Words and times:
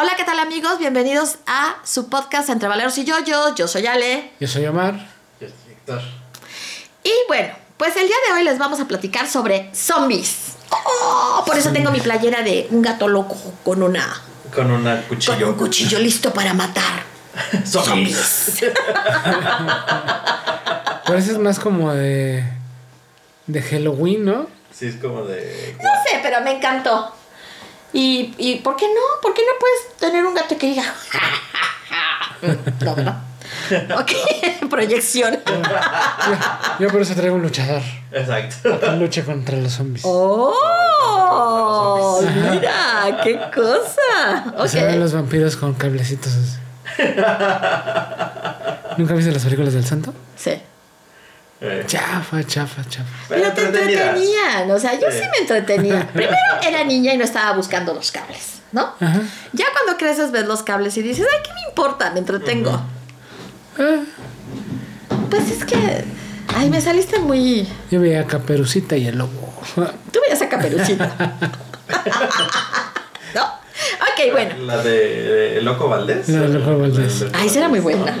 Hola, 0.00 0.12
¿qué 0.16 0.24
tal 0.24 0.38
amigos? 0.38 0.78
Bienvenidos 0.78 1.36
a 1.46 1.76
su 1.84 2.08
podcast 2.08 2.48
Entre 2.48 2.68
Valeros 2.68 2.96
y 2.96 3.04
Yo-Yo. 3.04 3.54
Yo 3.54 3.68
soy 3.68 3.86
Ale. 3.86 4.30
Yo 4.40 4.48
soy 4.48 4.64
Omar. 4.64 4.94
Yo 5.40 5.46
soy 5.48 5.72
Héctor. 5.72 6.00
Y 7.04 7.12
bueno, 7.28 7.52
pues 7.76 7.94
el 7.96 8.06
día 8.06 8.16
de 8.26 8.32
hoy 8.34 8.44
les 8.44 8.56
vamos 8.58 8.80
a 8.80 8.86
platicar 8.88 9.28
sobre 9.28 9.68
zombies. 9.74 10.54
Oh, 10.70 11.42
por 11.44 11.58
eso 11.58 11.70
tengo 11.72 11.90
mi 11.90 12.00
playera 12.00 12.42
de 12.42 12.66
un 12.70 12.80
gato 12.80 13.08
loco 13.08 13.36
con 13.62 13.82
una 13.82 14.22
Con 14.54 14.70
una 14.70 15.00
con 15.00 15.16
cuchillo. 15.16 15.48
un 15.48 15.54
cuchillo 15.56 15.98
listo 15.98 16.32
para 16.32 16.54
matar 16.54 17.02
Zombies. 17.66 18.62
Es 21.12 21.38
más 21.38 21.58
como 21.58 21.92
de. 21.92 22.44
de 23.48 23.62
Halloween, 23.62 24.24
¿no? 24.24 24.46
Sí, 24.72 24.86
es 24.86 24.94
como 24.96 25.24
de. 25.24 25.76
No 25.82 25.90
sé, 26.06 26.20
pero 26.22 26.40
me 26.40 26.52
encantó. 26.52 27.12
¿Y, 27.92 28.34
y 28.38 28.56
por 28.56 28.76
qué 28.76 28.86
no? 28.86 29.20
¿Por 29.20 29.34
qué 29.34 29.42
no 29.42 29.52
puedes 29.58 29.96
tener 29.98 30.24
un 30.24 30.34
gato 30.34 30.56
que 30.56 30.68
diga? 30.68 30.84
no, 32.80 32.94
¿verdad? 32.94 33.22
Ok, 33.98 34.12
proyección. 34.70 35.38
Yo 36.78 36.88
por 36.88 37.02
eso 37.02 37.14
traigo 37.14 37.36
un 37.36 37.42
luchador. 37.42 37.82
Exacto. 38.12 38.80
Que 38.80 38.90
luche 38.92 39.24
contra 39.24 39.56
los 39.56 39.72
zombies. 39.72 40.04
¡Oh! 40.04 40.52
Mira, 42.50 43.20
qué 43.22 43.40
cosa. 43.54 44.66
Se 44.68 44.84
ven 44.84 45.00
los 45.00 45.12
vampiros 45.12 45.56
con 45.56 45.74
cablecitos 45.74 46.32
así. 46.34 46.58
¿Nunca 48.96 49.14
viste 49.14 49.32
las 49.32 49.44
películas 49.44 49.74
del 49.74 49.84
santo? 49.84 50.12
Sí. 50.36 50.60
Eh, 51.62 51.84
Chafa, 51.86 52.42
chafa, 52.44 52.82
chafa. 52.88 53.04
Pero 53.28 53.52
te 53.52 53.62
entretenían, 53.62 54.70
o 54.70 54.78
sea, 54.78 54.94
yo 54.98 55.10
sí 55.10 55.18
Sí. 55.18 55.24
me 55.30 55.38
entretenía. 55.38 56.08
Primero 56.12 56.36
era 56.66 56.84
niña 56.84 57.12
y 57.12 57.18
no 57.18 57.24
estaba 57.24 57.52
buscando 57.54 57.92
los 57.92 58.10
cables, 58.10 58.62
¿no? 58.72 58.94
Ajá. 58.98 59.20
Ya 59.52 59.66
cuando 59.72 59.98
creces 59.98 60.30
ves 60.32 60.46
los 60.46 60.62
cables 60.62 60.96
y 60.96 61.02
dices, 61.02 61.26
ay, 61.30 61.40
¿qué 61.44 61.50
me 61.52 61.60
importa? 61.68 62.10
Me 62.12 62.20
entretengo. 62.20 62.70
Ah, 63.78 63.98
Pues 65.28 65.50
es 65.50 65.64
que, 65.66 66.04
ay, 66.56 66.70
me 66.70 66.80
saliste 66.80 67.18
muy... 67.18 67.68
yo 67.90 68.00
veía 68.00 68.20
a 68.22 68.26
Caperucita 68.26 68.96
y 68.96 69.06
el 69.08 69.18
lobo. 69.18 69.52
Tú 70.10 70.18
veías 70.24 70.40
a 70.40 70.48
Caperucita. 70.48 71.14
¿No? 73.34 73.44
Ok, 73.44 74.32
bueno. 74.32 74.54
La 74.64 74.78
de, 74.82 74.90
de 75.54 75.62
Loco 75.62 75.88
Valdés. 75.88 76.28
La 76.30 76.40
de 76.40 76.48
Loco 76.48 76.78
Valdés. 76.78 77.24
Ay, 77.34 77.46
esa 77.48 77.58
era 77.58 77.68
muy 77.68 77.80
buena. 77.80 78.16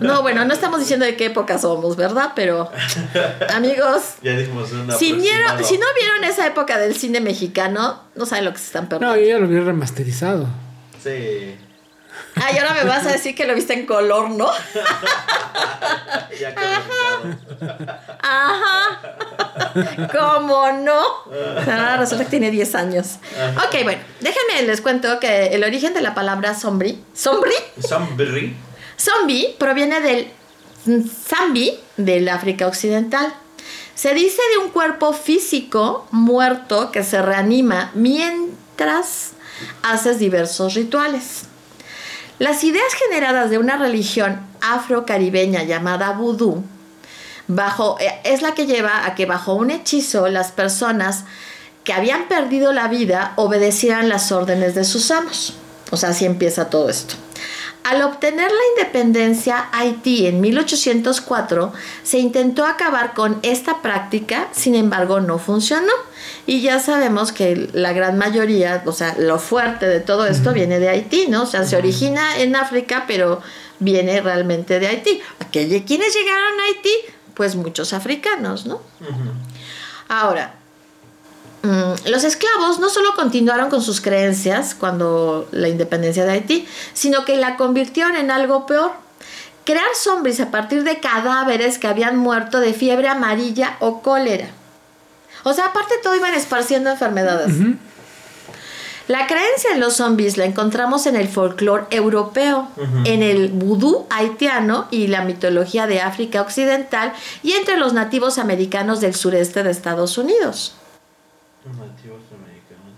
No, 0.00 0.22
bueno, 0.22 0.44
no 0.44 0.52
estamos 0.54 0.80
diciendo 0.80 1.06
de 1.06 1.16
qué 1.16 1.26
época 1.26 1.58
somos, 1.58 1.96
¿verdad? 1.96 2.32
Pero, 2.34 2.70
amigos, 3.54 4.02
Ya 4.22 4.32
dijimos 4.32 4.72
una. 4.72 4.96
si, 4.96 5.12
vieron, 5.12 5.64
si 5.64 5.78
no 5.78 5.86
vieron 5.98 6.24
esa 6.24 6.46
época 6.46 6.78
del 6.78 6.96
cine 6.96 7.20
mexicano, 7.20 8.02
no 8.14 8.26
saben 8.26 8.44
lo 8.44 8.52
que 8.52 8.58
se 8.58 8.66
están 8.66 8.88
perdiendo. 8.88 9.14
No, 9.14 9.20
yo 9.20 9.26
ya 9.28 9.38
lo 9.38 9.46
vi 9.46 9.58
remasterizado. 9.60 10.46
Sí. 11.02 11.56
Ay, 12.34 12.58
ahora 12.58 12.74
me 12.74 12.84
vas 12.84 13.06
a 13.06 13.12
decir 13.12 13.34
que 13.34 13.46
lo 13.46 13.54
viste 13.54 13.72
en 13.74 13.86
color, 13.86 14.30
¿no? 14.30 14.50
Ya 16.38 16.54
colonizado. 16.54 17.86
Ajá. 18.20 19.00
¿Cómo 20.12 20.70
no? 20.72 21.02
Ah, 21.66 21.96
resulta 21.98 22.24
que 22.24 22.30
tiene 22.30 22.50
10 22.50 22.74
años. 22.74 23.16
Ok, 23.66 23.82
bueno, 23.84 24.02
déjenme 24.20 24.62
les 24.66 24.80
cuento 24.82 25.18
que 25.18 25.46
el 25.48 25.64
origen 25.64 25.94
de 25.94 26.02
la 26.02 26.14
palabra 26.14 26.54
zombie, 26.54 27.02
zombie, 27.16 27.52
Zombie. 27.80 28.54
Zombie 28.98 29.54
proviene 29.58 30.00
del 30.00 30.30
zambi 30.84 31.78
del 31.96 32.28
África 32.28 32.66
Occidental. 32.66 33.32
Se 33.94 34.14
dice 34.14 34.40
de 34.52 34.64
un 34.64 34.70
cuerpo 34.70 35.12
físico 35.12 36.06
muerto 36.10 36.92
que 36.92 37.02
se 37.02 37.22
reanima 37.22 37.90
mientras 37.94 39.32
haces 39.82 40.18
diversos 40.18 40.74
rituales. 40.74 41.44
Las 42.38 42.62
ideas 42.64 42.92
generadas 42.94 43.48
de 43.50 43.58
una 43.58 43.78
religión 43.78 44.40
afrocaribeña 44.60 45.62
llamada 45.62 46.12
vudú 46.12 46.62
bajo, 47.48 47.96
eh, 48.00 48.20
es 48.24 48.42
la 48.42 48.52
que 48.52 48.66
lleva 48.66 49.06
a 49.06 49.14
que 49.14 49.26
bajo 49.26 49.54
un 49.54 49.70
hechizo 49.70 50.28
las 50.28 50.52
personas 50.52 51.24
que 51.84 51.92
habían 51.92 52.28
perdido 52.28 52.72
la 52.72 52.88
vida 52.88 53.32
obedecieran 53.36 54.08
las 54.08 54.32
órdenes 54.32 54.74
de 54.74 54.84
sus 54.84 55.10
amos. 55.10 55.54
O 55.90 55.96
sea, 55.96 56.10
así 56.10 56.24
empieza 56.24 56.68
todo 56.68 56.90
esto. 56.90 57.14
Al 57.86 58.02
obtener 58.02 58.50
la 58.50 58.82
independencia 58.82 59.68
Haití 59.70 60.26
en 60.26 60.40
1804, 60.40 61.72
se 62.02 62.18
intentó 62.18 62.66
acabar 62.66 63.14
con 63.14 63.38
esta 63.44 63.80
práctica, 63.80 64.48
sin 64.50 64.74
embargo 64.74 65.20
no 65.20 65.38
funcionó. 65.38 65.92
Y 66.46 66.62
ya 66.62 66.80
sabemos 66.80 67.30
que 67.30 67.70
la 67.74 67.92
gran 67.92 68.18
mayoría, 68.18 68.82
o 68.86 68.92
sea, 68.92 69.14
lo 69.20 69.38
fuerte 69.38 69.86
de 69.86 70.00
todo 70.00 70.26
esto 70.26 70.52
viene 70.52 70.80
de 70.80 70.88
Haití, 70.88 71.28
¿no? 71.28 71.44
O 71.44 71.46
sea, 71.46 71.62
se 71.62 71.76
origina 71.76 72.40
en 72.40 72.56
África, 72.56 73.04
pero 73.06 73.40
viene 73.78 74.20
realmente 74.20 74.80
de 74.80 74.88
Haití. 74.88 75.20
¿Aquellos 75.38 75.82
¿Quiénes 75.86 76.12
llegaron 76.12 76.58
a 76.58 76.64
Haití? 76.64 76.92
Pues 77.34 77.54
muchos 77.54 77.92
africanos, 77.92 78.66
¿no? 78.66 78.80
Ahora, 80.08 80.56
los 82.06 82.24
esclavos 82.24 82.78
no 82.80 82.88
solo 82.88 83.14
continuaron 83.14 83.70
con 83.70 83.82
sus 83.82 84.00
creencias 84.00 84.74
cuando 84.74 85.48
la 85.52 85.68
independencia 85.68 86.24
de 86.24 86.32
Haití, 86.32 86.68
sino 86.92 87.24
que 87.24 87.36
la 87.36 87.56
convirtieron 87.56 88.16
en 88.16 88.30
algo 88.30 88.66
peor. 88.66 88.92
Crear 89.64 89.94
zombies 89.94 90.40
a 90.40 90.50
partir 90.50 90.84
de 90.84 91.00
cadáveres 91.00 91.78
que 91.78 91.88
habían 91.88 92.16
muerto 92.16 92.60
de 92.60 92.72
fiebre 92.72 93.08
amarilla 93.08 93.76
o 93.80 94.00
cólera. 94.00 94.48
O 95.42 95.52
sea, 95.52 95.66
aparte 95.66 95.94
todo 96.02 96.14
iban 96.14 96.34
esparciendo 96.34 96.90
enfermedades. 96.90 97.54
La 99.08 99.28
creencia 99.28 99.70
en 99.72 99.78
los 99.78 99.94
zombies 99.94 100.36
la 100.36 100.44
encontramos 100.44 101.06
en 101.06 101.14
el 101.14 101.28
folclore 101.28 101.86
europeo, 101.90 102.68
en 103.04 103.22
el 103.22 103.48
vudú 103.48 104.06
haitiano 104.10 104.88
y 104.90 105.06
la 105.06 105.24
mitología 105.24 105.86
de 105.86 106.00
África 106.00 106.42
Occidental 106.42 107.12
y 107.44 107.52
entre 107.52 107.76
los 107.76 107.92
nativos 107.92 108.38
americanos 108.38 109.00
del 109.00 109.14
sureste 109.14 109.62
de 109.62 109.70
Estados 109.70 110.18
Unidos. 110.18 110.74
Nativos 111.74 112.22
americanos. 112.32 112.94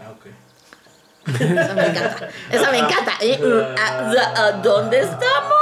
Ah, 0.00 0.10
ok. 0.12 0.26
Esa 1.28 1.74
me 1.74 1.86
encanta. 1.86 2.28
Esa 2.50 2.70
me 2.70 2.78
encanta. 2.78 3.12
Eh, 3.20 3.38
ah, 3.78 4.12
ah, 4.36 4.52
¿Dónde 4.62 5.00
estamos? 5.00 5.52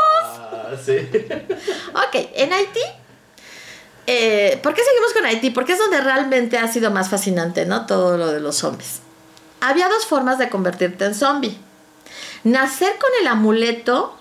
Ah, 0.40 0.70
sí. 0.82 0.96
Ok, 1.94 2.14
en 2.34 2.52
Haití. 2.52 2.80
eh, 4.06 4.60
¿Por 4.62 4.74
qué 4.74 4.82
seguimos 4.84 5.12
con 5.12 5.24
Haití? 5.26 5.50
Porque 5.50 5.72
es 5.72 5.78
donde 5.78 6.00
realmente 6.00 6.58
ha 6.58 6.68
sido 6.68 6.90
más 6.90 7.08
fascinante, 7.08 7.66
¿no? 7.66 7.86
Todo 7.86 8.16
lo 8.16 8.28
de 8.28 8.40
los 8.40 8.56
zombies. 8.56 9.00
Había 9.60 9.88
dos 9.88 10.06
formas 10.06 10.38
de 10.38 10.48
convertirte 10.48 11.04
en 11.04 11.14
zombie. 11.14 11.58
Nacer 12.44 12.96
con 12.98 13.10
el 13.20 13.26
amuleto 13.26 14.16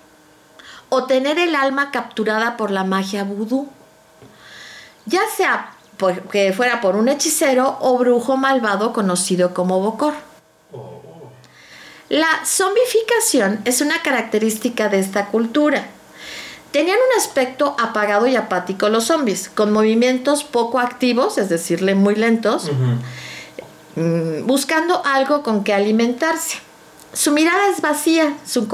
o 0.89 1.05
tener 1.05 1.37
el 1.37 1.55
alma 1.55 1.91
capturada 1.91 2.57
por 2.57 2.71
la 2.71 2.83
magia 2.83 3.23
vudú. 3.23 3.69
Ya 5.05 5.21
sea 5.35 5.74
por- 5.97 6.21
que 6.29 6.53
fuera 6.53 6.81
por 6.81 6.95
un 6.95 7.07
hechicero 7.09 7.77
o 7.81 7.97
brujo 7.97 8.37
malvado 8.37 8.93
conocido 8.93 9.53
como 9.53 9.79
Bokor. 9.81 10.13
Oh, 10.73 11.01
La 12.09 12.27
zombificación 12.45 13.61
es 13.65 13.81
una 13.81 14.01
característica 14.01 14.89
de 14.89 14.99
esta 14.99 15.27
cultura. 15.27 15.87
Tenían 16.71 16.97
un 16.97 17.17
aspecto 17.19 17.75
apagado 17.79 18.27
y 18.27 18.35
apático 18.35 18.89
los 18.89 19.05
zombies, 19.05 19.49
con 19.49 19.71
movimientos 19.71 20.43
poco 20.43 20.79
activos, 20.79 21.37
es 21.37 21.47
decir, 21.49 21.81
muy 21.95 22.15
lentos, 22.15 22.69
buscando 24.43 25.01
algo 25.05 25.41
con 25.41 25.63
que 25.63 25.73
alimentarse. 25.73 26.57
Su 27.13 27.31
mirada 27.31 27.69
es 27.69 27.79
vacía, 27.81 28.35
su, 28.45 28.67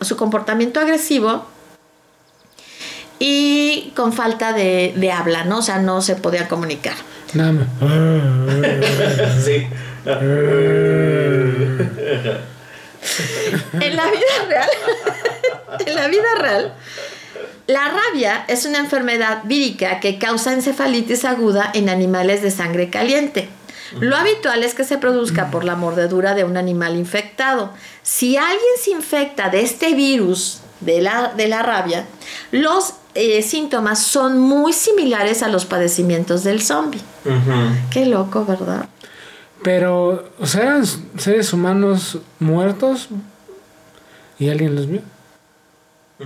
su 0.00 0.16
comportamiento 0.16 0.80
agresivo 0.80 1.44
y 3.18 3.92
con 3.96 4.12
falta 4.12 4.52
de, 4.52 4.92
de 4.96 5.12
habla, 5.12 5.44
¿no? 5.44 5.58
O 5.58 5.62
sea, 5.62 5.78
no 5.78 6.02
se 6.02 6.16
podía 6.16 6.48
comunicar. 6.48 6.94
Nada 7.34 7.52
más. 7.52 7.66
Sí. 9.44 9.66
En 13.80 13.96
la 13.96 14.06
vida 14.06 14.46
real, 14.48 14.68
en 15.86 15.94
la 15.94 16.08
vida 16.08 16.34
real, 16.38 16.74
la 17.66 17.88
rabia 17.88 18.44
es 18.48 18.66
una 18.66 18.78
enfermedad 18.78 19.42
vírica 19.44 20.00
que 20.00 20.18
causa 20.18 20.52
encefalitis 20.52 21.24
aguda 21.24 21.70
en 21.74 21.88
animales 21.88 22.42
de 22.42 22.50
sangre 22.50 22.90
caliente. 22.90 23.48
Lo 24.00 24.16
habitual 24.16 24.62
es 24.64 24.74
que 24.74 24.84
se 24.84 24.98
produzca 24.98 25.50
por 25.50 25.64
la 25.64 25.76
mordedura 25.76 26.34
de 26.34 26.44
un 26.44 26.56
animal 26.56 26.96
infectado. 26.96 27.72
Si 28.02 28.36
alguien 28.36 28.60
se 28.82 28.90
infecta 28.90 29.48
de 29.50 29.62
este 29.62 29.94
virus 29.94 30.60
de 30.80 31.00
la, 31.00 31.32
de 31.36 31.48
la 31.48 31.62
rabia, 31.62 32.06
los 32.50 32.94
eh, 33.14 33.42
síntomas 33.42 34.00
son 34.02 34.38
muy 34.38 34.72
similares 34.72 35.42
a 35.42 35.48
los 35.48 35.64
padecimientos 35.64 36.44
del 36.44 36.62
zombie. 36.62 37.00
Qué 37.90 38.06
loco, 38.06 38.44
¿verdad? 38.44 38.88
Pero, 39.62 40.30
o 40.38 40.46
sea, 40.46 40.62
eran 40.62 40.84
seres 41.18 41.52
humanos 41.52 42.18
muertos 42.38 43.08
y 44.38 44.50
alguien 44.50 44.74
los 44.74 44.86
vio. 44.88 45.00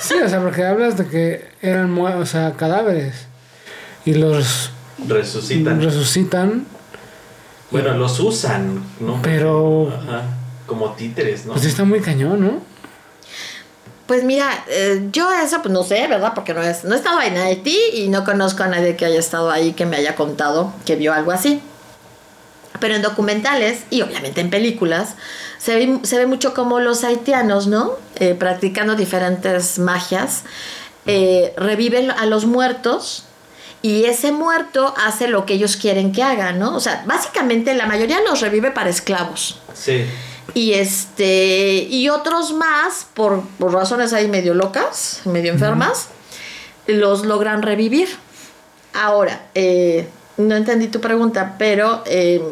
Sí, 0.00 0.14
o 0.24 0.28
sea, 0.28 0.40
porque 0.40 0.64
hablas 0.64 0.96
de 0.96 1.06
que 1.08 1.48
eran 1.62 1.96
o 1.98 2.26
sea, 2.26 2.52
cadáveres 2.52 3.26
y 4.04 4.14
los 4.14 4.70
Resucitan. 5.06 5.82
resucitan. 5.82 6.64
bueno, 7.70 7.94
los 7.94 8.18
usan, 8.20 8.82
¿no? 9.00 9.20
Pero- 9.22 9.88
Ajá. 9.94 10.22
Como 10.66 10.92
títeres, 10.92 11.46
¿no? 11.46 11.52
Pues 11.52 11.64
está 11.64 11.84
muy 11.84 12.00
cañón, 12.00 12.40
¿no? 12.40 12.76
Pues 14.06 14.22
mira, 14.22 14.64
eh, 14.68 15.08
yo 15.10 15.32
eso 15.32 15.62
pues 15.62 15.72
no 15.72 15.82
sé, 15.82 16.06
¿verdad? 16.06 16.32
Porque 16.34 16.54
no, 16.54 16.62
es, 16.62 16.84
no 16.84 16.94
he 16.94 16.98
estado 16.98 17.20
en 17.22 17.36
Haití 17.36 17.76
y 17.92 18.08
no 18.08 18.24
conozco 18.24 18.62
a 18.62 18.68
nadie 18.68 18.96
que 18.96 19.04
haya 19.04 19.18
estado 19.18 19.50
ahí 19.50 19.72
que 19.72 19.84
me 19.84 19.96
haya 19.96 20.14
contado 20.14 20.72
que 20.84 20.94
vio 20.94 21.12
algo 21.12 21.32
así. 21.32 21.60
Pero 22.78 22.94
en 22.94 23.02
documentales 23.02 23.82
y 23.90 24.02
obviamente 24.02 24.40
en 24.40 24.50
películas 24.50 25.16
se 25.58 25.74
ve, 25.74 25.98
se 26.04 26.18
ve 26.18 26.26
mucho 26.26 26.54
como 26.54 26.78
los 26.78 27.02
haitianos, 27.02 27.66
¿no? 27.66 27.92
Eh, 28.16 28.34
practicando 28.34 28.94
diferentes 28.94 29.78
magias, 29.78 30.44
eh, 31.06 31.52
reviven 31.56 32.10
a 32.10 32.26
los 32.26 32.46
muertos 32.46 33.24
y 33.82 34.04
ese 34.04 34.30
muerto 34.30 34.94
hace 35.04 35.28
lo 35.28 35.46
que 35.46 35.54
ellos 35.54 35.76
quieren 35.76 36.12
que 36.12 36.22
haga, 36.22 36.52
¿no? 36.52 36.76
O 36.76 36.80
sea, 36.80 37.02
básicamente 37.06 37.74
la 37.74 37.86
mayoría 37.86 38.20
los 38.20 38.40
revive 38.40 38.70
para 38.70 38.90
esclavos. 38.90 39.58
Sí. 39.74 40.04
Y 40.56 40.72
este. 40.72 41.86
Y 41.90 42.08
otros 42.08 42.54
más, 42.54 43.06
por, 43.12 43.42
por 43.58 43.74
razones 43.74 44.14
ahí 44.14 44.26
medio 44.26 44.54
locas, 44.54 45.20
medio 45.26 45.52
enfermas, 45.52 46.08
los 46.86 47.26
logran 47.26 47.60
revivir. 47.60 48.08
Ahora, 48.94 49.48
eh, 49.54 50.08
no 50.38 50.56
entendí 50.56 50.88
tu 50.88 51.02
pregunta, 51.02 51.56
pero 51.58 52.02
eh, 52.06 52.42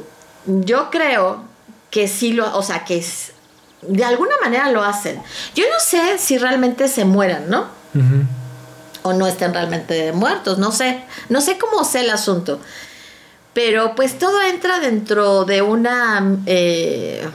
yo 0.45 0.91
creo 0.91 1.45
que 1.91 2.07
sí 2.07 2.35
lo. 2.35 2.55
O 2.59 2.63
sea, 2.63 2.85
que 2.85 2.99
es- 2.99 3.33
de 3.81 4.05
alguna 4.05 4.35
manera 4.43 4.71
lo 4.71 4.85
hacen. 4.85 5.23
Yo 5.55 5.65
no 5.73 5.81
sé 5.81 6.19
si 6.19 6.37
realmente 6.37 6.89
se 6.89 7.07
mueran, 7.07 7.49
¿no? 7.49 7.69
O 9.03 9.15
no 9.15 9.27
estén 9.27 9.55
realmente 9.55 10.13
muertos, 10.13 10.59
no 10.59 10.73
sé, 10.73 11.05
no 11.31 11.41
sé 11.41 11.57
cómo 11.57 11.85
sé 11.85 12.01
el 12.01 12.11
asunto. 12.11 12.61
Pero 13.55 13.95
pues 13.95 14.19
todo 14.19 14.43
entra 14.43 14.79
dentro 14.81 15.45
de 15.47 15.63
una 15.63 16.37
eh, 16.47 17.27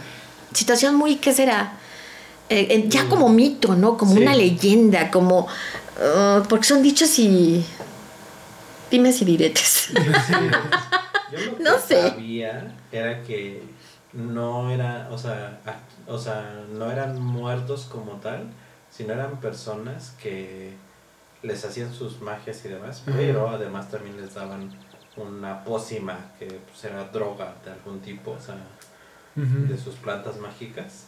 situación 0.54 0.96
muy, 0.96 1.16
¿qué 1.18 1.34
será? 1.34 1.74
Eh, 2.50 2.68
eh, 2.72 2.86
ya 2.88 3.08
como 3.08 3.30
mito, 3.30 3.76
¿no? 3.76 3.98
Como 3.98 4.14
Sí. 4.16 4.22
una 4.22 4.36
leyenda, 4.36 5.12
como... 5.12 5.42
uh, 5.46 6.42
porque 6.48 6.66
son 6.66 6.82
dichos 6.82 7.18
y... 7.20 7.64
Dimes 8.90 9.22
y 9.22 9.26
diretes. 9.26 9.90
Yo 11.32 11.40
lo 11.40 11.58
que 11.58 11.64
No 11.64 11.78
sé. 11.80 12.10
sabía 12.10 12.76
era 12.92 13.22
que 13.24 13.62
no 14.14 14.72
era, 14.72 15.08
o 15.12 15.18
sea, 15.18 15.60
o 16.08 16.18
sea, 16.18 16.64
no 16.74 16.92
eran 16.92 17.22
muertos 17.22 17.86
como 17.92 18.14
tal, 18.14 18.48
sino 18.90 19.14
eran 19.14 19.40
personas 19.40 20.14
que 20.22 20.74
les 21.44 21.64
hacían 21.64 21.94
sus 21.94 22.20
magias 22.22 22.66
y 22.66 22.70
demás, 22.70 23.04
pero 23.06 23.48
además 23.50 23.90
también 23.92 24.20
les 24.20 24.34
daban 24.34 24.72
una 25.16 25.64
pócima 25.64 26.18
que 26.40 26.46
pues, 26.48 26.84
era 26.86 27.04
droga 27.06 27.54
de 27.64 27.72
algún 27.72 28.00
tipo, 28.02 28.32
o 28.32 28.40
sea, 28.42 28.56
De 29.68 29.78
sus 29.78 29.96
plantas 29.96 30.38
mágicas, 30.38 31.06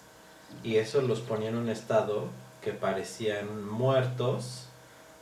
y 0.63 0.78
eso 0.78 1.01
los 1.01 1.19
ponía 1.19 1.50
en 1.50 1.57
un 1.57 1.69
estado 1.69 2.28
que 2.63 2.72
parecían 2.72 3.68
muertos. 3.69 4.66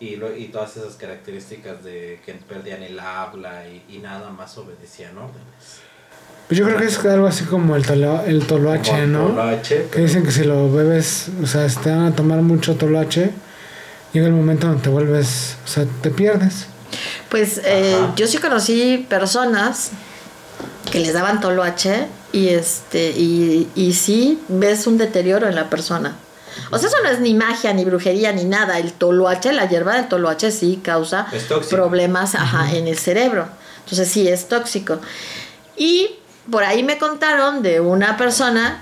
Y, 0.02 0.16
lo- 0.16 0.34
y 0.34 0.46
todas 0.48 0.78
esas 0.78 0.94
características 0.96 1.84
de 1.84 2.22
que 2.26 2.34
perdían 2.36 2.84
el 2.84 2.98
habla 3.02 3.68
y, 3.68 3.84
y 3.90 3.98
nada 3.98 4.30
más 4.30 4.58
obedecían 4.58 5.18
órdenes. 5.18 5.82
Pues 6.48 6.58
yo 6.58 6.66
creo 6.66 6.78
que 6.78 6.86
es 6.86 6.98
algo 7.06 7.28
así 7.28 7.44
como 7.44 7.76
el, 7.76 7.86
tolo, 7.86 8.22
el 8.26 8.48
toloache, 8.48 8.92
Como 8.92 9.06
¿no? 9.08 9.28
toloache, 9.28 9.88
Que 9.92 10.00
dicen 10.00 10.24
que 10.24 10.32
si 10.32 10.46
lo 10.46 10.72
bebes, 10.72 11.28
o 11.44 11.46
sea, 11.46 11.68
si 11.68 11.80
te 11.80 11.90
van 11.90 12.06
a 12.06 12.16
tomar 12.16 12.42
mucho 12.42 12.76
toloache, 12.78 13.32
llega 14.14 14.28
el 14.28 14.34
momento 14.34 14.68
donde 14.68 14.82
te 14.82 14.90
vuelves, 14.90 15.58
o 15.66 15.68
sea, 15.68 15.86
te 16.02 16.12
pierdes. 16.12 16.68
Pues 17.30 17.60
eh, 17.66 17.98
yo 18.16 18.26
sí 18.26 18.38
conocí 18.38 19.06
personas 19.10 19.92
que 20.92 21.00
les 21.02 21.14
daban 21.14 21.42
toloache 21.42 22.08
y 22.32 22.50
este 22.50 23.12
y, 23.12 23.70
y 23.76 23.94
sí 23.94 24.40
ves 24.48 24.88
un 24.88 24.98
deterioro 24.98 25.48
en 25.48 25.56
la 25.56 25.70
persona. 25.70 26.16
O 26.72 26.78
sea, 26.78 26.90
eso 26.90 26.98
no 27.04 27.10
es 27.10 27.20
ni 27.20 27.34
magia, 27.34 27.74
ni 27.74 27.86
brujería, 27.86 28.32
ni 28.32 28.46
nada. 28.46 28.80
El 28.80 28.94
toloache, 28.94 29.54
la 29.54 29.68
hierba 29.68 29.96
del 29.96 30.08
toloache 30.08 30.52
sí 30.52 30.80
causa 30.84 31.28
problemas 31.70 32.36
ajá, 32.36 32.72
en 32.76 32.88
el 32.88 32.98
cerebro. 32.98 33.48
Entonces 33.80 34.10
sí 34.10 34.28
es 34.28 34.48
tóxico. 34.48 35.00
Y 35.78 36.16
por 36.52 36.64
ahí 36.64 36.84
me 36.84 36.98
contaron 36.98 37.62
de 37.62 37.80
una 37.80 38.18
persona 38.18 38.82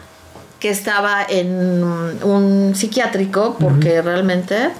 que 0.59 0.69
estaba 0.69 1.23
en 1.27 1.83
un 1.83 2.73
psiquiátrico 2.75 3.57
porque 3.59 4.01
realmente 4.01 4.71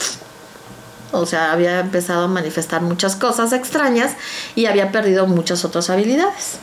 o 1.12 1.26
sea, 1.26 1.52
había 1.52 1.80
empezado 1.80 2.26
a 2.26 2.28
manifestar 2.28 2.82
muchas 2.82 3.16
cosas 3.16 3.54
extrañas 3.54 4.14
y 4.56 4.66
había 4.66 4.92
perdido 4.92 5.26
muchas 5.28 5.64
otras 5.64 5.90
habilidades. 5.90 6.58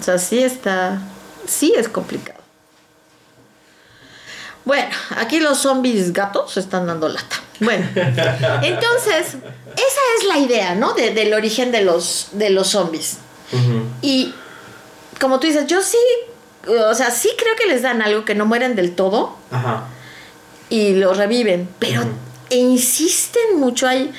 O 0.00 0.04
sea, 0.04 0.18
sí 0.18 0.42
está, 0.42 1.00
sí 1.46 1.72
es 1.76 1.88
complicado. 1.88 2.40
Bueno, 4.64 4.94
aquí 5.16 5.40
los 5.40 5.58
zombies 5.58 6.12
gatos 6.12 6.56
están 6.56 6.86
dando 6.86 7.08
lata. 7.08 7.36
Bueno, 7.60 7.86
entonces, 7.94 9.34
esa 9.34 10.00
es 10.18 10.24
la 10.28 10.38
idea, 10.38 10.74
¿no? 10.74 10.92
De- 10.94 11.10
del 11.12 11.34
origen 11.34 11.72
de 11.72 11.82
los, 11.82 12.28
de 12.32 12.50
los 12.50 12.68
zombies. 12.68 13.18
Y 14.00 14.32
como 15.20 15.38
tú 15.40 15.46
dices, 15.46 15.66
yo 15.66 15.82
sí, 15.82 15.98
o 16.66 16.94
sea, 16.94 17.10
sí 17.10 17.30
creo 17.36 17.54
que 17.56 17.66
les 17.68 17.82
dan 17.82 18.00
algo 18.02 18.24
que 18.24 18.34
no 18.34 18.46
mueren 18.46 18.74
del 18.76 18.94
todo 18.94 19.36
Ajá. 19.50 19.84
y 20.70 20.94
los 20.94 21.18
reviven, 21.18 21.68
pero 21.78 22.02
e 22.48 22.56
insisten 22.56 23.58
mucho, 23.58 23.86
hay 23.86 24.10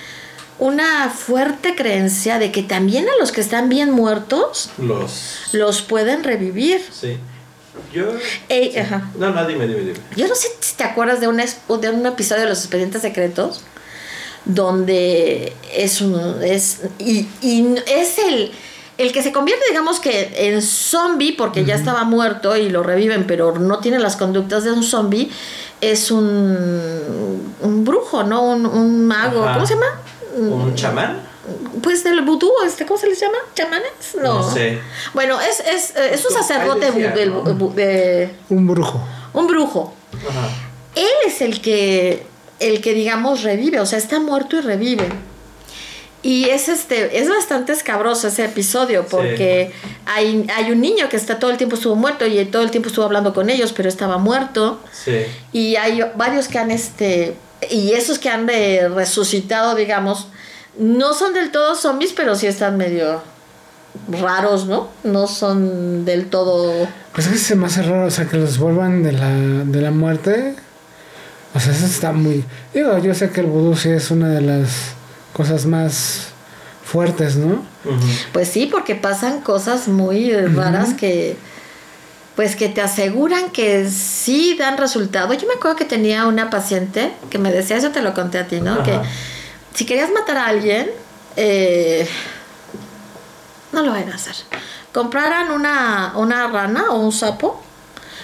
una 0.63 1.09
fuerte 1.09 1.75
creencia 1.75 2.39
de 2.39 2.51
que 2.51 2.63
también 2.63 3.05
a 3.09 3.11
los 3.19 3.31
que 3.31 3.41
están 3.41 3.69
bien 3.69 3.91
muertos 3.91 4.69
Los. 4.77 5.49
los 5.51 5.81
pueden 5.81 6.23
revivir. 6.23 6.81
Sí. 6.91 7.17
Yo. 7.91 8.05
Ey, 8.49 8.71
sí. 8.71 8.79
ajá. 8.79 9.09
No, 9.17 9.31
no, 9.31 9.45
dime, 9.47 9.67
dime, 9.67 9.81
dime. 9.81 9.99
Yo 10.15 10.27
no 10.27 10.35
sé 10.35 10.47
si 10.59 10.75
te 10.75 10.83
acuerdas 10.83 11.19
de 11.19 11.27
un, 11.27 11.39
es- 11.39 11.57
de 11.81 11.89
un 11.89 12.05
episodio 12.05 12.43
de 12.43 12.49
Los 12.49 12.59
Expedientes 12.59 13.01
Secretos 13.01 13.61
donde 14.45 15.53
es 15.73 16.01
un 16.01 16.41
es 16.43 16.81
y, 16.99 17.27
y 17.41 17.75
es 17.87 18.17
el 18.19 18.51
el 18.97 19.11
que 19.11 19.23
se 19.23 19.31
convierte 19.31 19.63
digamos 19.69 19.99
que 19.99 20.31
en 20.35 20.61
zombie 20.61 21.31
porque 21.33 21.63
ya 21.65 21.75
estaba 21.75 22.03
muerto 22.03 22.55
y 22.57 22.69
lo 22.69 22.83
reviven 22.83 23.25
pero 23.25 23.57
no 23.57 23.79
tiene 23.79 23.99
las 23.99 24.17
conductas 24.17 24.63
de 24.65 24.71
un 24.71 24.83
zombie 24.83 25.31
es 25.81 26.11
un 26.11 27.53
un 27.61 27.85
brujo 27.85 28.23
no 28.23 28.43
un, 28.43 28.65
un 28.65 29.05
mago 29.07 29.43
Ajá. 29.45 29.53
cómo 29.53 29.65
se 29.65 29.75
llama 29.75 29.87
¿Un 30.35 30.75
chamán? 30.75 31.19
pues 31.81 32.03
del 32.05 32.21
vudú 32.21 32.49
este 32.65 32.85
cómo 32.85 32.97
se 32.97 33.07
les 33.07 33.19
llama 33.19 33.37
chamanes 33.53 33.91
no, 34.15 34.35
No 34.35 34.51
sé. 34.53 34.79
bueno 35.13 35.41
es 35.41 35.59
es, 35.59 35.95
eh, 35.97 36.11
es 36.13 36.25
un 36.25 36.31
sacerdote 36.31 36.89
de 36.91 38.29
Un 38.49 38.67
brujo. 38.67 39.03
un 39.33 39.47
brujo 39.47 39.93
Ajá. 40.29 40.47
él 40.95 41.09
es 41.27 41.41
el 41.41 41.59
que, 41.61 42.25
el 42.59 42.79
que 42.81 42.93
digamos 42.93 43.43
revive, 43.43 43.79
o 43.81 43.85
sea, 43.85 43.97
está 43.97 44.19
muerto 44.19 44.57
y 44.57 44.61
revive. 44.61 45.09
Y 46.21 46.45
es 46.45 46.69
este, 46.69 47.19
es 47.19 47.27
bastante 47.27 47.73
escabroso 47.73 48.29
ese 48.29 48.45
episodio 48.45 49.05
porque 49.09 49.73
hay, 50.05 50.47
hay 50.55 50.71
un 50.71 50.79
niño 50.79 51.09
que 51.09 51.17
está 51.17 51.37
todo 51.37 51.51
el 51.51 51.57
tiempo 51.57 51.75
estuvo 51.75 51.95
muerto 51.95 52.25
y 52.25 52.45
todo 52.45 52.61
el 52.61 52.71
tiempo 52.71 52.87
estuvo 52.87 53.03
hablando 53.03 53.33
con 53.33 53.49
ellos, 53.49 53.73
pero 53.73 53.89
estaba 53.89 54.17
muerto. 54.17 54.79
Sí. 54.93 55.25
Y 55.51 55.75
hay 55.75 56.01
varios 56.15 56.47
que 56.47 56.59
han 56.59 56.71
este, 56.71 57.35
y 57.69 57.93
esos 57.93 58.19
que 58.19 58.29
han 58.29 58.45
de 58.45 58.89
resucitado, 58.89 59.75
digamos, 59.75 60.27
no 60.77 61.13
son 61.13 61.33
del 61.33 61.51
todo 61.51 61.75
zombies, 61.75 62.13
pero 62.13 62.35
sí 62.35 62.47
están 62.47 62.77
medio 62.77 63.21
raros, 64.09 64.65
¿no? 64.65 64.89
No 65.03 65.27
son 65.27 66.03
del 66.05 66.27
todo 66.27 66.87
Pues 67.13 67.27
es 67.27 67.33
que 67.33 67.39
se 67.39 67.55
me 67.55 67.67
hace 67.67 67.83
raro, 67.83 68.07
o 68.07 68.11
sea, 68.11 68.25
que 68.25 68.37
los 68.37 68.57
vuelvan 68.57 69.03
de 69.03 69.11
la, 69.11 69.29
de 69.29 69.81
la 69.81 69.91
muerte. 69.91 70.55
O 71.53 71.59
sea, 71.59 71.71
eso 71.71 71.85
está 71.85 72.11
muy... 72.11 72.43
Digo, 72.73 72.97
yo 72.97 73.13
sé 73.13 73.29
que 73.29 73.41
el 73.41 73.47
vudú 73.47 73.75
sí 73.75 73.89
es 73.89 74.09
una 74.09 74.29
de 74.29 74.41
las 74.41 74.69
cosas 75.33 75.65
más 75.65 76.29
fuertes, 76.83 77.35
¿no? 77.35 77.63
Pues 78.31 78.47
sí, 78.47 78.67
porque 78.71 78.95
pasan 78.95 79.41
cosas 79.41 79.87
muy 79.87 80.33
raras 80.33 80.93
que 80.93 81.37
pues 82.35 82.55
que 82.55 82.67
te 82.69 82.81
aseguran 82.81 83.51
que 83.51 83.89
sí 83.89 84.55
dan 84.57 84.77
resultado. 84.77 85.33
Yo 85.33 85.47
me 85.47 85.53
acuerdo 85.53 85.77
que 85.77 85.85
tenía 85.85 86.25
una 86.25 86.49
paciente 86.49 87.13
que 87.29 87.37
me 87.37 87.51
decía, 87.51 87.77
eso 87.77 87.91
te 87.91 88.01
lo 88.01 88.13
conté 88.13 88.39
a 88.39 88.47
ti, 88.47 88.59
¿no? 88.61 88.73
Ajá. 88.73 88.83
Que 88.83 88.99
si 89.75 89.85
querías 89.85 90.09
matar 90.11 90.37
a 90.37 90.47
alguien, 90.47 90.89
eh, 91.35 92.07
no 93.71 93.81
lo 93.83 93.91
vayan 93.91 94.11
a 94.11 94.15
hacer. 94.15 94.35
Compraran 94.91 95.51
una, 95.51 96.13
una 96.15 96.47
rana 96.47 96.91
o 96.91 96.99
un 96.99 97.11
sapo, 97.11 97.61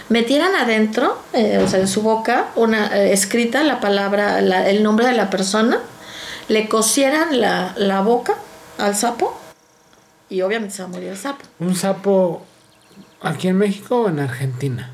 metieran 0.09 0.55
adentro, 0.55 1.21
eh, 1.33 1.59
o 1.63 1.67
sea, 1.67 1.79
en 1.79 1.87
su 1.87 2.01
boca, 2.01 2.47
una 2.55 2.95
eh, 2.97 3.13
escrita 3.13 3.63
la 3.63 3.79
palabra, 3.79 4.41
la- 4.41 4.69
el 4.69 4.83
nombre 4.83 5.05
de 5.07 5.13
la 5.13 5.29
persona, 5.29 5.79
le 6.47 6.67
cosieran 6.67 7.39
la, 7.41 7.73
la 7.77 8.01
boca 8.01 8.35
al 8.79 8.95
sapo 8.95 9.39
y 10.29 10.41
obviamente 10.41 10.75
se 10.75 10.81
va 10.83 10.87
a 10.89 10.91
morir 10.91 11.09
el 11.09 11.17
sapo. 11.17 11.43
Un 11.59 11.75
sapo 11.75 12.43
aquí 13.21 13.47
en 13.47 13.57
México 13.57 14.01
o 14.01 14.09
en 14.09 14.19
Argentina. 14.19 14.91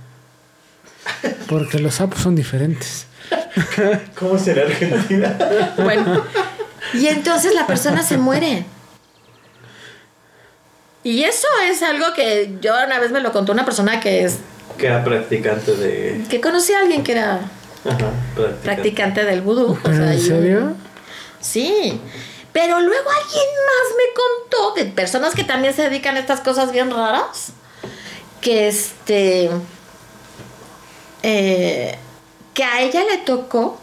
Porque 1.48 1.80
los 1.80 1.96
sapos 1.96 2.20
son 2.22 2.36
diferentes. 2.36 3.06
¿Cómo 4.20 4.38
será 4.38 4.64
Argentina? 4.64 5.38
Bueno, 5.78 6.24
y 6.94 7.08
entonces 7.08 7.54
la 7.54 7.66
persona 7.68 8.02
se 8.04 8.18
muere. 8.18 8.66
Y 11.04 11.24
eso 11.24 11.48
es 11.70 11.84
algo 11.84 12.14
que 12.16 12.58
yo 12.62 12.74
una 12.86 13.00
vez 13.00 13.12
me 13.12 13.20
lo 13.22 13.32
contó 13.32 13.52
una 13.52 13.66
persona 13.66 14.00
que 14.00 14.24
es 14.26 14.38
Que 14.78 14.88
era 14.88 15.04
practicante 15.04 15.76
de. 15.76 16.24
que 16.30 16.42
conocí 16.42 16.74
a 16.74 16.80
alguien 16.80 17.04
que 17.04 17.12
era 17.12 17.36
Ajá, 17.86 17.98
practicante. 18.36 18.64
practicante 18.64 19.26
del 19.26 19.42
vudú. 19.42 19.74
o 19.74 19.80
¿Pero 19.84 19.96
sea, 19.98 20.14
en 20.14 20.20
y- 20.20 20.22
serio? 20.22 20.74
Sí. 21.40 22.02
Pero 22.52 22.80
luego 22.80 23.10
alguien 23.10 23.46
más 23.68 23.98
me 23.98 24.14
contó 24.16 24.74
de 24.76 24.86
personas 24.86 25.36
que 25.36 25.44
también 25.44 25.74
se 25.76 25.84
dedican 25.84 26.16
a 26.16 26.20
estas 26.20 26.40
cosas 26.42 26.72
bien 26.72 26.90
raras. 26.90 27.50
Que 28.46 28.68
este. 28.68 29.50
eh, 31.24 31.98
que 32.54 32.64
a 32.64 32.82
ella 32.82 33.04
le 33.10 33.18
tocó 33.18 33.80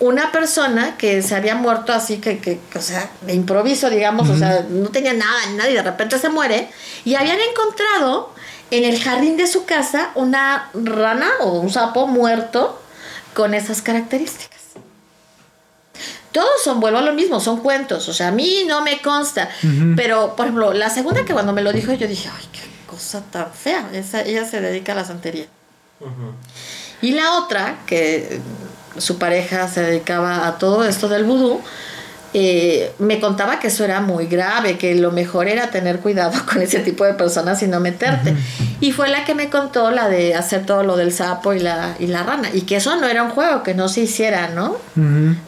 una 0.00 0.32
persona 0.32 0.96
que 0.96 1.22
se 1.22 1.36
había 1.36 1.54
muerto 1.54 1.92
así 1.92 2.18
que, 2.18 2.40
que, 2.40 2.58
que, 2.70 2.78
o 2.78 2.82
sea, 2.82 3.08
de 3.22 3.34
improviso, 3.34 3.88
digamos, 3.88 4.28
o 4.28 4.36
sea, 4.36 4.66
no 4.68 4.88
tenía 4.88 5.12
nada 5.12 5.46
ni 5.48 5.56
nada 5.56 5.70
y 5.70 5.74
de 5.74 5.82
repente 5.82 6.18
se 6.18 6.28
muere. 6.28 6.68
Y 7.04 7.14
habían 7.14 7.38
encontrado 7.40 8.34
en 8.72 8.84
el 8.84 9.00
jardín 9.00 9.36
de 9.36 9.46
su 9.46 9.64
casa 9.64 10.10
una 10.16 10.70
rana 10.74 11.30
o 11.40 11.60
un 11.60 11.70
sapo 11.70 12.08
muerto 12.08 12.82
con 13.32 13.54
esas 13.54 13.80
características. 13.80 14.60
Todos 16.32 16.64
son, 16.64 16.80
vuelvo 16.80 16.98
a 16.98 17.02
lo 17.02 17.12
mismo, 17.12 17.38
son 17.38 17.60
cuentos. 17.60 18.08
O 18.08 18.12
sea, 18.12 18.28
a 18.28 18.32
mí 18.32 18.64
no 18.66 18.82
me 18.82 19.00
consta. 19.00 19.48
Pero, 19.94 20.34
por 20.34 20.46
ejemplo, 20.46 20.72
la 20.72 20.90
segunda 20.90 21.24
que 21.24 21.32
cuando 21.32 21.52
me 21.52 21.62
lo 21.62 21.72
dijo, 21.72 21.92
yo 21.92 22.08
dije, 22.08 22.28
ay, 22.36 22.48
qué 22.52 22.73
cosa 22.86 23.22
tan 23.22 23.52
fea. 23.52 23.88
Esa, 23.92 24.22
ella 24.22 24.44
se 24.44 24.60
dedica 24.60 24.92
a 24.92 24.96
la 24.96 25.04
santería. 25.04 25.46
Y 27.00 27.12
la 27.12 27.38
otra, 27.38 27.78
que 27.86 28.40
su 28.98 29.18
pareja 29.18 29.68
se 29.68 29.82
dedicaba 29.82 30.46
a 30.46 30.58
todo 30.58 30.84
esto 30.84 31.08
del 31.08 31.24
vudú, 31.24 31.60
eh, 32.36 32.92
me 32.98 33.20
contaba 33.20 33.60
que 33.60 33.68
eso 33.68 33.84
era 33.84 34.00
muy 34.00 34.26
grave, 34.26 34.76
que 34.76 34.96
lo 34.96 35.12
mejor 35.12 35.46
era 35.46 35.68
tener 35.68 36.00
cuidado 36.00 36.32
con 36.52 36.60
ese 36.60 36.80
tipo 36.80 37.04
de 37.04 37.14
personas 37.14 37.62
y 37.62 37.68
no 37.68 37.78
meterte. 37.78 38.34
Y 38.80 38.90
fue 38.90 39.08
la 39.08 39.24
que 39.24 39.36
me 39.36 39.48
contó 39.50 39.92
la 39.92 40.08
de 40.08 40.34
hacer 40.34 40.66
todo 40.66 40.82
lo 40.82 40.96
del 40.96 41.12
sapo 41.12 41.54
y 41.54 41.60
la, 41.60 41.94
y 42.00 42.08
la 42.08 42.24
rana. 42.24 42.48
Y 42.52 42.62
que 42.62 42.76
eso 42.76 42.96
no 42.96 43.06
era 43.06 43.22
un 43.22 43.30
juego, 43.30 43.62
que 43.62 43.74
no 43.74 43.88
se 43.88 44.00
hiciera, 44.00 44.48
¿no? 44.48 44.76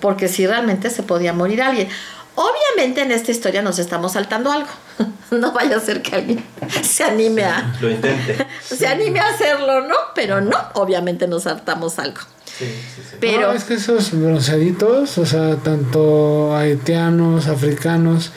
Porque 0.00 0.28
si 0.28 0.46
realmente 0.46 0.88
se 0.90 1.02
podía 1.02 1.32
morir 1.32 1.60
alguien. 1.60 1.88
Obviamente 2.36 3.00
en 3.00 3.12
esta 3.12 3.32
historia 3.32 3.62
nos 3.62 3.78
estamos 3.78 4.12
saltando 4.12 4.52
algo. 4.52 4.68
No 5.28 5.50
vaya 5.50 5.78
a 5.78 5.80
ser 5.80 6.02
que 6.02 6.14
alguien 6.14 6.44
se 6.84 7.02
anime 7.02 7.42
a, 7.42 7.76
Lo 7.80 7.90
intente. 7.90 8.46
se 8.62 8.86
anime 8.86 9.18
a 9.18 9.30
hacerlo, 9.30 9.80
¿no? 9.80 9.96
Pero 10.14 10.40
no, 10.40 10.56
obviamente 10.74 11.26
nos 11.26 11.42
saltamos 11.42 11.98
algo. 11.98 12.20
Sí, 12.56 12.64
sí, 12.64 13.02
sí. 13.10 13.16
Pero 13.20 13.48
No, 13.48 13.52
es 13.52 13.64
que 13.64 13.74
esos 13.74 14.12
bronceaditos, 14.12 15.18
o 15.18 15.26
sea, 15.26 15.56
tanto 15.56 16.56
haitianos, 16.56 17.48
africanos 17.48 18.30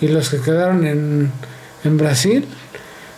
y 0.00 0.06
los 0.06 0.28
que 0.28 0.40
quedaron 0.40 0.86
en, 0.86 1.32
en 1.82 1.96
Brasil, 1.98 2.46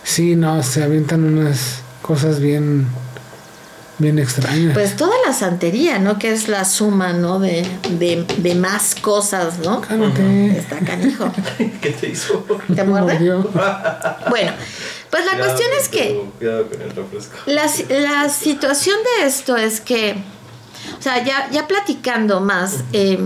sí, 0.03 0.35
no, 0.35 0.63
se 0.63 0.81
avientan 0.83 1.23
unas 1.23 1.81
cosas 2.01 2.39
bien, 2.39 2.87
bien 3.99 4.17
extrañas. 4.17 4.73
Pues 4.73 4.95
toda 4.95 5.13
la 5.25 5.33
santería, 5.33 5.99
¿no? 5.99 6.17
Que 6.17 6.31
es 6.31 6.47
la 6.47 6.65
suma, 6.65 7.13
¿no? 7.13 7.39
De, 7.39 7.65
de, 7.99 8.25
de 8.37 8.55
más 8.55 8.95
cosas, 8.95 9.59
¿no? 9.59 9.81
Cálmate. 9.81 10.57
Está 10.57 10.79
canijo. 10.79 11.31
¿Qué 11.81 11.91
te 11.91 12.09
hizo? 12.09 12.45
¿Te 12.75 12.83
muerde? 12.83 13.19
Bueno, 14.29 14.51
pues 15.11 15.25
la 15.25 15.37
cuestión 15.37 15.69
es 15.79 15.89
que 15.89 16.21
con 16.39 16.81
el 16.81 16.89
refresco. 16.95 17.35
la, 17.45 17.65
la 17.99 18.29
situación 18.29 18.97
de 19.19 19.27
esto 19.27 19.55
es 19.57 19.79
que, 19.81 20.15
o 20.97 21.01
sea, 21.01 21.23
ya, 21.23 21.49
ya 21.51 21.67
platicando 21.67 22.39
más, 22.41 22.83
eh, 22.93 23.19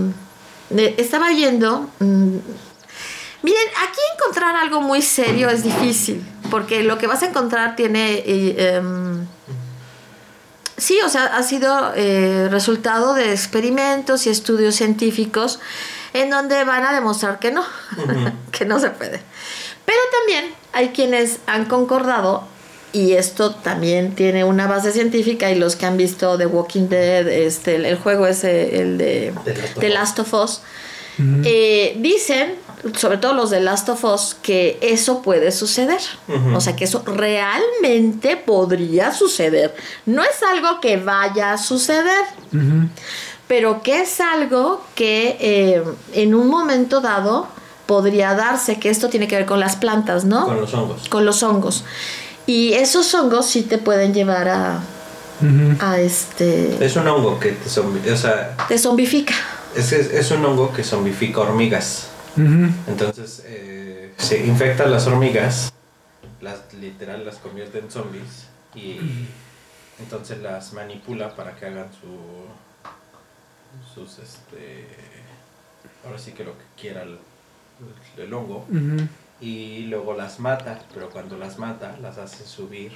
de- 0.70 0.94
estaba 0.98 1.30
yendo... 1.30 1.88
mm, 2.00 2.36
miren, 3.42 3.68
aquí 3.86 4.00
encontrar 4.18 4.56
algo 4.56 4.80
muy 4.80 5.02
serio 5.02 5.48
es 5.50 5.62
difícil, 5.62 6.24
porque 6.50 6.82
lo 6.82 6.96
que 6.98 7.06
vas 7.06 7.22
a 7.22 7.26
encontrar 7.26 7.76
tiene... 7.76 8.14
eh, 8.26 8.74
em, 8.76 9.26
Sí, 10.76 10.98
o 11.04 11.08
sea, 11.08 11.26
ha 11.26 11.42
sido 11.42 11.92
eh, 11.94 12.48
resultado 12.50 13.14
de 13.14 13.32
experimentos 13.32 14.26
y 14.26 14.30
estudios 14.30 14.74
científicos 14.74 15.60
en 16.12 16.30
donde 16.30 16.64
van 16.64 16.84
a 16.84 16.92
demostrar 16.92 17.38
que 17.38 17.50
no, 17.50 17.64
que 18.52 18.64
no 18.64 18.80
se 18.80 18.90
puede. 18.90 19.20
Pero 19.84 19.98
también 20.18 20.54
hay 20.72 20.88
quienes 20.88 21.38
han 21.46 21.66
concordado, 21.66 22.44
y 22.92 23.12
esto 23.12 23.54
también 23.54 24.14
tiene 24.14 24.44
una 24.44 24.66
base 24.66 24.92
científica, 24.92 25.50
y 25.50 25.56
los 25.56 25.76
que 25.76 25.86
han 25.86 25.96
visto 25.96 26.38
The 26.38 26.46
Walking 26.46 26.88
Dead, 26.88 27.28
este, 27.28 27.76
el, 27.76 27.86
el 27.86 27.96
juego 27.96 28.26
ese, 28.26 28.80
el 28.80 28.98
de 28.98 29.34
The 29.44 29.54
Last 29.54 29.74
of 29.76 29.80
The 29.80 29.86
Us. 29.86 29.94
Last 29.94 30.18
of 30.20 30.34
Us, 30.34 30.60
eh, 31.44 31.96
dicen, 31.98 32.54
sobre 32.96 33.18
todo 33.18 33.32
los 33.34 33.50
de 33.50 33.60
Last 33.60 33.88
of 33.88 34.04
Us, 34.04 34.36
que 34.42 34.78
eso 34.82 35.22
puede 35.22 35.50
suceder. 35.52 36.00
O 36.54 36.60
sea, 36.60 36.76
que 36.76 36.84
eso 36.84 37.02
realmente 37.06 38.36
podría 38.36 39.12
suceder. 39.12 39.74
No 40.06 40.22
es 40.22 40.42
algo 40.42 40.80
que 40.80 40.96
vaya 40.96 41.52
a 41.52 41.58
suceder, 41.58 42.24
pero 43.48 43.82
que 43.82 44.02
es 44.02 44.20
algo 44.20 44.82
que 44.94 45.36
eh, 45.40 45.82
en 46.12 46.34
un 46.34 46.48
momento 46.48 47.00
dado 47.00 47.46
podría 47.86 48.34
darse, 48.34 48.78
que 48.78 48.88
esto 48.90 49.08
tiene 49.08 49.28
que 49.28 49.36
ver 49.36 49.46
con 49.46 49.60
las 49.60 49.76
plantas, 49.76 50.24
¿no? 50.24 50.46
Con 50.46 50.60
los 50.60 50.72
hongos. 50.74 51.08
Con 51.08 51.24
los 51.26 51.42
hongos. 51.42 51.84
Y 52.46 52.72
esos 52.74 53.12
hongos 53.14 53.46
sí 53.46 53.62
te 53.62 53.78
pueden 53.78 54.12
llevar 54.14 54.48
a, 54.48 54.80
a 55.80 55.98
este... 56.00 56.82
Es 56.84 56.96
un 56.96 57.06
hongo 57.08 57.38
que 57.38 57.52
te 57.52 57.68
zombi- 57.68 58.10
O 58.12 58.16
sea, 58.16 58.56
Te 58.68 58.78
zombifica. 58.78 59.34
es, 59.76 59.92
es, 59.92 60.10
es 60.12 60.30
un 60.30 60.44
hongo 60.44 60.72
que 60.72 60.82
zombifica 60.84 61.40
hormigas. 61.40 62.08
Entonces, 62.36 63.42
eh, 63.46 64.12
se 64.16 64.44
infecta 64.46 64.84
a 64.84 64.88
las 64.88 65.06
hormigas, 65.06 65.72
las 66.40 66.72
literal 66.74 67.24
las 67.24 67.36
convierte 67.36 67.78
en 67.78 67.90
zombies 67.90 68.46
y 68.74 68.98
entonces 70.00 70.38
las 70.38 70.72
manipula 70.72 71.34
para 71.36 71.54
que 71.54 71.66
hagan 71.66 71.88
su 71.92 72.44
sus 73.94 74.18
este 74.18 74.88
ahora 76.04 76.18
sí 76.18 76.32
que 76.32 76.44
lo 76.44 76.52
que 76.52 76.64
quiera 76.80 77.02
el, 77.02 77.18
el 78.16 78.34
hongo. 78.34 78.66
Y 79.40 79.86
luego 79.86 80.14
las 80.14 80.38
mata, 80.40 80.80
pero 80.92 81.10
cuando 81.10 81.36
las 81.36 81.58
mata 81.58 81.96
las 82.00 82.18
hace 82.18 82.44
subir 82.44 82.92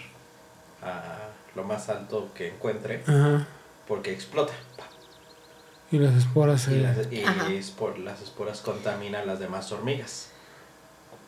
a 0.82 1.28
lo 1.54 1.64
más 1.64 1.88
alto 1.88 2.30
que 2.34 2.48
encuentre 2.48 3.02
porque 3.86 4.12
explota. 4.12 4.52
Y 5.90 5.98
las 5.98 6.14
esporas 6.14 6.68
Y, 6.68 6.80
las, 6.80 6.96
y 7.10 7.22
espor- 7.58 7.96
las 7.98 8.20
esporas 8.20 8.60
contaminan 8.60 9.26
las 9.26 9.38
demás 9.38 9.70
hormigas. 9.72 10.28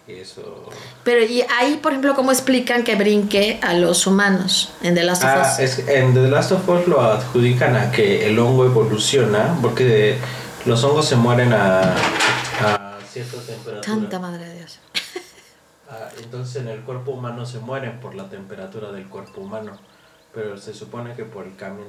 Y 0.06 0.14
eso. 0.14 0.68
Pero 1.04 1.24
y 1.24 1.42
ahí, 1.58 1.78
por 1.82 1.92
ejemplo, 1.92 2.14
¿cómo 2.14 2.32
explican 2.32 2.84
que 2.84 2.96
brinque 2.96 3.58
a 3.62 3.74
los 3.74 4.06
humanos 4.06 4.72
en 4.82 4.94
The 4.94 5.04
Last 5.04 5.22
of 5.22 5.30
Ah, 5.30 5.52
Us? 5.54 5.58
es, 5.60 5.78
en 5.88 6.14
The 6.14 6.28
Last 6.28 6.52
of 6.52 6.68
Us 6.68 6.86
lo 6.88 7.00
adjudican 7.00 7.76
a 7.76 7.90
que 7.92 8.26
el 8.28 8.38
hongo 8.38 8.64
evoluciona 8.64 9.56
porque 9.62 10.18
los 10.66 10.82
hongos 10.84 11.06
se 11.06 11.16
mueren 11.16 11.52
a, 11.52 11.94
a 11.94 12.98
cierta 13.08 13.36
temperatura. 13.38 13.80
Tanta 13.80 14.18
madre 14.18 14.46
de 14.46 14.54
Dios. 14.58 14.78
Ah, 15.88 16.08
entonces 16.22 16.56
en 16.62 16.68
el 16.68 16.80
cuerpo 16.80 17.12
humano 17.12 17.46
se 17.46 17.58
mueren 17.60 18.00
por 18.00 18.14
la 18.14 18.28
temperatura 18.28 18.92
del 18.92 19.06
cuerpo 19.06 19.40
humano. 19.42 19.78
Pero 20.32 20.56
se 20.56 20.72
supone 20.72 21.14
que 21.14 21.24
por 21.24 21.44
el 21.44 21.56
cambio, 21.56 21.86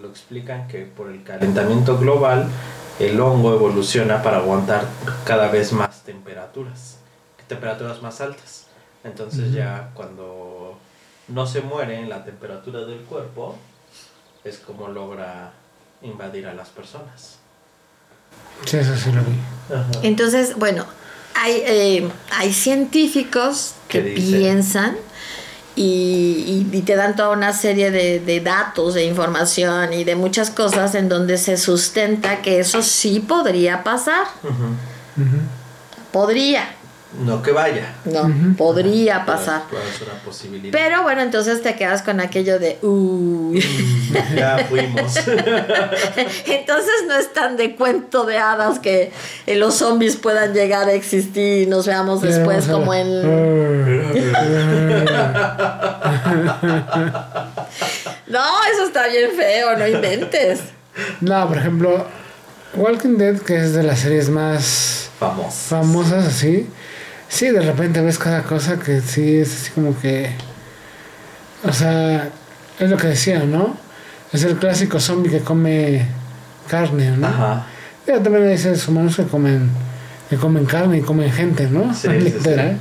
lo 0.00 0.08
explican 0.08 0.68
que 0.68 0.84
por 0.84 1.10
el 1.10 1.22
calentamiento 1.22 1.96
global 1.98 2.48
el 2.98 3.18
hongo 3.18 3.54
evoluciona 3.54 4.22
para 4.22 4.38
aguantar 4.38 4.86
cada 5.24 5.48
vez 5.48 5.72
más 5.72 6.02
temperaturas, 6.02 6.98
temperaturas 7.48 8.02
más 8.02 8.20
altas. 8.20 8.66
Entonces 9.02 9.52
ya 9.52 9.90
cuando 9.94 10.78
no 11.28 11.46
se 11.46 11.62
muere 11.62 11.98
en 11.98 12.10
la 12.10 12.22
temperatura 12.24 12.80
del 12.80 13.00
cuerpo 13.00 13.56
es 14.44 14.58
como 14.58 14.88
logra 14.88 15.52
invadir 16.02 16.46
a 16.46 16.54
las 16.54 16.68
personas. 16.68 17.38
Sí, 18.66 18.76
eso 18.76 18.96
sí 18.96 19.10
lo 19.12 19.22
vi. 19.22 20.06
Entonces, 20.06 20.56
bueno, 20.56 20.84
hay, 21.34 21.62
eh, 21.64 22.10
hay 22.32 22.52
científicos 22.52 23.74
que 23.88 24.00
piensan 24.00 24.96
y, 25.82 26.66
y- 26.72 26.76
y 26.76 26.82
te 26.82 26.94
dan 26.96 27.16
toda 27.16 27.30
una 27.30 27.52
serie 27.52 27.90
de, 27.90 28.20
de 28.20 28.40
datos, 28.40 28.94
de 28.94 29.04
información 29.04 29.92
y 29.92 30.04
de 30.04 30.14
muchas 30.14 30.50
cosas 30.50 30.94
en 30.94 31.08
donde 31.08 31.38
se 31.38 31.56
sustenta 31.56 32.42
que 32.42 32.60
eso 32.60 32.82
sí 32.82 33.20
podría 33.20 33.82
pasar. 33.82 34.24
Podría, 36.12 36.68
No 37.18 37.42
que 37.42 37.50
vaya. 37.50 37.92
no, 38.04 38.56
podría 38.56 39.26
pasar. 39.26 39.62
pero 39.68 39.82
es 39.82 40.00
una 40.00 40.14
posibilidad. 40.24 40.72
Pero 40.72 41.02
bueno, 41.02 41.22
entonces 41.22 41.60
te 41.60 41.74
quedas 41.74 42.02
con 42.02 42.20
aquello 42.20 42.58
de, 42.58 42.78
uy. 42.82 43.60
ya 44.36 44.64
fuimos. 44.68 45.16
Entonces 46.46 46.94
no 47.08 47.14
es 47.14 47.32
tan 47.32 47.56
de 47.56 47.74
cuento 47.74 48.24
de 48.24 48.38
hadas 48.38 48.78
que 48.78 49.10
eh, 49.46 49.56
los 49.56 49.74
zombies 49.74 50.16
puedan 50.16 50.54
llegar 50.54 50.88
a 50.88 50.92
existir 50.92 51.62
y 51.62 51.66
nos 51.66 51.86
veamos 51.86 52.22
después 52.22 52.66
como 52.66 52.94
en... 52.94 53.10
No, 58.26 58.44
eso 58.72 58.84
está 58.86 59.08
bien 59.08 59.30
feo, 59.36 59.76
no 59.76 59.86
inventes. 59.88 60.60
No, 61.20 61.48
por 61.48 61.58
ejemplo, 61.58 62.06
Walking 62.74 63.16
Dead, 63.16 63.40
que 63.40 63.56
es 63.56 63.74
de 63.74 63.82
las 63.82 63.98
series 63.98 64.28
más 64.28 65.10
Vamos. 65.18 65.52
famosas 65.54 66.26
así, 66.26 66.68
Sí, 67.30 67.48
de 67.48 67.60
repente 67.60 68.00
ves 68.02 68.18
cada 68.18 68.42
cosa 68.42 68.78
que 68.78 69.00
sí 69.00 69.36
es 69.36 69.54
así 69.54 69.70
como 69.70 69.98
que. 69.98 70.30
O 71.64 71.72
sea, 71.72 72.28
es 72.78 72.90
lo 72.90 72.96
que 72.96 73.06
decía, 73.06 73.44
¿no? 73.44 73.76
Es 74.32 74.42
el 74.42 74.56
clásico 74.56 74.98
zombie 74.98 75.30
que 75.30 75.40
come 75.40 76.06
carne, 76.68 77.12
¿no? 77.16 77.28
Ajá. 77.28 77.66
Pero 78.04 78.20
también 78.20 78.48
hay 78.48 78.58
seres 78.58 78.86
humanos 78.88 79.14
que 79.14 79.22
comen, 79.22 79.70
que 80.28 80.36
comen 80.36 80.66
carne 80.66 80.98
y 80.98 81.00
comen 81.02 81.30
gente, 81.32 81.68
¿no? 81.70 81.94
Sí, 81.94 82.08
sí, 82.08 82.18
Literal. 82.18 82.78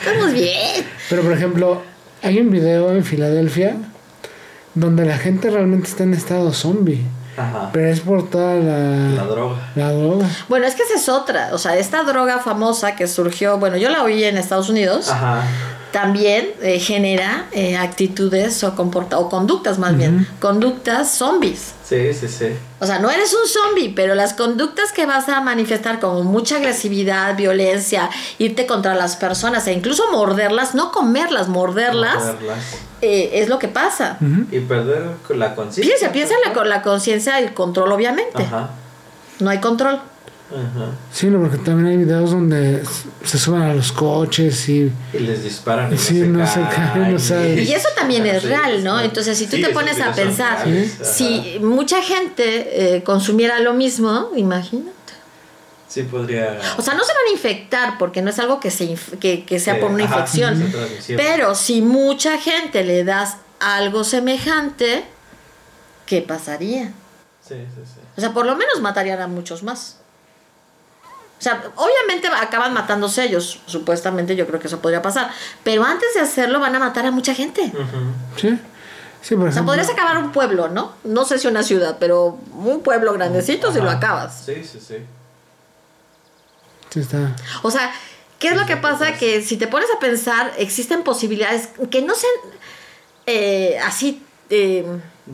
Estamos 0.00 0.32
bien. 0.34 0.84
Pero 1.08 1.22
por 1.22 1.32
ejemplo, 1.32 1.82
hay 2.22 2.40
un 2.40 2.50
video 2.50 2.94
en 2.94 3.04
Filadelfia 3.04 3.76
donde 4.74 5.06
la 5.06 5.16
gente 5.16 5.48
realmente 5.48 5.88
está 5.88 6.04
en 6.04 6.12
estado 6.12 6.52
zombie. 6.52 7.06
Ajá. 7.36 7.70
Pero 7.72 7.88
es 7.88 8.00
por 8.00 8.28
toda 8.30 8.54
la, 8.54 8.78
La 9.14 9.24
droga. 9.24 9.56
la 9.74 9.92
droga. 9.92 10.26
Bueno, 10.48 10.66
es 10.66 10.74
que 10.74 10.82
esa 10.82 10.94
es 10.94 11.08
otra. 11.08 11.50
O 11.52 11.58
sea, 11.58 11.76
esta 11.76 12.02
droga 12.04 12.38
famosa 12.38 12.96
que 12.96 13.06
surgió, 13.06 13.58
bueno, 13.58 13.76
yo 13.76 13.90
la 13.90 14.02
oí 14.02 14.24
en 14.24 14.36
Estados 14.38 14.68
Unidos, 14.68 15.10
Ajá. 15.10 15.42
también 15.92 16.48
eh, 16.62 16.78
genera 16.78 17.46
eh, 17.52 17.76
actitudes 17.76 18.62
o, 18.64 18.74
comporta 18.74 19.18
o 19.18 19.28
conductas 19.28 19.78
más 19.78 19.96
bien, 19.96 20.26
conductas 20.40 21.10
zombies. 21.10 21.73
Sí, 21.86 22.14
sí, 22.14 22.28
sí. 22.28 22.46
O 22.80 22.86
sea, 22.86 22.98
no 22.98 23.10
eres 23.10 23.34
un 23.34 23.46
zombie, 23.46 23.92
pero 23.94 24.14
las 24.14 24.32
conductas 24.32 24.90
que 24.90 25.04
vas 25.04 25.28
a 25.28 25.42
manifestar 25.42 26.00
como 26.00 26.22
mucha 26.22 26.56
agresividad, 26.56 27.36
violencia, 27.36 28.08
irte 28.38 28.66
contra 28.66 28.94
las 28.94 29.16
personas 29.16 29.66
e 29.66 29.72
incluso 29.74 30.10
morderlas, 30.10 30.74
no 30.74 30.90
comerlas, 30.92 31.48
morderlas, 31.48 32.24
Morderlas. 32.24 32.58
eh, 33.02 33.30
es 33.34 33.50
lo 33.50 33.58
que 33.58 33.68
pasa. 33.68 34.16
Y 34.50 34.60
perder 34.60 35.10
la 35.28 35.54
conciencia. 35.54 35.94
Piensa, 35.94 36.12
piensa 36.12 36.34
en 36.34 36.48
la, 36.48 36.54
con 36.54 36.68
la 36.70 36.80
conciencia 36.80 37.38
y 37.40 37.44
el 37.44 37.52
control, 37.54 37.92
obviamente. 37.92 38.42
Ajá. 38.42 38.70
No 39.40 39.50
hay 39.50 39.58
control. 39.60 40.00
Ajá. 40.50 40.90
Sí, 41.12 41.28
no, 41.28 41.40
porque 41.40 41.56
también 41.58 41.86
hay 41.88 41.96
videos 42.04 42.30
donde 42.30 42.82
se 43.24 43.38
suben 43.38 43.62
a 43.62 43.74
los 43.74 43.90
coches 43.92 44.68
y 44.68 44.92
Y 45.12 45.18
les 45.18 45.42
disparan 45.42 45.92
y 45.92 45.98
Sí, 45.98 46.20
no 46.20 46.38
no 46.40 46.46
se 46.46 46.52
se 46.54 46.60
caen, 46.60 46.90
caen. 46.92 47.12
no 47.14 47.18
saben. 47.18 47.58
Y 47.58 47.72
eso 47.72 47.88
también 47.96 48.24
es 48.26 48.42
Sí, 48.42 48.48
real, 48.48 48.84
¿no? 48.84 48.98
sí. 48.98 49.04
Entonces, 49.06 49.38
si 49.38 49.46
tú 49.46 49.56
Sí, 49.56 49.62
te 49.62 49.70
pones 49.70 50.00
a 50.00 50.12
pensar, 50.12 50.58
reales, 50.64 50.92
si 51.02 51.58
mucha 51.60 52.02
gente 52.02 52.96
eh, 52.96 53.02
consumiera 53.02 53.58
lo 53.60 53.72
mismo, 53.74 54.30
imagínate. 54.36 54.92
Sí, 55.88 56.02
podría. 56.02 56.58
O 56.76 56.82
sea, 56.82 56.94
no 56.94 57.04
se 57.04 57.12
van 57.12 57.22
a 57.28 57.32
infectar 57.32 57.98
porque 57.98 58.20
no 58.20 58.30
es 58.30 58.38
algo 58.38 58.60
que, 58.60 58.70
se 58.70 58.84
inf- 58.90 59.18
que, 59.18 59.44
que 59.44 59.58
sea 59.60 59.80
por 59.80 59.90
una 59.90 60.04
ajá, 60.04 60.16
infección. 60.20 60.72
Pero 61.16 61.54
si 61.54 61.80
mucha 61.82 62.38
gente 62.38 62.84
le 62.84 63.02
das 63.04 63.36
algo 63.60 64.04
semejante, 64.04 65.04
¿qué 66.06 66.20
pasaría? 66.20 66.92
Sí, 67.46 67.54
sí, 67.74 67.80
sí. 67.84 68.00
O 68.16 68.20
sea, 68.20 68.32
por 68.32 68.44
lo 68.46 68.56
menos 68.56 68.80
matarían 68.80 69.20
a 69.20 69.26
muchos 69.28 69.62
más. 69.62 69.98
O 71.38 71.42
sea, 71.44 71.62
obviamente 71.76 72.28
acaban 72.28 72.72
matándose 72.72 73.24
ellos, 73.24 73.60
supuestamente 73.66 74.34
yo 74.36 74.46
creo 74.46 74.60
que 74.60 74.68
eso 74.68 74.80
podría 74.80 75.02
pasar. 75.02 75.30
Pero 75.62 75.84
antes 75.84 76.14
de 76.14 76.20
hacerlo 76.20 76.60
van 76.60 76.74
a 76.74 76.78
matar 76.78 77.04
a 77.06 77.10
mucha 77.10 77.34
gente. 77.34 77.70
Sí, 78.36 78.58
sí, 79.20 79.34
por 79.34 79.48
O 79.48 79.50
sea, 79.52 79.60
ejemplo. 79.60 79.64
podrías 79.66 79.90
acabar 79.90 80.16
un 80.18 80.32
pueblo, 80.32 80.68
¿no? 80.68 80.92
No 81.04 81.24
sé 81.26 81.38
si 81.38 81.46
una 81.48 81.62
ciudad, 81.62 81.96
pero 82.00 82.38
un 82.54 82.80
pueblo 82.82 83.12
grandecito 83.12 83.72
si 83.72 83.80
lo 83.80 83.90
acabas. 83.90 84.42
Sí, 84.46 84.64
sí, 84.64 84.78
sí. 84.80 84.96
Sí, 86.90 87.00
está. 87.00 87.34
O 87.62 87.70
sea, 87.70 87.92
¿qué 88.38 88.48
es 88.48 88.56
lo 88.56 88.64
que 88.66 88.76
pasa? 88.76 89.12
Que 89.14 89.42
si 89.42 89.56
te 89.56 89.66
pones 89.66 89.88
a 89.94 89.98
pensar, 89.98 90.52
existen 90.56 91.02
posibilidades 91.02 91.68
que 91.90 92.00
no 92.02 92.14
sean 92.14 92.32
eh, 93.26 93.78
así 93.84 94.22
eh, 94.50 94.86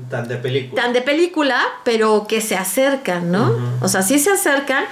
Tan 0.08 0.28
de 0.28 0.36
película. 0.36 0.82
tan 0.82 0.92
de 0.92 1.02
película, 1.02 1.60
pero 1.84 2.26
que 2.28 2.40
se 2.40 2.56
acercan, 2.56 3.30
¿no? 3.32 3.76
O 3.82 3.88
sea, 3.88 4.02
sí 4.02 4.18
se 4.20 4.30
acercan 4.30 4.84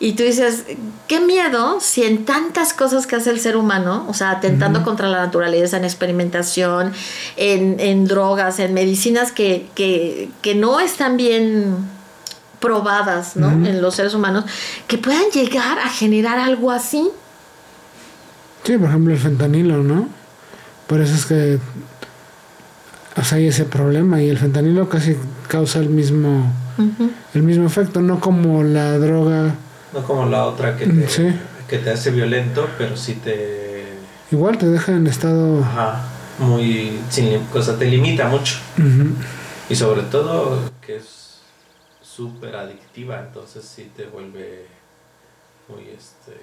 y 0.00 0.12
tú 0.12 0.22
dices, 0.22 0.64
qué 1.08 1.20
miedo 1.20 1.78
si 1.80 2.04
en 2.04 2.24
tantas 2.24 2.72
cosas 2.72 3.06
que 3.06 3.16
hace 3.16 3.30
el 3.30 3.40
ser 3.40 3.56
humano, 3.56 4.06
o 4.08 4.14
sea, 4.14 4.30
atentando 4.30 4.84
contra 4.84 5.08
la 5.08 5.18
naturaleza, 5.18 5.76
en 5.76 5.84
experimentación, 5.84 6.92
en, 7.36 7.80
en 7.80 8.06
drogas, 8.06 8.60
en 8.60 8.74
medicinas 8.74 9.32
que, 9.32 9.68
que, 9.74 10.30
que 10.40 10.54
no 10.54 10.78
están 10.78 11.16
bien 11.16 11.76
probadas, 12.60 13.36
¿no? 13.36 13.50
En 13.50 13.80
los 13.80 13.94
seres 13.94 14.14
humanos, 14.14 14.44
que 14.86 14.98
puedan 14.98 15.30
llegar 15.32 15.78
a 15.78 15.88
generar 15.88 16.38
algo 16.38 16.70
así. 16.70 17.08
Sí, 18.64 18.76
por 18.76 18.88
ejemplo, 18.88 19.12
el 19.12 19.18
fentanilo, 19.18 19.82
¿no? 19.82 20.08
Por 20.86 21.00
eso 21.00 21.14
es 21.14 21.26
que. 21.26 21.58
O 23.16 23.24
sea, 23.24 23.38
hay 23.38 23.48
ese 23.48 23.64
problema 23.64 24.22
y 24.22 24.28
el 24.28 24.38
fentanilo 24.38 24.88
casi 24.88 25.16
causa 25.48 25.80
el 25.80 25.88
mismo, 25.88 26.52
el 27.34 27.42
mismo 27.42 27.66
efecto, 27.66 28.00
no 28.00 28.20
como 28.20 28.62
la 28.62 28.96
droga. 28.98 29.54
No 29.92 30.02
como 30.02 30.26
la 30.26 30.44
otra 30.46 30.76
que 30.76 30.86
te, 30.86 31.08
Sí. 31.08 31.28
que 31.68 31.78
te 31.78 31.90
hace 31.90 32.10
violento, 32.10 32.68
pero 32.78 32.96
sí 32.96 33.14
te. 33.14 33.94
Igual 34.30 34.58
te 34.58 34.66
deja 34.66 34.92
en 34.92 35.06
estado. 35.06 35.62
Ajá. 35.62 36.02
Muy. 36.38 37.00
Sin, 37.10 37.46
o 37.52 37.62
sea, 37.62 37.76
te 37.76 37.86
limita 37.86 38.28
mucho. 38.28 38.58
Y 39.70 39.74
sobre 39.74 40.02
todo 40.02 40.70
que 40.80 40.96
es 40.96 41.38
súper 42.02 42.56
adictiva, 42.56 43.20
entonces 43.20 43.64
sí 43.64 43.90
te 43.96 44.06
vuelve 44.06 44.66
muy 45.68 45.88
este 45.90 46.36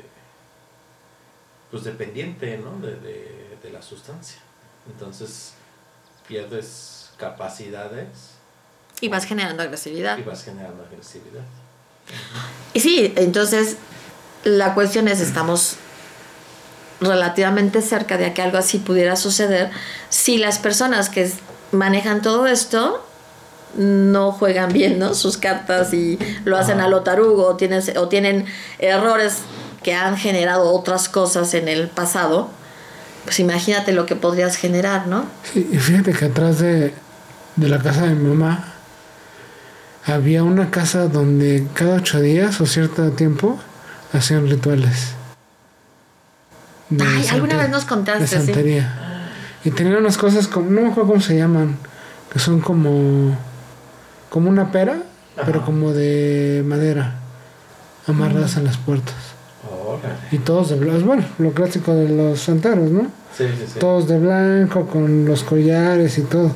pues 1.71 1.83
dependiente 1.83 2.57
¿no? 2.57 2.79
de, 2.85 2.95
de, 2.95 3.57
de 3.61 3.69
la 3.71 3.81
sustancia. 3.81 4.37
Entonces 4.87 5.53
pierdes 6.27 7.09
capacidades 7.17 8.07
Y 9.01 9.09
vas 9.09 9.25
generando 9.25 9.63
agresividad. 9.63 10.17
y 10.17 10.21
vas 10.23 10.43
generando 10.43 10.83
agresividad. 10.83 11.43
Y 12.73 12.79
sí, 12.81 13.13
entonces 13.15 13.77
la 14.43 14.73
cuestión 14.73 15.07
es, 15.07 15.21
estamos 15.21 15.77
relativamente 17.01 17.81
cerca 17.81 18.17
de 18.17 18.33
que 18.33 18.41
algo 18.41 18.57
así 18.57 18.77
pudiera 18.77 19.15
suceder 19.15 19.69
si 20.09 20.37
las 20.37 20.59
personas 20.59 21.09
que 21.09 21.29
manejan 21.71 22.21
todo 22.21 22.47
esto 22.47 23.05
no 23.77 24.31
juegan 24.31 24.71
bien 24.71 24.99
¿no? 24.99 25.13
sus 25.13 25.37
cartas 25.37 25.93
y 25.93 26.17
lo 26.45 26.57
hacen 26.57 26.79
a 26.79 26.87
lo 26.87 27.01
tarugo 27.01 27.47
o 27.47 27.55
tienen, 27.55 27.81
o 27.97 28.07
tienen 28.07 28.45
errores 28.79 29.39
que 29.83 29.93
han 29.93 30.17
generado 30.17 30.71
otras 30.73 31.09
cosas 31.09 31.53
en 31.53 31.67
el 31.67 31.89
pasado, 31.89 32.49
pues 33.25 33.39
imagínate 33.39 33.91
lo 33.91 34.05
que 34.05 34.15
podrías 34.15 34.55
generar, 34.55 35.07
¿no? 35.07 35.25
Sí, 35.53 35.69
y 35.71 35.77
fíjate 35.77 36.13
que 36.13 36.25
atrás 36.25 36.59
de, 36.59 36.93
de 37.55 37.69
la 37.69 37.79
casa 37.79 38.03
de 38.03 38.15
mi 38.15 38.29
mamá 38.29 38.74
había 40.05 40.43
una 40.43 40.69
casa 40.69 41.07
donde 41.07 41.67
cada 41.73 41.95
ocho 41.95 42.21
días 42.21 42.61
o 42.61 42.65
cierto 42.65 43.11
tiempo 43.11 43.59
hacían 44.13 44.47
rituales. 44.47 45.13
de 46.89 47.05
Ay, 47.05 47.27
alguna 47.31 47.57
vez 47.57 47.69
nos 47.69 47.83
de 47.83 47.89
contaste, 47.89 48.27
sí. 48.27 48.35
santería. 48.35 49.31
Y 49.63 49.71
tenían 49.71 49.97
unas 49.97 50.17
cosas 50.17 50.47
como, 50.47 50.69
no 50.69 50.81
me 50.81 50.87
acuerdo 50.89 51.09
cómo 51.09 51.21
se 51.21 51.35
llaman, 51.37 51.77
que 52.31 52.37
son 52.37 52.61
como, 52.61 53.35
como 54.29 54.49
una 54.49 54.71
pera, 54.71 54.97
pero 55.43 55.65
como 55.65 55.91
de 55.91 56.63
madera, 56.65 57.15
amarradas 58.05 58.57
en 58.57 58.65
las 58.65 58.77
puertas. 58.77 59.15
Y 60.31 60.37
todos 60.37 60.69
de 60.69 60.75
blanco, 60.75 61.05
bueno, 61.05 61.23
lo 61.39 61.51
clásico 61.51 61.95
de 61.95 62.09
los 62.09 62.39
santeros, 62.39 62.91
¿no? 62.91 63.03
Sí, 63.35 63.45
sí, 63.57 63.65
sí. 63.73 63.79
Todos 63.79 64.07
de 64.07 64.19
blanco, 64.19 64.85
con 64.85 65.25
los 65.25 65.43
collares 65.43 66.17
y 66.19 66.21
todo. 66.21 66.51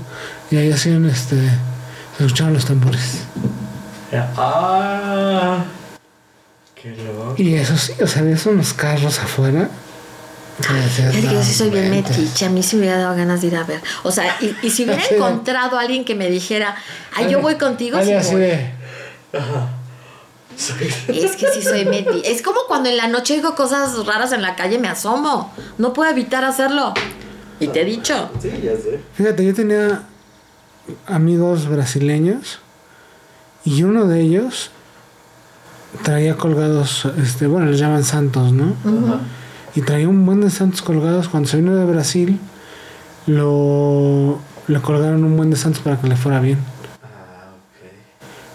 Y 0.52 0.58
ahí 0.58 0.72
hacían 0.72 1.06
este, 1.06 1.36
se 2.20 2.26
escuchaban 2.26 2.54
los 2.54 2.66
tambores. 2.66 3.22
Ah, 4.36 5.64
qué 6.76 6.90
loco. 6.98 7.36
Y 7.38 7.54
eso 7.54 7.78
sí, 7.78 7.94
o 8.02 8.08
sea, 8.08 8.24
ves 8.24 8.46
unos 8.46 8.74
carros 8.74 9.20
afuera. 9.20 9.70
decías, 10.58 11.16
Es 11.16 11.26
que 11.26 11.34
yo 11.34 11.42
sí 11.42 11.54
soy 11.54 11.70
bien 11.70 11.90
metiche, 11.90 12.46
a 12.46 12.50
mí 12.50 12.62
sí 12.62 12.76
me 12.76 12.82
hubiera 12.82 12.98
dado 12.98 13.16
ganas 13.16 13.40
de 13.40 13.48
ir 13.48 13.56
a 13.56 13.64
ver. 13.64 13.80
O 14.04 14.12
sea, 14.12 14.36
y, 14.42 14.54
y 14.62 14.70
si 14.70 14.84
hubiera 14.84 15.02
encontrado 15.10 15.78
a 15.78 15.82
alguien 15.82 16.04
que 16.04 16.14
me 16.14 16.30
dijera, 16.30 16.76
ay, 17.16 17.32
yo 17.32 17.40
voy 17.40 17.56
contigo, 17.56 17.98
sí 18.04 18.12
voy. 18.34 18.52
Es 21.08 21.38
que 21.38 21.48
sí 21.54 21.62
soy 21.62 21.86
meti. 21.86 22.22
Es 22.26 22.42
como 22.42 22.60
cuando 22.68 22.90
en 22.90 22.98
la 22.98 23.08
noche 23.08 23.36
digo 23.36 23.56
cosas 23.56 24.06
raras 24.06 24.34
en 24.34 24.42
la 24.42 24.58
calle, 24.58 24.78
me 24.78 24.90
asomo. 24.90 25.54
No 25.78 25.94
puedo 25.94 26.12
evitar 26.12 26.44
hacerlo. 26.44 26.94
Y 27.62 27.68
te 27.70 27.84
he 27.84 27.86
dicho. 27.86 28.30
Sí, 28.42 28.50
ya 28.62 28.76
sé. 28.76 29.00
Fíjate, 29.14 29.46
yo 29.46 29.54
tenía 29.54 30.04
amigos 31.08 31.68
brasileños 31.68 32.60
y 33.66 33.84
uno 33.84 34.06
de 34.08 34.22
ellos 34.22 34.72
traía 36.04 36.36
colgados, 36.38 37.06
este, 37.22 37.48
bueno, 37.48 37.68
les 37.68 37.80
llaman 37.80 38.04
santos, 38.04 38.52
¿no? 38.54 38.74
Ajá. 38.86 39.20
Y 39.76 39.82
traía 39.82 40.08
un 40.10 40.26
buen 40.26 40.42
de 40.42 40.50
santos 40.50 40.82
colgados. 40.82 41.30
Cuando 41.30 41.48
se 41.50 41.58
vino 41.58 41.76
de 41.76 41.86
Brasil, 41.86 42.40
lo 43.28 44.40
le 44.68 44.82
colgaron 44.82 45.24
un 45.24 45.36
buen 45.38 45.50
de 45.50 45.58
santos 45.58 45.82
para 45.82 46.00
que 46.00 46.08
le 46.08 46.16
fuera 46.16 46.40
bien. 46.40 46.60
Ah, 47.04 47.50
ok. 47.54 47.90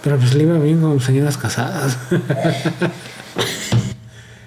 Pero 0.03 0.17
pues 0.19 0.35
le 0.35 0.45
iba 0.45 0.59
bien 0.59 0.81
con 0.81 1.01
señoras 1.01 1.37
casadas. 1.37 1.97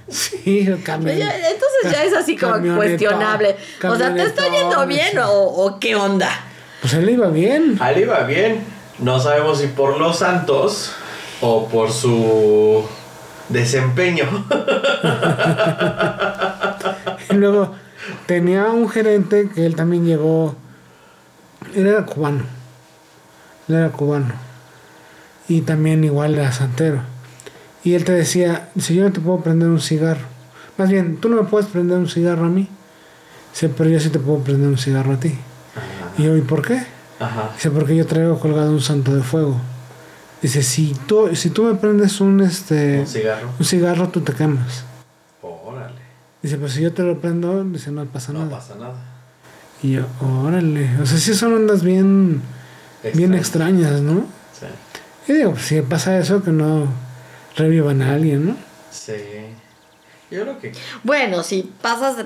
sí, 0.09 0.59
el 0.67 0.81
cambio. 0.83 1.13
Ya- 1.13 1.35
Entonces 1.49 1.91
ya 1.91 2.03
es 2.03 2.13
así 2.13 2.35
como 2.37 2.53
cuestionable. 2.75 3.55
O 3.89 3.95
sea, 3.95 4.13
¿te 4.13 4.23
está 4.23 4.43
yendo 4.49 4.85
bien 4.87 5.17
o 5.23 5.77
qué 5.79 5.95
onda? 5.95 6.29
Pues 6.87 6.99
él 6.99 7.05
le 7.05 7.11
iba 7.11 7.27
bien. 7.27 7.75
Ali 7.81 8.05
va 8.05 8.23
bien. 8.23 8.63
No 8.99 9.19
sabemos 9.19 9.59
si 9.59 9.67
por 9.67 9.99
los 9.99 10.19
santos 10.19 10.93
o 11.41 11.67
por 11.67 11.91
su 11.91 12.81
Desempeño. 13.49 14.23
Y 17.29 17.33
luego 17.33 17.75
tenía 18.25 18.67
un 18.67 18.87
gerente 18.87 19.49
que 19.53 19.65
él 19.65 19.75
también 19.75 20.05
llegó. 20.05 20.55
Él 21.75 21.87
era 21.87 22.05
cubano. 22.05 22.45
Él 23.67 23.75
era 23.75 23.89
cubano. 23.89 24.33
Y 25.49 25.63
también 25.63 26.05
igual 26.05 26.35
era 26.35 26.53
santero. 26.53 27.01
Y 27.83 27.95
él 27.95 28.05
te 28.05 28.13
decía, 28.13 28.69
si 28.79 28.95
yo 28.95 29.03
no 29.03 29.11
te 29.11 29.19
puedo 29.19 29.41
prender 29.41 29.67
un 29.67 29.81
cigarro. 29.81 30.25
Más 30.77 30.89
bien, 30.89 31.17
tú 31.17 31.27
no 31.27 31.35
me 31.35 31.49
puedes 31.49 31.67
prender 31.67 31.97
un 31.97 32.07
cigarro 32.07 32.45
a 32.45 32.49
mí. 32.49 32.69
Dice, 33.51 33.67
pero 33.67 33.89
yo 33.89 33.99
sí 33.99 34.09
te 34.09 34.19
puedo 34.19 34.39
prender 34.39 34.69
un 34.69 34.77
cigarro 34.77 35.11
a 35.11 35.19
ti. 35.19 35.37
Y 36.17 36.23
yo, 36.23 36.35
¿y 36.37 36.41
por 36.41 36.65
qué? 36.65 36.81
Ajá. 37.19 37.51
Dice, 37.55 37.71
porque 37.71 37.95
yo 37.95 38.05
traigo 38.05 38.39
colgado 38.39 38.71
un 38.71 38.81
santo 38.81 39.13
de 39.15 39.23
fuego. 39.23 39.59
Dice, 40.41 40.61
si 40.63 40.93
tú, 41.07 41.35
si 41.35 41.49
tú 41.49 41.63
me 41.63 41.75
prendes 41.75 42.21
un 42.21 42.41
este 42.41 42.99
Un 43.01 43.07
cigarro. 43.07 43.49
un 43.59 43.65
cigarro, 43.65 44.09
tú 44.09 44.21
te 44.21 44.33
quemas. 44.33 44.83
Órale. 45.41 45.95
Dice, 46.41 46.57
pues 46.57 46.73
si 46.73 46.81
yo 46.81 46.93
te 46.93 47.03
lo 47.03 47.19
prendo, 47.19 47.63
dice, 47.63 47.91
no 47.91 48.05
pasa 48.05 48.33
No 48.33 48.45
nada. 48.45 48.51
pasa 48.57 48.75
nada. 48.75 48.95
Y 49.81 49.93
yo, 49.93 50.05
órale. 50.43 50.89
O 51.01 51.05
sea, 51.05 51.17
sí 51.17 51.33
son 51.33 51.53
ondas 51.53 51.83
bien, 51.83 52.41
bien 53.13 53.33
extrañas, 53.33 54.01
¿no? 54.01 54.25
Sí. 54.59 55.31
Y 55.31 55.33
digo, 55.37 55.51
pues, 55.51 55.65
si 55.65 55.81
pasa 55.81 56.17
eso, 56.17 56.43
que 56.43 56.51
no 56.51 56.87
revivan 57.55 58.01
a 58.01 58.13
alguien, 58.13 58.47
¿no? 58.47 58.55
Sí. 58.91 59.13
Yo 60.29 60.41
creo 60.41 60.59
que. 60.59 60.71
Bueno, 61.03 61.41
si 61.43 61.71
pasas, 61.81 62.25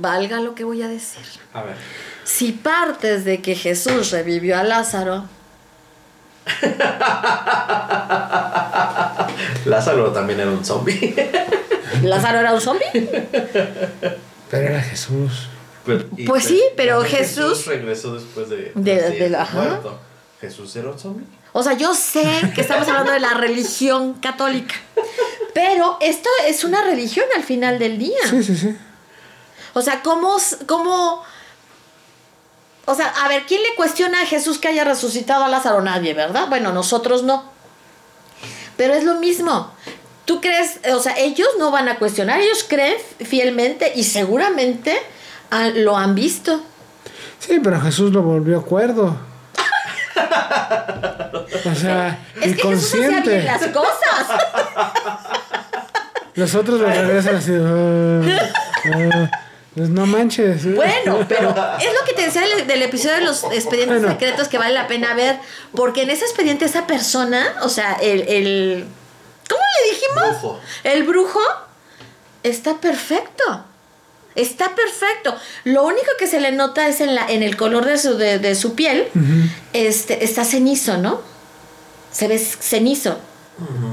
valga 0.00 0.40
lo 0.40 0.54
que 0.54 0.64
voy 0.64 0.82
a 0.82 0.88
decir. 0.88 1.22
A 1.54 1.62
ver. 1.62 1.76
Si 2.26 2.52
partes 2.52 3.24
de 3.24 3.40
que 3.40 3.54
Jesús 3.54 4.10
revivió 4.10 4.58
a 4.58 4.64
Lázaro, 4.64 5.24
Lázaro 9.64 10.12
también 10.12 10.40
era 10.40 10.50
un 10.50 10.64
zombie. 10.64 11.14
¿Lázaro 12.02 12.40
era 12.40 12.52
un 12.52 12.60
zombie? 12.60 12.86
Pero 14.50 14.68
era 14.68 14.80
Jesús. 14.82 15.48
Pero- 15.84 16.04
y- 16.16 16.24
Pues 16.26 16.44
sí, 16.44 16.60
pero 16.76 17.00
también 17.00 17.16
Jesús- 17.18 17.66
regresó 17.66 18.14
después 18.14 18.48
de. 18.50 18.72
De- 18.74 19.04
así, 19.04 19.16
de 19.16 19.30
la- 19.30 19.42
ajá. 19.42 19.58
muerto. 19.58 19.98
¿Jesús 20.40 20.74
era 20.76 20.90
un 20.90 20.98
zombie? 20.98 21.24
O 21.52 21.62
sea, 21.62 21.72
yo 21.74 21.94
sé 21.94 22.24
que 22.54 22.60
estamos 22.60 22.86
hablando 22.88 23.12
de 23.12 23.20
la 23.20 23.32
religión 23.34 24.14
católica, 24.14 24.74
pero 25.54 25.96
esto 26.02 26.28
es 26.46 26.64
una 26.64 26.82
religión 26.82 27.24
al 27.34 27.42
final 27.44 27.78
del 27.78 27.98
día. 27.98 28.18
Sí, 28.28 28.42
sí, 28.42 28.56
sí. 28.56 28.76
O 29.72 29.80
sea, 29.80 30.02
¿cómo, 30.02 30.36
cómo... 30.66 31.22
O 32.86 32.94
sea, 32.94 33.08
a 33.08 33.28
ver, 33.28 33.44
¿quién 33.46 33.62
le 33.62 33.74
cuestiona 33.76 34.22
a 34.22 34.26
Jesús 34.26 34.58
que 34.58 34.68
haya 34.68 34.84
resucitado 34.84 35.44
a 35.44 35.48
Lázaro? 35.48 35.82
Nadie, 35.82 36.14
¿verdad? 36.14 36.48
Bueno, 36.48 36.72
nosotros 36.72 37.22
no. 37.24 37.44
Pero 38.76 38.94
es 38.94 39.04
lo 39.04 39.16
mismo. 39.16 39.72
¿Tú 40.24 40.40
crees? 40.40 40.80
O 40.94 41.00
sea, 41.00 41.16
ellos 41.18 41.48
no 41.58 41.70
van 41.70 41.88
a 41.88 41.98
cuestionar, 41.98 42.40
ellos 42.40 42.64
creen 42.68 42.96
fielmente 43.24 43.92
y 43.94 44.04
seguramente 44.04 44.96
lo 45.74 45.96
han 45.96 46.14
visto. 46.14 46.60
Sí, 47.38 47.60
pero 47.62 47.80
Jesús 47.80 48.12
lo 48.12 48.22
volvió 48.22 48.62
cuerdo. 48.64 49.16
O 51.64 51.74
sea, 51.74 52.18
Es 52.40 52.56
que 52.56 52.62
Jesús 52.62 52.94
hacía 52.94 53.08
bien 53.08 53.12
inconsciente. 53.24 53.42
las 53.42 53.66
cosas. 53.68 54.26
Los 56.34 56.54
otros 56.54 56.80
lo 56.80 56.86
regresan 56.86 57.36
así. 57.36 57.52
"Ah, 57.54 58.20
ah". 58.94 59.30
Pues 59.76 59.90
no 59.90 60.06
manches. 60.06 60.74
Bueno, 60.74 61.24
pero 61.28 61.50
es 61.78 61.92
lo 61.92 62.04
que 62.06 62.14
te 62.14 62.22
decía 62.22 62.40
del, 62.40 62.66
del 62.66 62.82
episodio 62.82 63.16
de 63.16 63.20
los 63.20 63.44
expedientes 63.44 63.98
Bueno. 64.00 64.08
secretos 64.08 64.48
que 64.48 64.58
vale 64.58 64.72
la 64.74 64.88
pena 64.88 65.14
ver, 65.14 65.36
porque 65.74 66.02
en 66.02 66.10
ese 66.10 66.24
expediente 66.24 66.64
esa 66.64 66.86
persona, 66.86 67.54
o 67.62 67.68
sea, 67.68 67.92
el, 68.00 68.22
el 68.22 68.86
¿cómo 69.48 69.60
le 69.84 69.90
dijimos? 69.90 70.40
Brujo. 70.40 70.60
El 70.82 71.02
brujo 71.04 71.40
está 72.42 72.80
perfecto. 72.80 73.64
Está 74.34 74.74
perfecto. 74.74 75.34
Lo 75.64 75.84
único 75.84 76.10
que 76.18 76.26
se 76.26 76.40
le 76.40 76.52
nota 76.52 76.88
es 76.88 77.00
en 77.00 77.14
la 77.14 77.26
en 77.26 77.42
el 77.42 77.56
color 77.56 77.84
de 77.86 77.96
su 77.98 78.16
de, 78.18 78.38
de 78.38 78.54
su 78.54 78.74
piel, 78.74 79.08
este 79.72 80.24
está 80.24 80.44
cenizo, 80.44 80.98
¿no? 80.98 81.20
Se 82.12 82.28
ve 82.28 82.38
cenizo. 82.38 83.18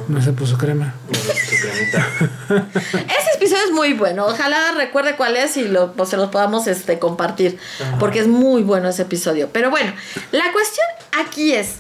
No 0.10 0.22
se 0.22 0.34
puso 0.34 0.58
crema. 0.58 0.94
No 1.08 1.20
le 1.20 1.34
puso 1.34 1.56
cremita. 1.62 2.08
Ese 2.94 3.32
episodio 3.36 3.64
es 3.64 3.72
muy 3.72 3.94
bueno. 3.94 4.26
Ojalá 4.26 4.74
recuerde 4.74 5.16
cuál 5.16 5.38
es 5.38 5.56
y 5.56 5.64
lo, 5.68 5.94
pues, 5.94 6.10
se 6.10 6.18
los 6.18 6.30
podamos 6.30 6.68
este, 6.68 7.00
compartir. 7.00 7.58
Ajá. 7.82 7.98
Porque 7.98 8.20
es 8.20 8.28
muy 8.28 8.64
bueno 8.64 8.90
ese 8.90 9.04
episodio. 9.04 9.50
Pero 9.54 9.70
bueno, 9.70 9.94
la 10.32 10.52
cuestión 10.52 10.86
aquí 11.18 11.54
es: 11.54 11.76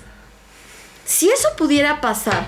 si 1.05 1.29
eso 1.29 1.49
pudiera 1.57 1.99
pasar, 1.99 2.45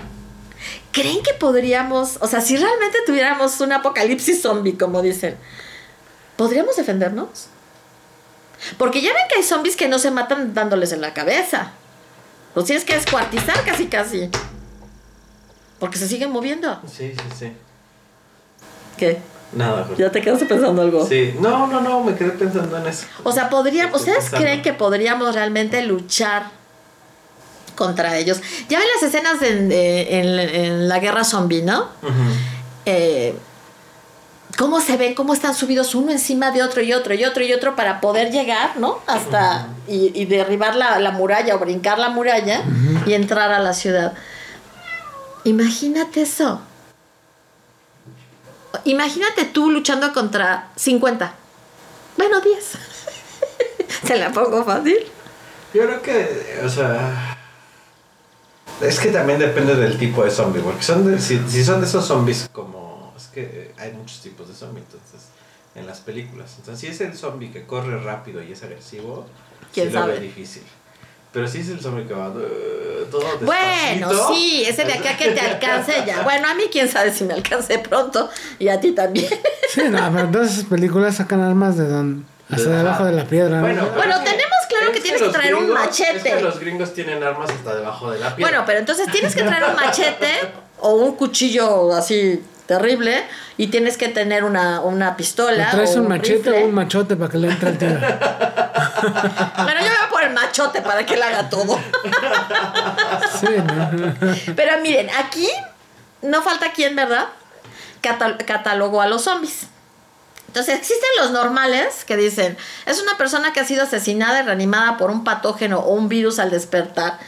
¿creen 0.90 1.22
que 1.22 1.34
podríamos, 1.34 2.16
o 2.20 2.26
sea, 2.26 2.40
si 2.40 2.56
realmente 2.56 2.98
tuviéramos 3.04 3.60
un 3.60 3.72
apocalipsis 3.72 4.40
zombie, 4.40 4.78
como 4.78 5.02
dicen, 5.02 5.36
¿podríamos 6.36 6.76
defendernos? 6.76 7.48
Porque 8.78 9.02
ya 9.02 9.12
ven 9.12 9.28
que 9.28 9.36
hay 9.36 9.42
zombies 9.42 9.76
que 9.76 9.88
no 9.88 9.98
se 9.98 10.10
matan 10.10 10.54
dándoles 10.54 10.92
en 10.92 11.02
la 11.02 11.12
cabeza. 11.12 11.72
Los 12.54 12.64
tienes 12.64 12.86
que 12.86 12.94
descuartizar 12.94 13.62
casi, 13.64 13.86
casi. 13.86 14.30
Porque 15.78 15.98
se 15.98 16.08
siguen 16.08 16.30
moviendo. 16.32 16.80
Sí, 16.86 17.12
sí, 17.14 17.24
sí. 17.38 17.52
¿Qué? 18.96 19.18
Nada, 19.52 19.82
güey. 19.84 19.98
¿Ya 19.98 20.10
te 20.10 20.20
quedaste 20.20 20.46
pensando 20.46 20.82
algo? 20.82 21.06
Sí. 21.06 21.34
No, 21.40 21.66
no, 21.66 21.80
no, 21.80 22.02
me 22.02 22.14
quedé 22.14 22.30
pensando 22.30 22.76
en 22.78 22.86
eso. 22.86 23.06
O 23.22 23.30
sea, 23.32 23.48
podríamos, 23.48 24.00
Estoy 24.00 24.12
¿ustedes 24.14 24.24
pensando. 24.30 24.44
creen 24.44 24.62
que 24.62 24.72
podríamos 24.72 25.34
realmente 25.34 25.82
luchar 25.82 26.44
contra 27.76 28.16
ellos? 28.16 28.40
Ya 28.68 28.78
ven 28.78 28.88
las 28.94 29.02
escenas 29.02 29.42
en, 29.42 29.70
eh, 29.70 30.18
en- 30.20 30.38
en 30.38 30.88
la 30.88 30.98
guerra 30.98 31.24
zombie, 31.24 31.62
¿no? 31.62 31.88
Eh, 32.86 33.36
¿Cómo 34.58 34.80
se 34.80 34.96
ven? 34.96 35.14
¿Cómo 35.14 35.34
están 35.34 35.54
subidos 35.54 35.94
uno 35.94 36.10
encima 36.10 36.50
de 36.50 36.62
otro 36.62 36.80
y 36.80 36.92
otro 36.94 37.12
y 37.12 37.22
otro 37.24 37.44
y 37.44 37.52
otro 37.52 37.76
para 37.76 38.00
poder 38.00 38.30
llegar, 38.32 38.78
¿no? 38.78 39.00
Hasta 39.06 39.68
y, 39.86 40.12
y 40.20 40.24
derribar 40.24 40.74
la, 40.76 40.98
la 40.98 41.10
muralla 41.10 41.54
o 41.54 41.58
brincar 41.58 41.98
la 41.98 42.08
muralla 42.08 42.62
y 43.04 43.12
entrar 43.12 43.52
a 43.52 43.58
la 43.58 43.74
ciudad. 43.74 44.14
Imagínate 45.46 46.22
eso. 46.22 46.60
Imagínate 48.84 49.44
tú 49.46 49.70
luchando 49.70 50.12
contra 50.12 50.70
50. 50.76 51.34
Bueno, 52.16 52.40
10. 52.40 52.72
Se 54.06 54.16
la 54.16 54.32
pongo 54.32 54.64
fácil. 54.64 54.98
Yo 55.72 55.82
creo 55.84 56.02
que, 56.02 56.60
o 56.64 56.68
sea. 56.68 57.32
Es 58.80 58.98
que 59.00 59.10
también 59.10 59.38
depende 59.38 59.74
del 59.74 59.96
tipo 59.98 60.22
de 60.24 60.30
zombie, 60.30 60.60
porque 60.60 60.82
son 60.82 61.06
de- 61.10 61.18
si, 61.20 61.38
si 61.48 61.64
son 61.64 61.80
de 61.80 61.86
esos 61.86 62.04
zombies 62.04 62.48
como. 62.52 63.14
Es 63.16 63.28
que 63.28 63.72
hay 63.78 63.92
muchos 63.92 64.20
tipos 64.20 64.48
de 64.48 64.54
zombies, 64.54 64.84
entonces. 64.90 65.28
En 65.74 65.86
las 65.86 66.00
películas. 66.00 66.54
Entonces, 66.58 66.80
si 66.80 66.86
es 66.86 67.00
el 67.02 67.16
zombie 67.16 67.52
que 67.52 67.66
corre 67.66 67.98
rápido 68.02 68.42
y 68.42 68.50
es 68.52 68.62
agresivo, 68.62 69.26
¿Quién 69.74 69.88
sí 69.88 69.92
lo 69.94 70.00
sabe? 70.00 70.12
veo 70.14 70.22
difícil. 70.22 70.62
Pero 71.36 71.46
si 71.46 71.60
es 71.60 71.68
el 71.68 71.78
zombie 71.78 72.06
que 72.06 72.14
va 72.14 72.32
todo 73.10 73.20
despacito. 73.20 73.44
Bueno, 73.44 74.34
sí, 74.34 74.64
ese 74.66 74.86
de 74.86 74.94
acá 74.94 75.18
que 75.18 75.32
te 75.32 75.40
alcance 75.40 75.92
ya. 76.06 76.22
Bueno, 76.24 76.48
a 76.48 76.54
mí 76.54 76.62
quién 76.72 76.88
sabe 76.88 77.12
si 77.12 77.24
me 77.24 77.34
alcance 77.34 77.78
pronto 77.78 78.30
y 78.58 78.68
a 78.68 78.80
ti 78.80 78.92
también. 78.92 79.28
Sí, 79.68 79.82
no, 79.90 80.10
pero 80.14 80.30
todas 80.30 80.54
esas 80.54 80.64
películas 80.64 81.16
sacan 81.16 81.42
armas 81.42 81.76
de 81.76 81.88
don, 81.88 82.24
hasta 82.48 82.70
debajo 82.70 83.04
de 83.04 83.12
la 83.12 83.26
piedra. 83.26 83.56
¿no? 83.56 83.60
Bueno, 83.60 83.82
pero 83.82 83.96
Bueno, 83.96 84.14
tenemos 84.24 84.56
claro 84.66 84.86
es 84.86 84.92
que 84.92 85.00
tienes 85.02 85.20
que 85.20 85.28
traer 85.28 85.54
un 85.56 85.68
machete. 85.68 86.26
Es 86.26 86.34
que 86.36 86.40
los 86.40 86.58
gringos 86.58 86.94
tienen 86.94 87.22
armas 87.22 87.50
hasta 87.50 87.74
debajo 87.74 88.10
de 88.10 88.18
la 88.18 88.34
piel. 88.34 88.48
Bueno, 88.48 88.64
pero 88.64 88.78
entonces 88.78 89.06
tienes 89.12 89.36
que 89.36 89.42
traer 89.42 89.64
un 89.64 89.76
machete 89.76 90.32
o 90.78 90.94
un 90.94 91.16
cuchillo 91.16 91.92
así 91.92 92.42
terrible 92.66 93.24
y 93.56 93.68
tienes 93.68 93.96
que 93.96 94.08
tener 94.08 94.44
una, 94.44 94.80
una 94.80 95.10
¿Le 95.10 95.16
pistola. 95.16 95.70
traes 95.70 95.96
o 95.96 96.00
un 96.00 96.08
machete 96.08 96.50
rifle. 96.50 96.62
o 96.64 96.66
un 96.66 96.74
machote 96.74 97.16
para 97.16 97.30
que 97.30 97.38
le 97.38 97.48
entre 97.48 97.70
el 97.70 97.78
tiro? 97.78 98.00
Bueno, 99.56 99.80
yo 99.80 99.86
voy 99.86 100.10
por 100.10 100.22
el 100.24 100.32
machote 100.32 100.82
para 100.82 101.04
que 101.06 101.14
él 101.14 101.22
haga 101.22 101.48
todo. 101.48 101.78
Sí, 103.40 103.46
¿no? 103.56 104.14
Pero 104.54 104.80
miren, 104.82 105.08
aquí 105.18 105.48
no 106.22 106.42
falta 106.42 106.72
quien, 106.72 106.96
¿verdad? 106.96 107.26
Catal- 108.02 108.38
catalogó 108.46 109.00
a 109.02 109.06
los 109.06 109.22
zombies. 109.24 109.66
Entonces 110.48 110.76
existen 110.76 111.08
los 111.18 111.32
normales 111.32 112.04
que 112.06 112.16
dicen, 112.16 112.56
es 112.86 113.02
una 113.02 113.18
persona 113.18 113.52
que 113.52 113.60
ha 113.60 113.64
sido 113.64 113.82
asesinada 113.82 114.40
y 114.40 114.42
reanimada 114.44 114.96
por 114.96 115.10
un 115.10 115.22
patógeno 115.24 115.80
o 115.80 115.92
un 115.92 116.08
virus 116.08 116.38
al 116.38 116.50
despertar. 116.50 117.18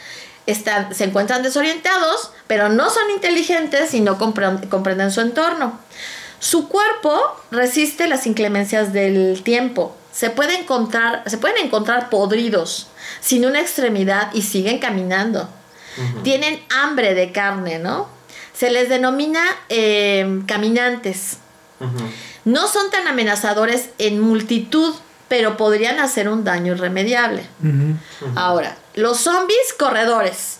Están, 0.49 0.93
se 0.93 1.03
encuentran 1.03 1.43
desorientados, 1.43 2.31
pero 2.47 2.69
no 2.69 2.89
son 2.89 3.09
inteligentes 3.11 3.93
y 3.93 4.01
no 4.01 4.17
compren- 4.17 4.67
comprenden 4.69 5.11
su 5.11 5.21
entorno. 5.21 5.79
Su 6.39 6.67
cuerpo 6.69 7.19
resiste 7.51 8.07
las 8.07 8.25
inclemencias 8.25 8.93
del 8.93 9.41
tiempo. 9.43 9.95
Se, 10.11 10.29
puede 10.29 10.55
encontrar, 10.55 11.23
se 11.27 11.37
pueden 11.37 11.65
encontrar 11.65 12.09
podridos, 12.09 12.87
sin 13.21 13.45
una 13.45 13.59
extremidad 13.61 14.33
y 14.33 14.41
siguen 14.41 14.79
caminando. 14.79 15.49
Tienen 16.23 16.61
hambre 16.69 17.13
de 17.13 17.31
carne, 17.31 17.77
¿no? 17.79 18.07
Se 18.53 18.69
les 18.71 18.87
denomina 18.89 19.41
eh, 19.69 20.41
caminantes. 20.47 21.37
No 22.45 22.67
son 22.67 22.89
tan 22.89 23.07
amenazadores 23.07 23.89
en 23.97 24.19
multitud, 24.21 24.93
pero 25.29 25.55
podrían 25.55 25.99
hacer 25.99 26.27
un 26.27 26.43
daño 26.43 26.73
irremediable. 26.73 27.43
Ahora, 28.35 28.75
los 28.95 29.21
zombies 29.21 29.73
corredores. 29.77 30.57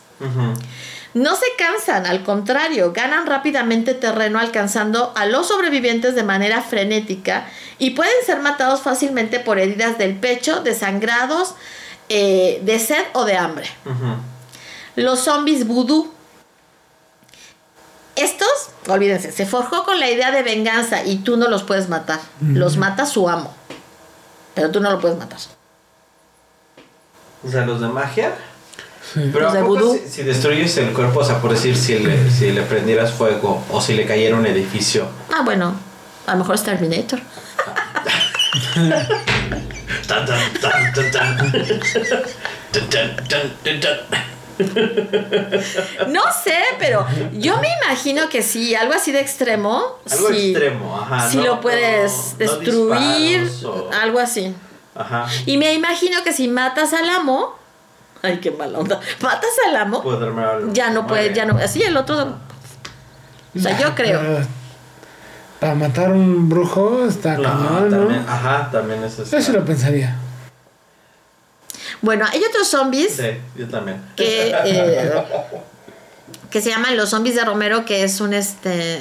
No 1.15 1.35
se 1.35 1.47
cansan, 1.57 2.05
al 2.05 2.23
contrario, 2.23 2.93
ganan 2.93 3.25
rápidamente 3.25 3.95
terreno 3.95 4.39
alcanzando 4.39 5.11
a 5.15 5.25
los 5.25 5.47
sobrevivientes 5.47 6.13
de 6.13 6.23
manera 6.23 6.61
frenética 6.61 7.47
y 7.79 7.91
pueden 7.91 8.13
ser 8.25 8.41
matados 8.41 8.81
fácilmente 8.81 9.39
por 9.39 9.57
heridas 9.57 9.97
del 9.97 10.15
pecho, 10.15 10.61
desangrados, 10.61 11.55
eh, 12.09 12.59
de 12.63 12.79
sed 12.79 13.03
o 13.13 13.25
de 13.25 13.37
hambre. 13.37 13.67
Los 14.95 15.21
zombies 15.21 15.65
vudú. 15.65 16.13
Estos, 18.15 18.69
olvídense, 18.87 19.31
se 19.31 19.45
forjó 19.45 19.85
con 19.85 19.99
la 19.99 20.11
idea 20.11 20.29
de 20.29 20.43
venganza 20.43 21.03
y 21.03 21.17
tú 21.17 21.37
no 21.37 21.47
los 21.47 21.63
puedes 21.63 21.89
matar. 21.89 22.19
Los 22.41 22.77
mata 22.77 23.07
su 23.07 23.29
amo. 23.29 23.55
Pero 24.55 24.71
tú 24.71 24.79
no 24.79 24.91
lo 24.91 24.99
puedes 24.99 25.17
matar. 25.17 25.39
O 27.45 27.49
sea, 27.49 27.65
los 27.65 27.79
de 27.81 27.87
magia. 27.87 28.33
Sí. 29.13 29.29
Pero 29.33 29.45
Los 29.45 29.53
¿a 29.53 29.57
de 29.57 29.61
poco 29.63 29.75
vudú. 29.75 29.93
si, 30.03 30.09
si 30.09 30.23
destruyes 30.23 30.75
el 30.77 30.93
cuerpo, 30.93 31.21
o 31.21 31.23
sea, 31.23 31.39
por 31.41 31.51
decir, 31.51 31.75
si 31.77 31.97
le, 31.99 32.29
si 32.29 32.51
le 32.51 32.61
prendieras 32.63 33.11
fuego 33.13 33.63
o 33.71 33.81
si 33.81 33.93
le 33.93 34.05
cayera 34.05 34.35
un 34.35 34.45
edificio. 34.45 35.07
Ah, 35.33 35.41
bueno, 35.43 35.73
a 36.27 36.31
lo 36.33 36.39
mejor 36.39 36.55
es 36.55 36.63
Terminator. 36.63 37.19
Tan, 40.07 40.25
tan, 40.25 40.53
tan, 40.53 40.93
tan, 40.93 41.11
tan. 41.11 41.37
Tan, 42.71 42.89
tan, 42.89 43.15
tan, 43.27 43.51
tan, 43.63 43.79
tan. 43.79 43.97
No 46.07 46.21
sé, 46.43 46.55
pero 46.79 47.05
yo 47.33 47.57
me 47.59 47.67
imagino 47.83 48.29
que 48.29 48.41
sí, 48.41 48.75
algo 48.75 48.93
así 48.93 49.11
de 49.11 49.19
extremo. 49.19 49.97
Algo 50.11 50.29
sí, 50.29 50.51
extremo, 50.51 50.97
ajá. 50.99 51.29
no- 51.33 51.43
lo 51.43 51.61
puedes 51.61 52.11
no- 52.13 52.31
no 52.31 52.37
destruir, 52.37 53.41
disparos 53.43 53.63
o- 53.63 53.89
algo 54.01 54.19
así. 54.19 54.53
Ajá. 54.95 55.27
Y 55.45 55.57
me 55.57 55.73
imagino 55.73 56.23
que 56.23 56.33
si 56.33 56.47
matas 56.47 56.93
al 56.93 57.09
amo, 57.09 57.55
ay, 58.21 58.39
qué 58.39 58.51
mala 58.51 58.79
onda, 58.79 58.99
matas 59.21 59.51
al 59.67 59.75
amo, 59.77 60.03
ya 60.73 60.89
no 60.89 61.07
puedes, 61.07 61.33
ya 61.33 61.45
no, 61.45 61.57
así 61.57 61.81
el 61.81 61.95
otro, 61.95 62.35
o 63.55 63.59
sea, 63.59 63.77
yo 63.79 63.95
creo. 63.95 64.19
Para, 65.59 65.75
matar 65.75 66.11
un 66.11 66.47
brujo 66.47 67.05
está 67.05 67.35
No, 67.35 67.43
cañón, 67.43 67.89
también, 67.89 68.25
¿no? 68.25 68.31
ajá, 68.31 68.69
también 68.71 69.03
eso 69.03 69.23
es. 69.23 69.45
Sí 69.45 69.51
lo 69.51 69.63
pensaría. 69.65 70.15
Bueno, 72.01 72.25
hay 72.31 72.41
otros 72.43 72.67
zombies 72.67 73.15
Sí, 73.15 73.27
yo 73.57 73.67
también. 73.67 74.01
que, 74.15 74.49
eh, 74.65 75.11
que 76.49 76.61
se 76.61 76.69
llaman 76.69 76.95
los 76.97 77.09
zombies 77.09 77.35
de 77.35 77.45
Romero, 77.45 77.85
que 77.85 78.03
es 78.03 78.21
un 78.21 78.33
este... 78.33 78.99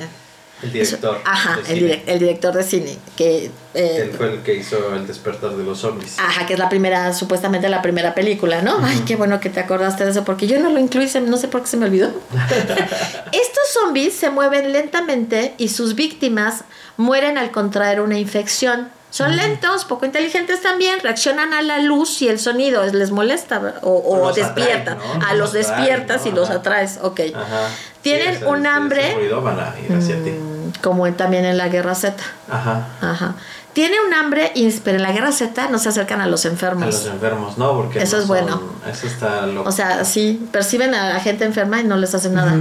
El 0.61 0.72
director. 0.72 1.20
Ajá, 1.24 1.61
el, 1.68 1.78
direc- 1.78 2.02
el 2.08 2.18
director 2.18 2.52
de 2.52 2.64
cine, 2.64 2.98
que... 3.16 3.48
eh, 3.74 3.98
Él 4.02 4.11
fue 4.16 4.32
el 4.32 4.42
que 4.42 4.54
hizo 4.56 4.92
el 4.92 5.06
despertar 5.06 5.52
de 5.52 5.62
los 5.62 5.78
zombies. 5.78 6.18
Ajá, 6.18 6.46
que 6.46 6.54
es 6.54 6.58
la 6.58 6.68
primera, 6.68 7.12
supuestamente 7.14 7.68
la 7.68 7.80
primera 7.80 8.12
película, 8.12 8.61
¿no? 8.61 8.80
Ay, 8.82 9.04
qué 9.06 9.14
bueno 9.14 9.38
que 9.38 9.50
te 9.50 9.61
acordaste 9.61 10.04
de 10.04 10.11
eso, 10.11 10.24
porque 10.24 10.48
yo 10.48 10.58
no 10.58 10.70
lo 10.70 10.80
incluí, 10.80 11.08
no 11.24 11.37
sé 11.37 11.46
por 11.46 11.61
qué 11.61 11.68
se 11.68 11.76
me 11.76 11.87
olvidó. 11.87 12.08
Estos 13.32 13.68
zombies 13.72 14.14
se 14.14 14.30
mueven 14.30 14.72
lentamente 14.72 15.54
y 15.58 15.68
sus 15.68 15.94
víctimas 15.94 16.64
mueren 16.96 17.38
al 17.38 17.52
contraer 17.52 18.00
una 18.00 18.18
infección. 18.18 18.90
Son 19.10 19.34
lentos, 19.36 19.84
poco 19.86 20.04
inteligentes 20.04 20.60
también, 20.62 21.00
reaccionan 21.00 21.54
a 21.54 21.62
la 21.62 21.78
luz 21.78 22.20
y 22.20 22.28
el 22.28 22.38
sonido, 22.38 22.84
les 22.84 23.10
molesta 23.10 23.74
o, 23.82 23.90
o 23.90 24.18
Los 24.28 24.36
atraen, 24.38 24.96
¿no? 24.96 25.26
A 25.26 25.32
los 25.32 25.38
Los 25.40 25.52
despiertas 25.54 26.26
y 26.26 26.30
¿no? 26.30 26.36
los 26.36 26.50
Ajá. 26.50 26.58
atraes, 26.58 26.98
ok. 27.02 27.20
Ajá. 27.34 27.68
Tienen 28.02 28.34
Sí, 28.34 28.36
o 28.36 28.38
sea, 28.40 28.48
un 28.48 28.58
ese- 28.58 28.68
hambre. 28.68 29.06
ese 29.08 29.16
ruido 29.18 29.40
van 29.42 29.58
a 29.60 29.74
ir 29.80 29.92
hacia 29.96 30.22
ti. 30.22 30.30
Mm, 30.30 30.72
Como 30.82 31.10
también 31.14 31.46
en 31.46 31.56
la 31.56 31.68
Guerra 31.68 31.94
Z. 31.94 32.22
Ajá. 32.50 32.86
Ajá. 33.00 33.34
Tiene 33.72 33.96
un 34.06 34.12
hambre, 34.12 34.52
pero 34.84 34.96
en 34.98 35.02
la 35.02 35.12
Guerra 35.12 35.32
Z 35.32 35.68
no 35.70 35.78
se 35.78 35.88
acercan 35.88 36.20
a 36.20 36.26
los 36.26 36.44
A 36.44 36.48
enfermos. 36.48 36.86
los 36.86 37.06
enfermos, 37.06 37.56
no, 37.58 37.72
porque. 37.74 38.02
Eso 38.02 38.16
no 38.16 38.22
es 38.22 38.28
son- 38.28 38.36
bueno. 38.36 38.62
Eso 38.90 39.06
está 39.06 39.46
loco. 39.46 39.68
O 39.68 39.72
sea, 39.72 40.04
sí, 40.04 40.46
perciben 40.52 40.94
a 40.94 41.14
la 41.14 41.20
gente 41.20 41.44
enferma 41.44 41.80
y 41.80 41.84
no 41.84 41.96
les 41.96 42.14
hacen 42.14 42.34
nada. 42.34 42.54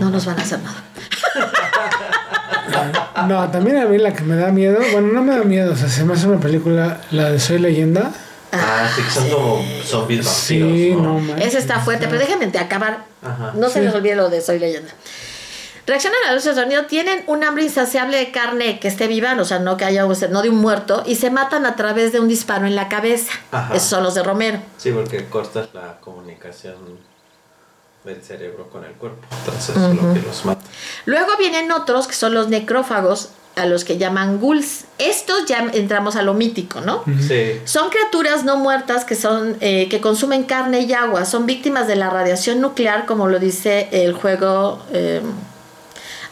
No 0.00 0.08
nos 0.10 0.24
van 0.24 0.38
a 0.38 0.42
hacer 0.42 0.58
nada. 0.60 0.82
No, 3.28 3.50
también 3.50 3.76
a 3.78 3.86
mí 3.86 3.98
la 3.98 4.12
que 4.12 4.22
me 4.22 4.36
da 4.36 4.50
miedo, 4.50 4.78
bueno, 4.92 5.08
no 5.12 5.22
me 5.22 5.36
da 5.36 5.44
miedo, 5.44 5.72
o 5.72 5.76
sea, 5.76 5.88
se 5.88 6.04
me 6.04 6.14
hace 6.14 6.26
una 6.26 6.40
película, 6.40 7.00
la 7.10 7.30
de 7.30 7.38
Soy 7.38 7.58
Leyenda. 7.58 8.10
ah, 8.52 8.88
sí, 8.94 9.02
que 9.02 9.10
son 9.10 9.28
como 9.30 9.64
zombies 9.84 10.24
vampiros. 10.24 10.26
Sí, 10.26 10.94
no, 10.96 11.20
¿no? 11.20 11.36
Ese 11.36 11.58
está 11.58 11.80
fuerte, 11.80 12.06
pero 12.08 12.18
déjenme 12.18 12.46
de 12.48 12.58
acabar. 12.58 13.04
Ajá. 13.22 13.52
No 13.54 13.68
se 13.68 13.78
Sí. 13.80 13.84
les 13.86 13.94
olvide 13.94 14.16
lo 14.16 14.28
de 14.28 14.40
Soy 14.40 14.58
Leyenda. 14.58 14.90
Reaccionan 15.86 16.18
a 16.24 16.28
la 16.28 16.34
luz 16.34 16.44
del 16.44 16.54
sonido, 16.54 16.86
tienen 16.86 17.24
un 17.26 17.42
hambre 17.42 17.64
insaciable 17.64 18.16
de 18.16 18.30
carne 18.30 18.78
que 18.78 18.86
esté 18.88 19.08
viva, 19.08 19.34
o 19.38 19.44
sea, 19.44 19.58
no 19.58 19.76
que 19.76 19.84
haya 19.84 20.04
no 20.30 20.42
de 20.42 20.48
un 20.48 20.56
muerto, 20.56 21.02
y 21.06 21.16
se 21.16 21.30
matan 21.30 21.66
a 21.66 21.74
través 21.76 22.12
de 22.12 22.20
un 22.20 22.28
disparo 22.28 22.66
en 22.66 22.76
la 22.76 22.88
cabeza. 22.88 23.32
Ajá. 23.50 23.74
Esos 23.74 23.88
son 23.88 24.04
los 24.04 24.14
de 24.14 24.22
Romero. 24.22 24.58
Sí, 24.76 24.92
porque 24.92 25.24
cortas 25.26 25.68
la 25.74 25.98
comunicación 26.00 26.74
del 28.04 28.22
cerebro 28.22 28.68
con 28.70 28.84
el 28.84 28.92
cuerpo. 28.92 29.26
Entonces, 29.38 29.76
es 29.76 30.02
lo 30.02 30.14
que 30.14 30.20
los 30.22 30.44
mata. 30.44 30.62
Luego 31.06 31.36
vienen 31.38 31.70
otros 31.72 32.06
que 32.06 32.14
son 32.14 32.34
los 32.34 32.48
necrófagos, 32.48 33.30
a 33.54 33.66
los 33.66 33.84
que 33.84 33.98
llaman 33.98 34.40
ghouls. 34.40 34.84
Estos 34.98 35.44
ya 35.46 35.68
entramos 35.74 36.16
a 36.16 36.22
lo 36.22 36.32
mítico, 36.34 36.80
¿no? 36.80 37.04
Sí. 37.28 37.60
Son 37.64 37.90
criaturas 37.90 38.44
no 38.44 38.56
muertas 38.56 39.04
que 39.04 39.14
son 39.14 39.56
eh, 39.60 39.88
que 39.90 40.00
consumen 40.00 40.44
carne 40.44 40.80
y 40.80 40.92
agua. 40.94 41.26
Son 41.26 41.44
víctimas 41.44 41.86
de 41.86 41.96
la 41.96 42.08
radiación 42.08 42.60
nuclear, 42.60 43.04
como 43.04 43.28
lo 43.28 43.38
dice 43.38 43.88
el 43.92 44.14
juego. 44.14 44.82
eh, 44.92 45.20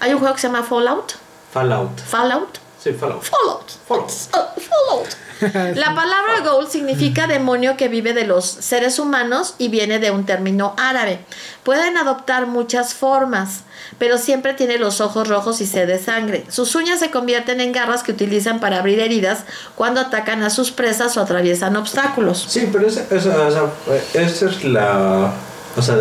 hay 0.00 0.14
un 0.14 0.18
juego 0.18 0.34
que 0.34 0.40
se 0.40 0.46
llama 0.46 0.62
Fallout. 0.62 1.12
Fallout. 1.52 1.98
Fallout. 2.00 2.58
Sí, 2.82 2.92
Fallout. 2.92 3.22
Fallout. 3.22 3.70
Fallout. 3.86 4.10
Oh, 4.32 4.48
Fallout. 4.58 5.08
La 5.74 5.94
palabra 5.94 6.40
ghoul 6.44 6.68
significa 6.68 7.26
demonio 7.26 7.76
que 7.76 7.88
vive 7.88 8.12
de 8.12 8.26
los 8.26 8.44
seres 8.44 8.98
humanos 8.98 9.54
y 9.58 9.68
viene 9.68 9.98
de 9.98 10.10
un 10.10 10.26
término 10.26 10.74
árabe. 10.76 11.20
Pueden 11.62 11.96
adoptar 11.96 12.46
muchas 12.46 12.94
formas, 12.94 13.62
pero 13.98 14.18
siempre 14.18 14.54
tiene 14.54 14.78
los 14.78 15.00
ojos 15.00 15.28
rojos 15.28 15.60
y 15.60 15.66
sed 15.66 15.86
de 15.86 15.98
sangre. 15.98 16.44
Sus 16.48 16.74
uñas 16.74 17.00
se 17.00 17.10
convierten 17.10 17.60
en 17.60 17.72
garras 17.72 18.02
que 18.02 18.12
utilizan 18.12 18.60
para 18.60 18.78
abrir 18.78 19.00
heridas 19.00 19.44
cuando 19.76 20.00
atacan 20.00 20.42
a 20.42 20.50
sus 20.50 20.70
presas 20.70 21.16
o 21.16 21.22
atraviesan 21.22 21.76
obstáculos. 21.76 22.44
Sí, 22.48 22.68
pero 22.70 22.86
esa, 22.86 23.04
esa 23.10 24.46
es 24.46 24.64
la. 24.64 25.32
O 25.76 25.82
sea, 25.82 25.96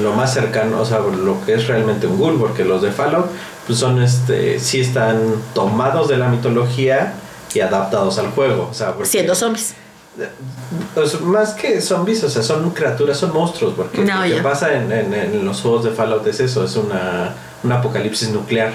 lo 0.00 0.14
más 0.14 0.32
cercano, 0.32 0.80
o 0.80 0.84
sea, 0.84 0.98
lo 0.98 1.44
que 1.44 1.54
es 1.54 1.66
realmente 1.66 2.06
un 2.06 2.18
ghoul, 2.18 2.38
porque 2.38 2.64
los 2.64 2.80
de 2.80 2.90
Fallout, 2.90 3.26
pues 3.66 3.78
son 3.78 4.02
este. 4.02 4.58
Sí 4.58 4.80
están 4.80 5.20
tomados 5.54 6.08
de 6.08 6.16
la 6.16 6.28
mitología 6.28 7.14
y 7.54 7.60
adaptados 7.60 8.18
al 8.18 8.30
juego. 8.30 8.68
O 8.70 8.74
sea, 8.74 8.92
porque- 8.92 9.06
Siendo 9.08 9.34
zombies. 9.34 9.74
Pues, 10.94 11.20
más 11.22 11.54
que 11.54 11.80
zombies, 11.80 12.22
o 12.22 12.30
sea, 12.30 12.42
son 12.42 12.70
criaturas, 12.70 13.16
son 13.18 13.32
monstruos, 13.32 13.74
porque 13.74 14.02
No, 14.04 14.24
lo 14.26 14.36
que 14.36 14.42
pasa 14.42 14.72
en, 14.74 14.90
en- 14.92 15.12
en 15.12 15.44
los 15.44 15.60
juegos 15.60 15.84
de 15.84 15.90
Fallout 15.90 16.24
es 16.28 16.38
eso, 16.40 16.64
es 16.64 16.76
una, 16.76 17.34
un 17.64 17.72
apocalipsis 17.72 18.28
nuclear. 18.30 18.72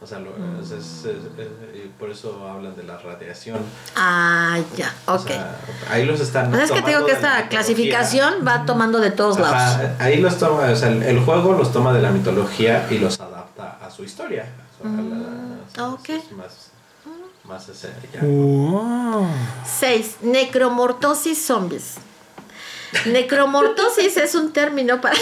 O 0.00 0.06
sea, 0.06 0.18
lo- 0.20 0.30
Mm. 0.30 0.60
es- 0.62 0.70
es- 0.72 1.04
es- 1.04 1.06
es- 1.38 1.76
y 1.84 1.88
por 1.98 2.10
eso 2.10 2.48
hablan 2.48 2.74
de 2.76 2.82
la 2.84 2.98
radiación. 2.98 3.58
Ah, 3.96 4.58
ya, 4.76 4.92
O 5.06 5.14
ok. 5.14 5.26
sea, 5.28 5.56
ahí 5.90 6.04
los 6.06 6.20
están. 6.20 6.52
Sea, 6.52 6.64
es 6.64 6.70
que 6.72 6.82
te 6.82 6.90
digo 6.90 7.04
que 7.06 7.12
esta 7.12 7.48
clasificación 7.48 8.34
va 8.46 8.64
tomando 8.66 8.98
de 9.00 9.10
todos 9.12 9.38
lados. 9.38 9.78
Ahí 10.00 10.18
los 10.20 10.38
toma, 10.38 10.70
o 10.72 10.76
sea, 10.76 10.88
el, 10.88 11.02
el 11.04 11.20
juego 11.20 11.52
los 11.52 11.72
toma 11.72 11.92
de 11.92 12.02
la 12.02 12.10
mitología 12.10 12.86
y 12.90 12.98
los 12.98 13.18
adapta 13.20 13.78
a 13.84 13.90
su 13.90 14.02
historia. 14.04 14.46
O 14.80 14.82
sea, 14.82 14.90
a 14.90 15.02
la- 15.02 15.84
a 15.84 15.94
ok. 15.94 16.06
sus 16.06 16.32
Más, 16.36 16.70
más 17.48 17.66
ya. 18.12 18.20
Wow. 18.20 19.26
6. 19.80 20.16
Necromortosis 20.20 21.44
zombies. 21.44 21.94
Necromortosis 23.06 24.16
es 24.18 24.34
un 24.34 24.52
término 24.52 25.00
para, 25.00 25.16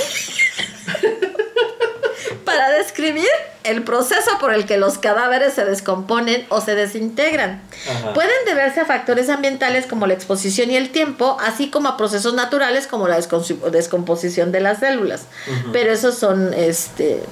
para 2.44 2.70
describir 2.70 3.28
el 3.64 3.82
proceso 3.82 4.38
por 4.40 4.52
el 4.52 4.66
que 4.66 4.76
los 4.76 4.98
cadáveres 4.98 5.54
se 5.54 5.64
descomponen 5.64 6.46
o 6.48 6.60
se 6.60 6.74
desintegran. 6.74 7.62
Ajá. 7.88 8.12
Pueden 8.12 8.44
deberse 8.46 8.80
a 8.80 8.84
factores 8.84 9.28
ambientales 9.28 9.86
como 9.86 10.06
la 10.06 10.14
exposición 10.14 10.70
y 10.70 10.76
el 10.76 10.90
tiempo, 10.90 11.36
así 11.40 11.70
como 11.70 11.88
a 11.88 11.96
procesos 11.96 12.34
naturales 12.34 12.88
como 12.88 13.08
la 13.08 13.18
descomposición 13.18 14.52
de 14.52 14.60
las 14.60 14.80
células. 14.80 15.22
Pero 15.72 15.92
esos 15.92 16.18
son, 16.18 16.52
este, 16.54 17.22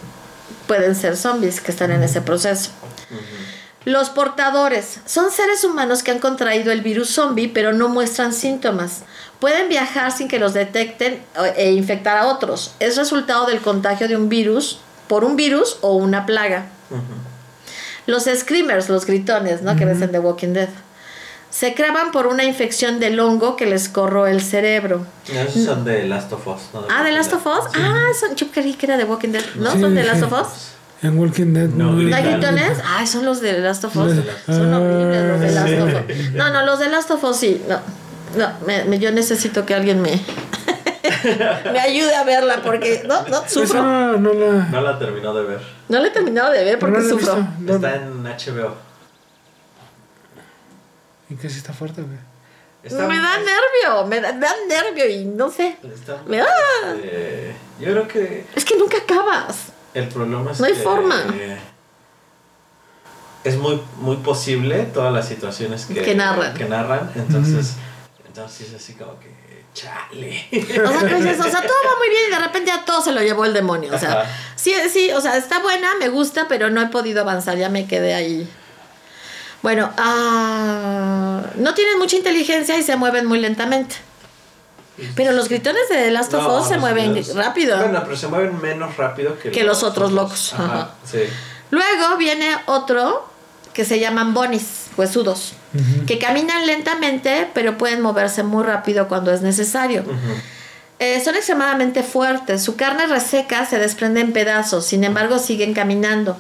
pueden 0.69 0.95
ser 0.95 1.17
zombies 1.17 1.61
que 1.61 1.73
están 1.73 1.91
en 1.91 2.03
ese 2.03 2.21
proceso. 2.21 2.71
Los 3.85 4.09
portadores 4.09 5.01
son 5.05 5.31
seres 5.31 5.63
humanos 5.63 6.03
que 6.03 6.11
han 6.11 6.19
contraído 6.19 6.73
el 6.73 6.81
virus 6.81 7.11
zombie 7.11 7.49
pero 7.49 7.73
no 7.73 7.89
muestran 7.89 8.33
síntomas. 8.33 9.03
Pueden 9.41 9.69
viajar 9.69 10.11
sin 10.11 10.29
que 10.29 10.39
los 10.39 10.55
detecten 10.55 11.15
eh, 11.15 11.55
e 11.57 11.73
infectar 11.73 12.17
a 12.17 12.29
otros. 12.29 12.75
Es 12.81 12.97
resultado 12.97 13.47
del 13.47 13.61
contagio 13.61 14.09
de 14.09 14.17
un 14.17 14.29
virus 14.29 14.79
por 15.07 15.25
un 15.25 15.37
virus 15.37 15.77
o 15.83 15.97
una 15.97 16.25
plaga. 16.25 16.67
Los 18.07 18.25
screamers, 18.25 18.89
los 18.89 19.07
gritones, 19.07 19.63
¿no? 19.63 19.77
Que 19.77 19.85
ves 19.85 20.01
en 20.01 20.13
The 20.13 20.19
Walking 20.19 20.53
Dead. 20.55 20.69
Se 21.51 21.75
crean 21.75 22.11
por 22.11 22.27
una 22.27 22.45
infección 22.45 22.99
del 22.99 23.21
hongo 23.21 23.55
que 23.55 23.67
les 23.67 23.89
corroe 23.89 24.31
el 24.31 24.43
cerebro. 24.43 25.07
Esos 25.29 25.65
son 25.65 25.85
de 25.85 26.05
Last 26.07 26.33
of 26.33 26.47
Us. 26.47 26.63
¿no? 26.73 26.85
Ah, 26.91 27.05
¿de 27.05 27.13
Last 27.13 27.33
of 27.33 27.47
Us? 27.47 27.65
Sí. 27.73 27.81
Ah, 27.81 28.09
son, 28.19 28.35
yo 28.35 28.49
creí 28.51 28.75
que 28.75 28.87
era 28.87 28.97
de 28.97 29.05
Walking 29.05 29.29
Dead. 29.29 29.45
¿No? 29.57 29.71
Sí, 29.71 29.81
¿Son 29.81 29.95
de. 29.95 30.03
Last 30.03 30.23
of 30.23 30.33
Us? 30.33 30.74
En 31.05 31.19
Walking 31.19 31.53
Dead 31.53 31.69
No, 31.69 31.93
no. 31.93 31.93
¿No 31.93 31.99
hay 32.17 32.23
Gritan. 32.23 32.41
gritones? 32.57 32.79
Ay, 32.85 33.07
son 33.07 33.25
los 33.27 33.41
de 33.41 33.59
Last 33.61 33.85
of 33.85 33.95
Us. 33.97 34.15
Los- 34.17 34.25
Son 34.47 34.73
horribles 34.75 35.23
los 35.29 35.41
de 35.41 35.51
Last 35.53 35.69
Sí. 35.69 35.75
of 35.75 35.89
Us. 35.89 36.33
No, 36.33 36.51
no, 36.51 36.65
los 36.67 36.79
de 36.79 36.89
Last 36.89 37.11
of 37.11 37.25
Us 37.25 37.37
sí. 37.37 37.63
No, 37.69 37.79
no 38.39 38.53
me- 38.67 38.85
me- 38.85 38.99
yo 38.99 39.13
necesito 39.13 39.67
que 39.67 39.75
alguien 39.75 40.01
me, 40.01 40.19
me 41.73 41.79
ayude 41.79 42.15
a 42.17 42.25
verla 42.25 42.63
porque 42.63 43.03
no, 43.07 43.21
no 43.29 43.39
Esa 43.45 43.49
sufro. 43.49 43.83
no, 43.83 44.17
no 44.17 44.33
la. 44.33 44.53
No 44.71 44.81
la 44.81 44.99
terminó 44.99 45.35
de 45.35 45.45
ver. 45.45 45.61
No 45.91 45.99
la 46.01 46.09
he 46.09 46.11
terminado 46.11 46.51
de 46.53 46.65
ver 46.65 46.79
porque 46.79 46.99
he 46.99 47.03
sufro. 47.09 47.35
visto. 47.37 47.49
No. 47.61 47.75
Está 47.75 47.97
en 47.97 48.25
HBO. 48.25 48.75
¿Y 51.31 51.35
qué 51.37 51.49
sí 51.51 51.59
está 51.59 51.73
fuerte, 51.73 52.03
güey? 52.03 52.17
Está- 52.83 53.07
me 53.09 53.19
da 53.19 53.37
nervio, 53.39 54.07
me 54.07 54.21
da, 54.21 54.33
me 54.33 54.41
da 54.47 54.53
nervio 54.69 55.09
y 55.09 55.25
no 55.25 55.51
sé. 55.51 55.77
está- 55.95 56.23
Me 56.27 56.39
da- 56.39 56.47
yo 57.81 57.87
creo 57.93 58.09
que 58.09 58.47
Es 58.55 58.65
que 58.65 58.77
nunca 58.79 58.99
acabas. 58.99 59.73
El 59.95 60.09
problema 60.09 60.53
es 60.53 60.61
No 60.61 60.67
hay 60.67 60.73
que 60.75 60.81
forma. 60.81 61.17
es 63.45 63.57
muy 63.57 63.81
muy 63.99 64.17
posible 64.17 64.85
todas 64.93 65.13
las 65.13 65.29
situaciones 65.29 65.87
que, 65.87 65.95
Que 66.03 66.15
narran. 66.15 66.55
que 66.55 66.65
narran, 66.65 67.11
entonces 67.15 67.75
entonces 68.27 68.69
es 68.71 68.75
así 68.75 68.95
como 68.95 69.19
que 69.21 69.33
chale. 69.75 70.47
O 70.53 70.89
sea, 70.89 71.03
dices, 71.09 71.41
o 71.41 71.43
sea, 71.51 71.61
todo 71.61 71.77
va 71.85 71.99
muy 71.99 72.09
bien 72.09 72.23
y 72.29 72.31
de 72.33 72.39
repente 72.39 72.71
ya 72.71 72.85
todo 72.85 73.03
se 73.03 73.13
lo 73.13 73.21
llevó 73.21 73.45
el 73.45 73.53
demonio. 73.53 73.93
O 73.95 73.99
sea, 73.99 74.23
Ajá. 74.23 74.31
sí, 74.57 74.73
sí, 74.93 75.11
o 75.13 75.21
sea, 75.21 75.37
está 75.37 75.61
buena, 75.61 75.89
me 75.99 76.09
gusta, 76.09 76.47
pero 76.49 76.71
no 76.71 76.81
he 76.81 76.87
podido 76.87 77.23
avanzar, 77.23 77.57
ya 77.59 77.69
me 77.69 77.87
quedé 77.87 78.15
ahí. 78.15 78.49
Bueno, 79.63 79.91
ah, 79.99 81.43
no 81.57 81.75
tienen 81.75 81.99
mucha 81.99 82.17
inteligencia 82.17 82.79
y 82.79 82.83
se 82.83 82.97
mueven 82.97 83.27
muy 83.27 83.39
lentamente. 83.41 83.97
Pero 85.17 85.33
los 85.33 85.49
gritones 85.49 85.89
de 85.89 85.97
The 85.97 86.11
Last 86.11 86.33
of 86.35 86.45
No, 86.45 86.61
Us 86.61 86.69
se 86.69 86.79
mueven 86.79 87.21
rápido. 87.35 87.77
Bueno, 87.79 88.01
pero 88.05 88.17
se 88.17 88.29
mueven 88.29 88.61
menos 88.61 88.97
rápido 88.97 89.39
que, 89.39 89.51
Que 89.51 89.65
los 89.65 89.83
otros 89.83 90.13
locos. 90.13 90.53
Ajá. 90.55 90.91
sí. 91.05 91.21
Luego 91.71 92.17
viene 92.17 92.57
otro 92.67 93.29
que 93.73 93.85
se 93.85 93.99
llaman 93.99 94.33
bonis, 94.35 94.87
huesudos, 94.97 95.55
que 96.07 96.19
caminan 96.19 96.67
lentamente, 96.67 97.49
pero 97.53 97.77
pueden 97.77 98.01
moverse 98.01 98.45
muy 98.45 98.63
rápido 98.63 99.09
cuando 99.09 99.33
es 99.33 99.43
necesario. 99.43 100.05
Eh, 101.01 101.21
son 101.25 101.35
extremadamente 101.35 102.05
fuertes, 102.05 102.63
su 102.63 102.77
carne 102.77 103.07
reseca 103.09 103.67
se 103.67 103.81
desprende 103.81 104.21
en 104.21 104.33
pedazos, 104.33 104.87
sin 104.87 105.03
embargo 105.03 105.41
siguen 105.41 105.75
caminando. 105.75 106.39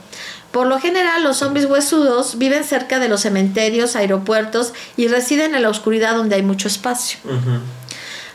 Por 0.52 0.68
lo 0.68 0.78
general, 0.78 1.24
los 1.24 1.38
zombies 1.38 1.66
huesudos 1.66 2.38
viven 2.38 2.62
cerca 2.62 3.00
de 3.00 3.08
los 3.08 3.22
cementerios, 3.22 3.96
aeropuertos 3.96 4.72
y 4.96 5.08
residen 5.08 5.56
en 5.56 5.62
la 5.62 5.68
oscuridad 5.68 6.14
donde 6.14 6.36
hay 6.36 6.42
mucho 6.42 6.68
espacio. 6.68 7.18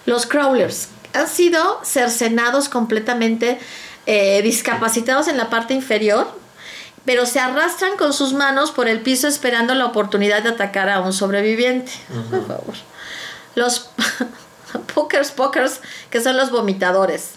Los 0.10 0.26
crawlers 0.26 0.88
han 1.14 1.28
sido 1.28 1.80
cercenados 1.84 2.68
completamente, 2.68 3.60
eh, 4.08 4.42
discapacitados 4.42 5.28
en 5.28 5.38
la 5.38 5.52
parte 5.52 5.76
inferior, 5.76 6.28
pero 7.06 7.28
se 7.28 7.40
arrastran 7.40 7.96
con 7.96 8.12
sus 8.12 8.34
manos 8.34 8.72
por 8.72 8.88
el 8.88 9.02
piso 9.02 9.28
esperando 9.28 9.76
la 9.76 9.86
oportunidad 9.86 10.42
de 10.42 10.50
atacar 10.50 10.90
a 10.90 11.02
un 11.02 11.14
sobreviviente. 11.14 11.92
Por 12.32 12.48
favor. 12.48 12.74
Los 13.54 13.92
pokers, 14.96 15.30
pokers, 15.30 15.80
que 16.10 16.22
son 16.22 16.38
los 16.38 16.50
vomitadores. 16.50 17.34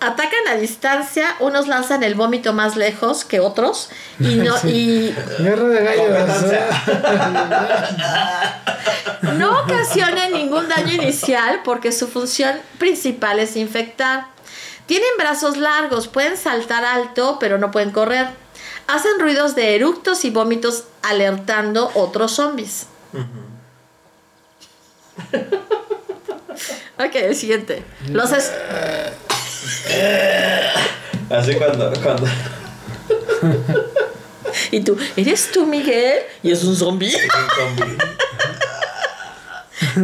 Atacan 0.00 0.48
a 0.48 0.54
distancia, 0.54 1.36
unos 1.40 1.68
lanzan 1.68 2.02
el 2.02 2.14
vómito 2.14 2.54
más 2.54 2.74
lejos 2.76 3.24
que 3.26 3.38
otros 3.40 3.90
y 4.18 4.34
no 4.36 4.54
y 4.64 5.14
Guerra 5.38 5.68
de 5.68 5.84
gallos. 5.84 6.44
No 9.36 9.60
ocasionan 9.60 10.32
ningún 10.32 10.68
daño 10.68 10.92
inicial 10.94 11.60
porque 11.64 11.92
su 11.92 12.08
función 12.08 12.58
principal 12.78 13.38
es 13.40 13.56
infectar. 13.56 14.26
Tienen 14.86 15.10
brazos 15.18 15.56
largos, 15.58 16.08
pueden 16.08 16.36
saltar 16.36 16.84
alto, 16.84 17.36
pero 17.38 17.58
no 17.58 17.70
pueden 17.70 17.90
correr. 17.90 18.28
Hacen 18.86 19.20
ruidos 19.20 19.54
de 19.54 19.76
eructos 19.76 20.24
y 20.24 20.30
vómitos 20.30 20.84
alertando 21.02 21.90
otros 21.94 22.32
zombies. 22.32 22.86
Ok, 26.98 27.14
el 27.14 27.36
siguiente. 27.36 27.84
Los 28.08 28.32
es- 28.32 28.50
Así 31.30 31.54
cuando, 31.54 31.92
cuando 32.02 32.26
y 34.70 34.80
tú, 34.80 34.96
¿eres 35.16 35.50
tú, 35.52 35.66
Miguel? 35.66 36.20
Y 36.42 36.50
es 36.52 36.64
un 36.64 36.76
zombie. 36.76 37.14
un 37.14 37.76
zombie. 37.76 37.98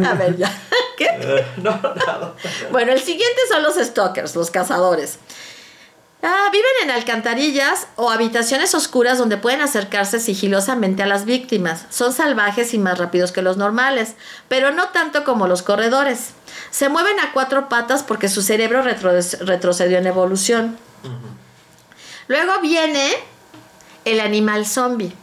A 0.05 0.13
ver, 0.15 0.37
ya. 0.37 0.51
¿Qué? 0.97 1.05
Eh, 1.05 1.45
no, 1.57 1.71
nada. 1.71 2.35
Bueno, 2.71 2.91
el 2.91 2.99
siguiente 2.99 3.41
son 3.49 3.63
los 3.63 3.75
stalkers, 3.75 4.35
los 4.35 4.51
cazadores. 4.51 5.19
Ah, 6.29 6.49
viven 6.51 6.67
en 6.83 6.91
alcantarillas 6.91 7.87
o 7.95 8.09
habitaciones 8.11 8.75
oscuras 8.75 9.17
donde 9.17 9.37
pueden 9.37 9.61
acercarse 9.61 10.19
sigilosamente 10.19 11.01
a 11.01 11.05
las 11.05 11.23
víctimas. 11.23 11.85
Son 11.89 12.11
salvajes 12.11 12.73
y 12.73 12.79
más 12.79 12.97
rápidos 12.97 13.31
que 13.31 13.41
los 13.41 13.55
normales, 13.55 14.15
pero 14.49 14.71
no 14.71 14.89
tanto 14.89 15.23
como 15.23 15.47
los 15.47 15.61
corredores. 15.61 16.31
Se 16.69 16.89
mueven 16.89 17.17
a 17.21 17.31
cuatro 17.31 17.69
patas 17.69 18.03
porque 18.03 18.27
su 18.27 18.41
cerebro 18.41 18.83
retro- 18.83 19.13
retrocedió 19.45 19.99
en 19.99 20.07
evolución. 20.07 20.77
Luego 22.27 22.59
viene 22.61 23.09
el 24.03 24.19
animal 24.19 24.65
zombie. 24.65 25.13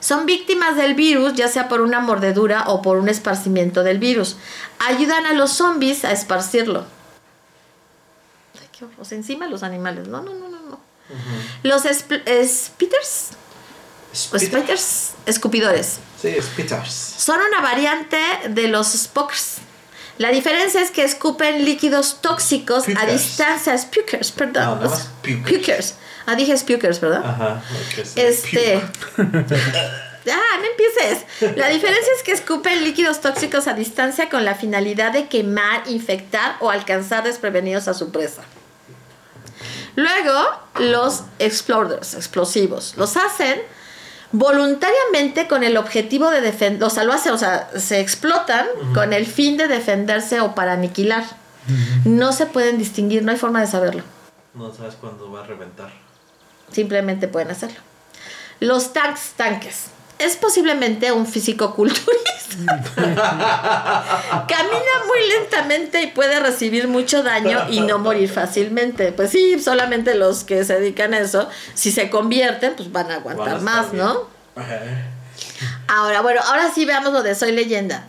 Son 0.00 0.26
víctimas 0.26 0.76
del 0.76 0.92
virus, 0.94 1.32
ya 1.32 1.48
sea 1.48 1.68
por 1.68 1.80
una 1.80 2.00
mordedura 2.00 2.64
o 2.66 2.82
por 2.82 2.98
un 2.98 3.08
esparcimiento 3.08 3.82
del 3.82 3.98
virus. 3.98 4.36
Ayudan 4.78 5.24
a 5.24 5.32
los 5.32 5.52
zombies 5.52 6.04
a 6.04 6.12
esparcirlo. 6.12 6.84
Ay, 8.60 8.68
qué 8.78 8.84
horror. 8.84 8.96
O 9.00 9.04
sea, 9.06 9.16
encima 9.16 9.46
los 9.46 9.62
animales. 9.62 10.06
No, 10.08 10.20
no, 10.22 10.34
no. 10.34 10.49
Los 11.62 11.82
spitters, 11.82 12.70
Spitters. 14.14 15.10
escupidores. 15.26 15.98
Sí, 16.20 16.34
spitters. 16.40 16.92
Son 16.92 17.38
una 17.40 17.60
variante 17.60 18.18
de 18.48 18.68
los 18.68 18.88
spokers. 18.92 19.58
La 20.18 20.30
diferencia 20.30 20.82
es 20.82 20.90
que 20.90 21.02
escupen 21.04 21.64
líquidos 21.64 22.20
tóxicos 22.20 22.84
a 22.84 22.86
Pukers. 22.86 23.12
distancia. 23.12 23.78
Spukers, 23.78 24.32
perdón. 24.32 24.64
No, 24.64 24.74
nada 24.76 24.88
más 24.90 25.08
pukers. 25.22 25.50
Pukers. 25.58 25.94
Ah, 26.26 26.34
dije 26.34 26.56
spukers, 26.58 27.00
¿verdad? 27.00 27.22
Ajá. 27.24 27.62
Este. 28.16 28.82
Ah, 30.30 30.58
no 30.58 30.64
empieces. 30.66 31.24
La 31.56 31.68
diferencia 31.68 32.12
es 32.14 32.22
que 32.22 32.32
escupen 32.32 32.84
líquidos 32.84 33.22
tóxicos 33.22 33.66
a 33.66 33.72
distancia 33.72 34.28
con 34.28 34.44
la 34.44 34.54
finalidad 34.54 35.12
de 35.12 35.28
quemar, 35.28 35.88
infectar 35.88 36.56
o 36.60 36.70
alcanzar 36.70 37.24
desprevenidos 37.24 37.88
a 37.88 37.94
su 37.94 38.12
presa. 38.12 38.42
Luego, 39.96 40.32
los 40.78 41.24
exploders, 41.38 42.14
explosivos, 42.14 42.94
los 42.96 43.16
hacen 43.16 43.60
voluntariamente 44.32 45.48
con 45.48 45.64
el 45.64 45.76
objetivo 45.76 46.30
de 46.30 46.40
defender, 46.40 46.84
o 46.84 46.90
sea, 46.90 47.04
lo 47.04 47.12
hacen, 47.12 47.32
o 47.32 47.38
sea, 47.38 47.68
se 47.76 48.00
explotan 48.00 48.66
con 48.94 49.12
el 49.12 49.26
fin 49.26 49.56
de 49.56 49.66
defenderse 49.66 50.40
o 50.40 50.54
para 50.54 50.74
aniquilar. 50.74 51.24
No 52.04 52.32
se 52.32 52.46
pueden 52.46 52.78
distinguir, 52.78 53.22
no 53.22 53.32
hay 53.32 53.38
forma 53.38 53.60
de 53.60 53.66
saberlo. 53.66 54.02
No 54.54 54.72
sabes 54.72 54.94
cuándo 54.94 55.30
va 55.30 55.42
a 55.42 55.46
reventar. 55.46 55.92
Simplemente 56.72 57.28
pueden 57.28 57.50
hacerlo. 57.50 57.78
Los 58.60 58.92
tanks, 58.92 59.32
tanques. 59.36 59.86
Es 60.20 60.36
posiblemente 60.36 61.10
un 61.12 61.26
físico-culturista. 61.26 62.10
Camina 62.96 64.94
muy 65.06 65.28
lentamente 65.38 66.02
y 66.02 66.06
puede 66.08 66.40
recibir 66.40 66.88
mucho 66.88 67.22
daño 67.22 67.68
y 67.70 67.80
no 67.80 67.98
morir 67.98 68.28
fácilmente. 68.28 69.12
Pues 69.12 69.30
sí, 69.30 69.58
solamente 69.58 70.14
los 70.14 70.44
que 70.44 70.64
se 70.64 70.78
dedican 70.78 71.14
a 71.14 71.20
eso, 71.20 71.48
si 71.74 71.90
se 71.90 72.10
convierten, 72.10 72.74
pues 72.76 72.92
van 72.92 73.10
a 73.10 73.16
aguantar 73.16 73.46
Van 73.46 73.54
a 73.54 73.58
estar 73.58 73.74
más, 73.82 73.92
bien. 73.92 74.04
¿no? 74.04 74.28
Ajá. 74.56 74.80
Ahora, 75.88 76.20
bueno, 76.20 76.40
ahora 76.44 76.70
sí 76.72 76.84
veamos 76.84 77.12
lo 77.12 77.22
de 77.22 77.34
Soy 77.34 77.52
Leyenda. 77.52 78.06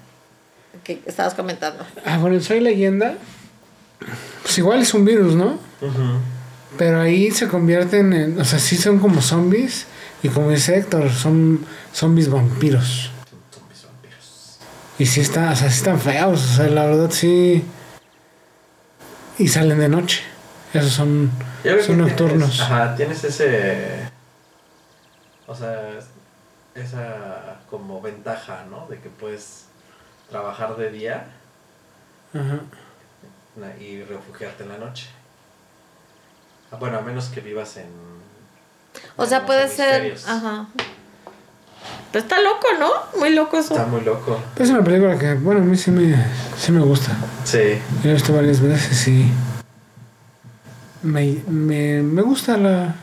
Que 0.84 1.02
estabas 1.06 1.34
comentando. 1.34 1.86
Ah, 2.06 2.18
bueno, 2.18 2.40
soy 2.40 2.60
leyenda. 2.60 3.16
Pues 4.42 4.58
igual 4.58 4.82
es 4.82 4.94
un 4.94 5.06
virus, 5.06 5.36
¿no? 5.36 5.60
Pero 6.78 7.02
ahí 7.02 7.30
se 7.32 7.48
convierten 7.48 8.14
en. 8.14 8.40
O 8.40 8.46
sea, 8.46 8.58
sí 8.58 8.78
son 8.78 9.00
como 9.00 9.22
zombies. 9.22 9.86
Y 10.24 10.30
como 10.30 10.50
dice 10.50 10.78
Héctor, 10.78 11.10
son 11.12 11.66
zombies 11.94 12.30
vampiros. 12.30 13.12
Zombies 13.52 13.86
vampiros. 13.86 14.60
Y 15.00 15.06
sí, 15.06 15.22
está, 15.22 15.52
o 15.52 15.56
sea, 15.56 15.70
sí 15.70 15.78
están 15.78 16.00
feos. 16.00 16.44
O 16.44 16.56
sea, 16.58 16.68
la 16.68 16.86
verdad 16.86 17.10
sí. 17.12 17.64
Y 19.38 19.48
salen 19.48 19.80
de 19.80 19.90
noche. 19.90 20.22
Esos 20.74 20.92
son, 20.94 21.32
son 21.86 21.98
nocturnos. 21.98 22.52
Tienes, 22.52 22.62
ajá, 22.62 22.96
tienes 22.96 23.24
ese. 23.24 24.10
O 25.48 25.56
sea, 25.56 26.00
esa 26.76 27.60
como 27.70 28.02
ventaja, 28.02 28.66
¿no? 28.70 28.88
De 28.88 29.00
que 29.00 29.10
puedes 29.10 29.66
trabajar 30.30 30.78
de 30.78 30.92
día 30.92 31.26
Ajá. 32.34 32.60
y 33.82 34.04
refugiarte 34.04 34.64
en 34.64 34.70
la 34.70 34.78
noche. 34.78 35.10
Ah, 36.72 36.78
Bueno, 36.80 37.00
a 37.00 37.02
menos 37.02 37.30
que 37.30 37.42
vivas 37.42 37.76
en. 37.78 37.90
O 39.16 39.26
sea, 39.26 39.46
puede 39.46 39.68
ser. 39.68 40.16
Ajá. 40.28 40.68
Pero 42.12 42.24
está 42.24 42.42
loco, 42.42 42.68
¿no? 42.80 42.90
Muy 43.20 43.34
loco 43.34 43.58
eso. 43.58 43.74
Está 43.74 43.86
muy 43.86 44.02
loco. 44.02 44.40
Es 44.58 44.70
una 44.70 44.84
película 44.84 45.18
que, 45.18 45.34
bueno, 45.36 45.62
a 45.62 45.64
mí 45.64 45.78
sí 45.78 45.92
me, 45.92 46.14
sí 46.58 46.72
me 46.72 46.82
gusta. 46.82 47.12
Sí. 47.46 47.80
Yo 48.04 48.10
he 48.10 48.14
visto 48.14 48.34
varias 48.34 48.60
veces 48.60 49.08
y. 49.08 49.32
Me, 51.04 51.42
me, 51.48 52.02
me 52.04 52.22
gusta 52.22 52.58
la. 52.58 52.96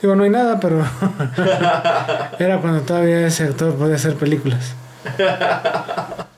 Digo, 0.00 0.16
no 0.16 0.24
hay 0.24 0.30
nada, 0.30 0.58
pero. 0.58 0.84
Era 2.38 2.60
cuando 2.60 2.80
todavía 2.82 3.26
ese 3.26 3.44
actor 3.44 3.74
podía 3.76 3.96
hacer 3.96 4.16
películas. 4.16 4.72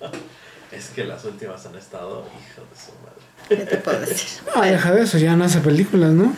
Es 0.73 0.89
que 0.89 1.05
las 1.05 1.25
últimas 1.25 1.65
han 1.67 1.77
estado, 1.77 2.27
hijo 2.27 2.63
de 2.69 2.77
su 2.77 2.93
madre. 3.05 3.23
¿Qué 3.49 3.57
te 3.65 3.77
puedo 3.77 4.01
decir? 4.01 4.43
Ah, 4.55 4.67
deja 4.67 4.91
de 4.93 5.03
eso, 5.03 5.19
ya 5.19 5.37
no 5.37 5.45
hace 5.45 5.61
películas, 5.61 6.11
¿no? 6.11 6.35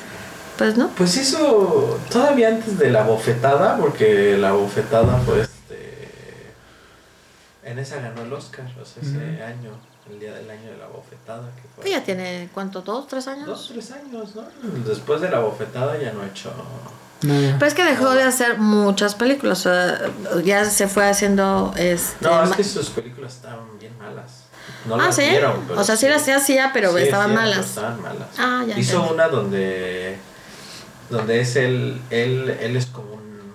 Pues 0.57 0.77
no. 0.77 0.89
Pues 0.97 1.17
hizo 1.17 1.99
todavía 2.11 2.49
antes 2.49 2.79
de 2.79 2.91
la 2.91 3.03
bofetada, 3.05 3.77
porque 3.77 4.37
la 4.39 4.53
bofetada 4.53 5.19
fue 5.19 5.43
este. 5.43 6.53
En 7.63 7.79
esa 7.79 7.97
ganó 8.01 8.23
el 8.23 8.33
Oscar, 8.33 8.65
o 8.81 8.85
sea, 8.85 9.03
ese 9.03 9.43
año, 9.43 9.71
el 10.11 10.19
día 10.21 10.33
del 10.33 10.49
año 10.51 10.71
de 10.71 10.79
la 10.79 10.87
bofetada. 10.87 11.51
Que 11.57 11.63
fue 11.63 11.83
Pues 11.83 11.91
ya 11.91 12.03
tiene, 12.03 12.49
¿cuánto? 12.55 12.81
¿Dos, 12.81 13.07
tres 13.07 13.27
años? 13.29 13.47
Dos, 13.47 13.69
tres 13.73 13.91
años, 13.93 14.35
¿no? 14.35 14.45
Después 14.87 15.21
de 15.21 15.31
la 15.31 15.41
bofetada 15.41 15.99
ya 15.99 16.13
no 16.13 16.23
ha 16.23 16.27
hecho. 16.27 16.51
Pues 17.21 17.73
es 17.73 17.75
que 17.75 17.85
dejó 17.85 18.11
de 18.11 18.23
hacer 18.23 18.59
muchas 18.59 19.15
películas. 19.15 19.61
o 19.61 19.63
sea, 19.71 19.99
ya 20.45 20.65
se 20.65 20.87
fue 20.89 21.09
haciendo. 21.09 21.73
Este, 21.77 22.25
No, 22.25 22.43
es 22.45 22.53
que 22.57 22.65
sus 22.65 22.91
películas 22.91 23.35
estaban 23.35 23.79
bien 23.79 23.97
malas. 23.99 24.45
No 24.87 24.95
ah, 24.95 25.07
las 25.07 25.17
sí. 25.17 25.23
vieron, 25.23 25.65
pero 25.67 25.81
o 25.81 25.85
sea, 25.85 25.97
sí 25.97 26.09
las 26.09 26.29
hacía, 26.29 26.71
pero 26.73 26.97
Sí, 26.97 27.03
estaban 27.03 27.31
sí, 27.31 27.35
pero 27.35 27.49
malas. 27.49 27.67
Estaban 27.67 28.03
malas. 28.03 28.29
Ah, 28.39 28.65
ya 28.69 28.79
Hizo 28.79 28.93
entendí. 28.99 29.15
una 29.15 29.29
donde. 29.29 30.19
Donde 31.11 31.41
es 31.41 31.57
él. 31.57 32.01
Él, 32.11 32.57
él 32.61 32.77
es 32.77 32.87
como 32.87 33.15
un, 33.15 33.55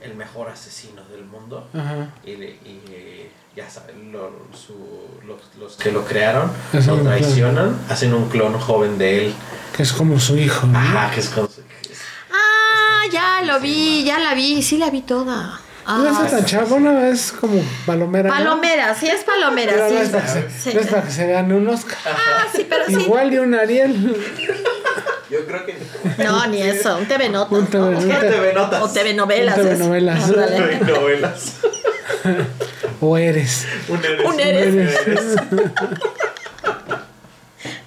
el 0.00 0.14
mejor 0.14 0.48
asesino 0.48 1.02
del 1.10 1.24
mundo. 1.24 1.68
Ajá. 1.74 2.08
Y, 2.24 2.36
le- 2.36 2.50
y 2.64 3.30
ya 3.56 3.68
saben, 3.70 4.12
lo- 4.12 4.32
su- 4.54 5.08
los, 5.26 5.40
los 5.58 5.76
que 5.76 5.90
lo 5.90 6.04
crearon 6.04 6.50
Hacen 6.72 6.96
lo 6.98 7.02
traicionan, 7.02 7.78
hacen 7.88 8.12
un 8.14 8.28
clon 8.28 8.58
joven 8.58 8.98
de 8.98 9.26
él. 9.26 9.34
Que 9.76 9.82
es 9.82 9.92
como 9.92 10.18
su 10.20 10.36
hijo, 10.36 10.66
¿no? 10.66 10.78
Ajá, 10.78 11.10
que 11.14 11.20
es 11.20 11.28
con 11.30 11.48
su- 11.50 11.60
es- 11.60 11.98
Ah, 12.30 13.00
ya 13.10 13.42
lo 13.42 13.58
vi, 13.60 14.04
ya 14.04 14.18
la 14.18 14.34
vi, 14.34 14.62
sí 14.62 14.76
la 14.78 14.90
vi 14.90 15.02
toda. 15.02 15.60
Ah, 15.88 15.98
No 15.98 16.08
está 16.10 16.26
tan 16.38 16.44
chavo, 16.44 16.66
bueno, 16.66 17.00
es 17.06 17.30
como 17.32 17.62
palomera. 17.86 18.28
¿no? 18.28 18.34
palomera, 18.34 18.92
sí 18.94 19.06
es 19.06 19.22
palomera, 19.22 19.72
Pero 19.72 19.88
sí. 19.88 19.94
no 19.94 20.00
es 20.00 20.08
para 20.10 20.24
que 20.24 20.50
se- 20.50 20.50
Sí. 20.50 20.74
no 20.74 20.80
es 20.80 20.86
para 20.88 21.02
que 21.04 21.10
se 21.12 21.26
gane 21.28 21.54
un 21.54 21.68
Oscar. 21.68 21.96
Ah, 22.06 22.44
sí, 22.54 22.66
pero 22.68 22.86
sí. 22.86 22.92
Igual 22.94 23.32
y 23.32 23.38
un 23.38 23.54
Ariel. 23.54 24.16
Yo 25.30 25.44
creo 25.46 25.66
que. 25.66 25.76
No, 26.24 26.46
ni 26.46 26.62
eso, 26.62 26.96
un 26.98 27.06
TV 27.06 27.28
Notas. 27.28 27.52
Un 27.58 27.66
TV 27.66 27.82
¿no? 27.82 27.90
Notas. 27.90 28.04
Un 28.04 28.20
TV 28.20 28.52
Notas. 28.52 28.82
O 28.82 28.88
TV 28.88 29.14
Novelas. 29.14 29.58
Un 29.58 29.64
TV. 29.64 29.76
Novelas. 29.78 30.30
Novelas. 30.86 31.56
O 33.00 33.16
eres. 33.18 33.66
Un 33.88 34.04
eres. 34.04 34.26
Un 34.26 34.40
eres. 34.40 34.74
eres. 35.06 35.36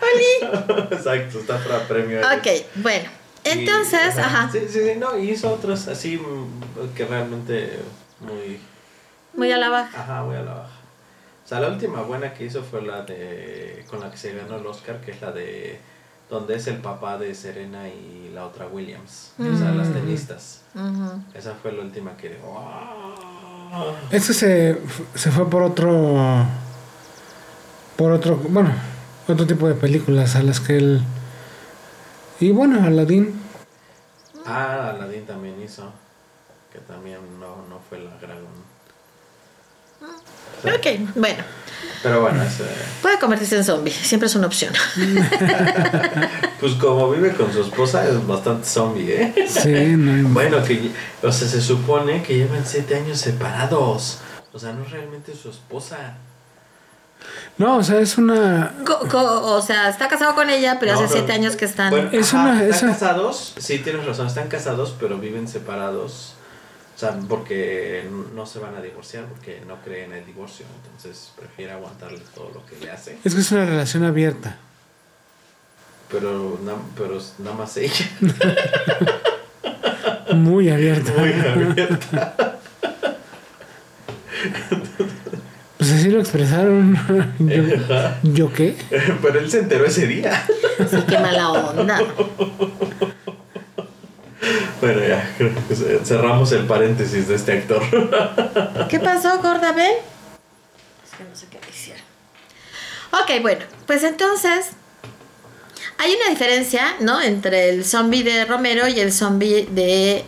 Oli. 0.01 0.33
Exacto, 0.91 1.39
está 1.39 1.57
para 1.57 1.87
premio. 1.87 2.19
Ok, 2.21 2.47
bueno. 2.75 3.09
Entonces, 3.43 4.15
Y- 4.15 4.19
ajá. 4.19 4.49
Sí, 4.51 4.59
sí, 4.69 4.79
sí, 4.83 4.95
no, 4.97 5.17
y 5.17 5.31
hizo 5.31 5.51
otras 5.51 5.87
así 5.87 6.17
mm, 6.17 6.93
que 6.95 7.05
realmente 7.05 7.79
muy. 8.19 8.59
Muy 9.33 9.51
a 9.51 9.57
la 9.57 9.69
baja. 9.69 10.01
Ajá, 10.01 10.23
muy 10.23 10.35
a 10.35 10.41
la 10.41 10.53
baja. 10.53 10.75
O 11.45 11.47
sea, 11.47 11.59
la 11.61 11.69
última 11.69 12.01
buena 12.01 12.33
que 12.33 12.45
hizo 12.45 12.63
fue 12.63 12.81
la 12.81 13.03
de. 13.03 13.85
con 13.89 13.99
la 14.01 14.11
que 14.11 14.17
se 14.17 14.33
ganó 14.33 14.57
el 14.57 14.65
Oscar, 14.65 14.99
que 15.01 15.11
es 15.11 15.21
la 15.21 15.31
de. 15.31 15.79
Donde 16.29 16.55
es 16.55 16.67
el 16.67 16.77
papá 16.77 17.17
de 17.17 17.33
Serena 17.33 17.87
y 17.89 18.31
la 18.33 18.45
otra 18.45 18.67
Williams. 18.67 19.31
O 19.39 19.57
sea, 19.57 19.71
las 19.71 19.87
Mm. 19.89 19.93
tenistas. 19.93 20.61
Esa 21.33 21.55
fue 21.55 21.71
la 21.71 21.81
última 21.83 22.15
que. 22.17 22.37
¡Wow! 22.37 23.93
Este 24.11 24.33
se, 24.33 24.81
se 25.15 25.31
fue 25.31 25.49
por 25.49 25.63
otro. 25.63 26.45
Por 27.97 28.11
otro. 28.11 28.37
Bueno, 28.37 28.71
otro 29.27 29.45
tipo 29.47 29.67
de 29.67 29.75
películas 29.75 30.35
a 30.35 30.43
las 30.43 30.59
que 30.59 30.77
él. 30.77 31.01
Y 32.39 32.51
bueno, 32.51 32.81
Aladdin. 32.83 33.39
Ah, 34.45 34.91
Aladdin 34.91 35.25
también 35.25 35.61
hizo. 35.61 35.91
Que 36.71 36.79
también 36.79 37.17
no, 37.39 37.57
no 37.67 37.79
fue 37.89 37.99
la 37.99 38.15
gran. 38.21 38.37
Ok, 40.63 41.15
bueno. 41.15 41.43
Pero 42.01 42.21
bueno, 42.21 42.41
ese, 42.41 42.63
Puede 43.01 43.19
convertirse 43.19 43.57
en 43.57 43.63
zombie, 43.65 43.91
siempre 43.91 44.27
es 44.27 44.35
una 44.35 44.47
opción. 44.47 44.73
pues 46.59 46.73
como 46.75 47.09
vive 47.11 47.33
con 47.33 47.51
su 47.51 47.61
esposa 47.61 48.07
es 48.07 48.25
bastante 48.25 48.65
zombie, 48.67 49.11
¿eh? 49.11 49.33
Sí, 49.47 49.69
no 49.97 50.13
hay- 50.13 50.21
Bueno, 50.23 50.63
que 50.63 50.91
o 51.23 51.31
sea, 51.31 51.47
se 51.47 51.61
supone 51.61 52.23
que 52.23 52.37
llevan 52.37 52.65
siete 52.65 52.95
años 52.95 53.17
separados. 53.19 54.19
O 54.53 54.59
sea, 54.59 54.73
no 54.73 54.83
es 54.83 54.91
realmente 54.91 55.33
su 55.35 55.49
esposa. 55.49 56.15
No, 57.57 57.77
o 57.77 57.83
sea, 57.83 57.99
es 57.99 58.17
una. 58.17 58.73
Co- 58.85 59.05
co- 59.09 59.55
o 59.55 59.61
sea, 59.61 59.89
está 59.89 60.07
casado 60.07 60.33
con 60.35 60.49
ella, 60.49 60.77
pero 60.79 60.93
No, 60.93 60.99
hace 60.99 61.07
no. 61.07 61.11
siete 61.11 61.33
años 61.33 61.55
que 61.57 61.65
están. 61.65 61.89
Bueno, 61.89 62.09
Es 62.13 62.33
ajá, 62.33 62.43
una- 62.43 62.63
están 62.63 62.89
esa- 62.89 62.99
casados, 62.99 63.53
sí 63.57 63.79
tienes 63.79 64.05
razón, 64.05 64.27
están 64.27 64.47
casados, 64.47 64.95
pero 64.99 65.17
viven 65.17 65.47
separados. 65.47 66.33
O 66.99 67.01
sea, 67.01 67.17
porque 67.29 68.03
no 68.35 68.45
se 68.45 68.59
van 68.59 68.75
a 68.75 68.81
divorciar, 68.81 69.23
porque 69.23 69.61
no 69.65 69.77
creen 69.81 70.11
en 70.11 70.17
el 70.19 70.25
divorcio. 70.25 70.65
Entonces 70.83 71.31
prefiere 71.37 71.71
aguantarle 71.71 72.19
todo 72.35 72.51
lo 72.53 72.65
que 72.65 72.75
le 72.83 72.91
hace. 72.91 73.17
Es 73.23 73.33
que 73.33 73.39
es 73.39 73.51
una 73.53 73.63
relación 73.65 74.03
abierta. 74.03 74.57
Pero, 76.11 76.59
na- 76.65 76.73
pero 76.97 77.17
nada 77.37 77.55
más 77.55 77.77
ella. 77.77 78.05
Muy 80.35 80.69
abierta. 80.69 81.13
Muy 81.17 81.31
abierta. 81.31 82.57
Pues 85.77 85.91
así 85.93 86.09
lo 86.09 86.19
expresaron. 86.19 86.97
Yo, 87.39 87.63
¿yo 88.33 88.51
qué? 88.53 88.75
Pero 89.21 89.39
él 89.39 89.49
se 89.49 89.59
enteró 89.59 89.85
ese 89.85 90.05
día. 90.05 90.45
Sí, 90.89 90.97
qué 91.07 91.17
mala 91.17 91.49
onda. 91.51 92.01
Bueno, 94.81 95.01
ya, 95.07 95.33
creo 95.37 95.51
que 95.67 95.75
ce- 95.75 95.99
cerramos 96.05 96.51
el 96.51 96.65
paréntesis 96.65 97.27
de 97.27 97.35
este 97.35 97.53
actor. 97.53 97.81
¿Qué 98.89 98.99
pasó, 98.99 99.37
gorda 99.41 99.71
Ben? 99.73 99.91
Es 101.03 101.17
que 101.17 101.23
no 101.23 101.35
sé 101.35 101.47
qué 101.51 101.59
le 101.63 101.69
hicieron. 101.69 102.03
Ok, 103.11 103.41
bueno, 103.41 103.65
pues 103.85 104.03
entonces. 104.03 104.67
Hay 105.97 106.13
una 106.15 106.29
diferencia, 106.29 106.95
¿no? 107.01 107.21
Entre 107.21 107.69
el 107.69 107.83
zombie 107.83 108.23
de 108.23 108.45
Romero 108.45 108.87
y 108.87 108.99
el 108.99 109.11
zombie 109.11 109.67
de. 109.71 110.23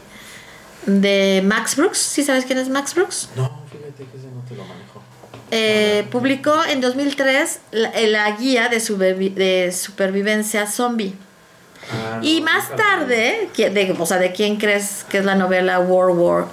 de 0.86 1.42
Max 1.46 1.76
Brooks. 1.78 1.98
¿Sí 1.98 2.24
sabes 2.24 2.46
quién 2.46 2.58
es 2.60 2.68
Max 2.70 2.94
Brooks? 2.94 3.30
No, 3.38 3.64
fíjate 3.72 4.04
que 4.12 4.18
ese 4.18 4.28
no 4.28 4.44
te 4.48 4.56
lo 4.56 4.66
manejo. 4.66 5.02
Eh, 5.52 6.06
publicó 6.12 6.64
en 6.66 6.82
2003 6.82 7.60
la, 7.72 7.92
la 8.02 8.32
guía 8.32 8.68
de, 8.70 8.78
supervi- 8.78 9.34
de 9.34 9.72
supervivencia 9.72 10.68
zombie. 10.68 11.14
Ah, 11.90 12.18
no, 12.22 12.24
Y 12.28 12.42
más 12.42 12.76
tarde, 12.76 13.50
¿qui- 13.56 13.70
de, 13.72 13.96
o 13.98 14.06
sea, 14.06 14.18
¿de 14.18 14.32
quién 14.32 14.58
crees 14.58 15.06
que 15.10 15.18
es 15.20 15.26
la 15.26 15.36
novela 15.36 15.80
World 15.80 16.18
War? 16.20 16.46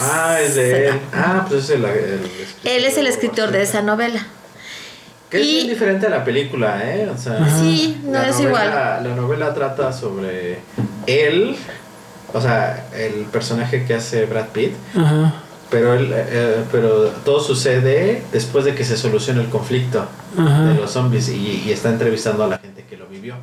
Ah, 0.00 0.38
es 0.40 0.54
de 0.54 0.88
él. 0.88 1.00
Ah, 1.12 1.44
pues 1.48 1.64
es 1.64 1.70
el, 1.70 1.84
el 1.84 1.94
escritor 1.94 2.72
Él 2.72 2.84
es 2.84 2.98
el 2.98 3.04
de 3.04 3.10
escritor 3.10 3.50
de 3.50 3.62
esa 3.62 3.82
novela. 3.82 4.26
Que 5.30 5.40
es 5.40 5.46
bien 5.46 5.68
diferente 5.68 6.06
a 6.06 6.10
la 6.10 6.24
película, 6.24 6.80
¿eh? 6.84 7.08
O 7.12 7.18
sea, 7.18 7.48
Sí, 7.58 8.00
no 8.04 8.12
la 8.12 8.28
es 8.28 8.36
novela- 8.36 8.48
igual. 8.48 9.04
La 9.08 9.14
novela 9.16 9.54
trata 9.54 9.92
sobre 9.92 10.58
él, 11.06 11.56
o 12.32 12.40
sea, 12.40 12.86
el 12.94 13.24
personaje 13.26 13.84
que 13.86 13.94
hace 13.94 14.24
Brad 14.26 14.48
Pitt, 14.48 14.72
Ajá. 14.96 15.34
pero 15.70 15.94
él, 15.94 16.12
eh, 16.14 16.62
pero 16.70 17.08
todo 17.24 17.40
sucede 17.40 18.22
después 18.32 18.64
de 18.64 18.74
que 18.74 18.84
se 18.84 18.96
soluciona 18.96 19.40
el 19.40 19.48
conflicto 19.48 20.06
Ajá. 20.38 20.64
de 20.64 20.74
los 20.74 20.90
zombies 20.92 21.28
y, 21.28 21.62
y 21.66 21.72
está 21.72 21.88
entrevistando 21.90 22.44
a 22.44 22.48
la 22.48 22.58
gente 22.58 22.84
que 22.88 22.96
lo 22.96 23.06
vivió. 23.06 23.34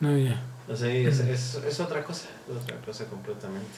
No, 0.00 0.16
ya. 0.16 0.36
O 0.68 0.76
sea, 0.76 0.88
es, 0.92 1.20
es, 1.20 1.54
es 1.66 1.80
otra 1.80 2.02
cosa, 2.04 2.26
es 2.48 2.56
otra 2.62 2.76
cosa 2.84 3.04
completamente. 3.06 3.68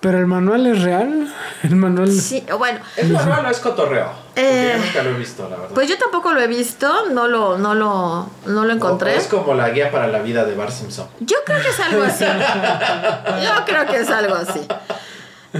Pero 0.00 0.18
el 0.18 0.26
manual 0.26 0.66
es 0.66 0.82
real. 0.82 1.34
El 1.62 1.76
manual. 1.76 2.12
Sí, 2.12 2.44
bueno, 2.58 2.78
¿Es 2.96 3.08
manual 3.08 3.46
o 3.46 3.50
es 3.50 3.58
cotorreo? 3.58 4.10
Porque 4.34 4.42
Eh, 4.42 4.74
yo 4.78 4.84
nunca 4.84 5.02
lo 5.02 5.10
he 5.10 5.18
visto, 5.18 5.42
la 5.48 5.56
verdad. 5.56 5.70
pues 5.74 5.88
yo 5.88 5.96
tampoco 5.98 6.32
lo 6.32 6.40
he 6.42 6.46
visto, 6.46 7.06
no 7.10 7.26
lo, 7.26 7.56
no 7.56 7.74
lo, 7.74 8.28
no 8.46 8.64
lo 8.66 8.72
encontré. 8.72 9.14
o 9.14 9.18
es 9.18 9.26
como 9.26 9.54
la 9.54 9.70
guía 9.70 9.90
para 9.90 10.06
la 10.08 10.18
vida 10.20 10.44
de 10.44 10.54
Bart 10.54 10.70
Simpson. 10.70 11.08
Yo 11.20 11.38
creo 11.46 11.60
que 11.62 11.68
es 11.70 11.80
algo 11.80 12.02
así. 12.04 12.24
Yo 12.24 13.64
creo 13.64 13.86
que 13.86 13.96
es 14.00 14.10
algo 14.10 14.34
así. 14.34 14.60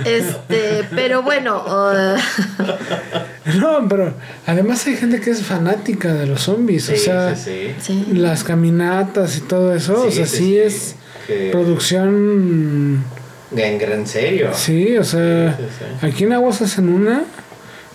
Este, 0.05 0.87
pero 0.95 1.23
bueno, 1.23 1.65
uh, 1.67 2.17
No, 3.61 3.87
pero 3.89 4.13
además 4.47 4.87
hay 4.87 4.97
gente 4.97 5.21
que 5.21 5.31
es 5.31 5.43
fanática 5.43 6.13
de 6.15 6.27
los 6.27 6.43
zombies. 6.43 6.85
Sí, 6.87 6.93
o 6.95 6.97
sea, 6.97 7.37
sí, 7.37 7.75
sí. 7.81 8.07
las 8.13 8.43
caminatas 8.45 9.37
y 9.39 9.41
todo 9.43 9.75
eso. 9.75 10.05
o 10.07 10.11
sea, 10.11 10.27
sí, 10.27 10.59
es 10.59 10.97
Que- 11.27 11.51
producción. 11.53 13.05
En 13.57 13.79
gran 13.79 14.07
serio. 14.07 14.51
Sí, 14.53 14.97
o 14.97 15.05
sea, 15.05 15.57
Sí, 15.57 15.63
sí, 15.79 15.85
sí. 16.01 16.07
aquí 16.07 16.25
en 16.25 16.33
Aguas 16.33 16.61
hacen 16.63 16.89
una. 16.89 17.23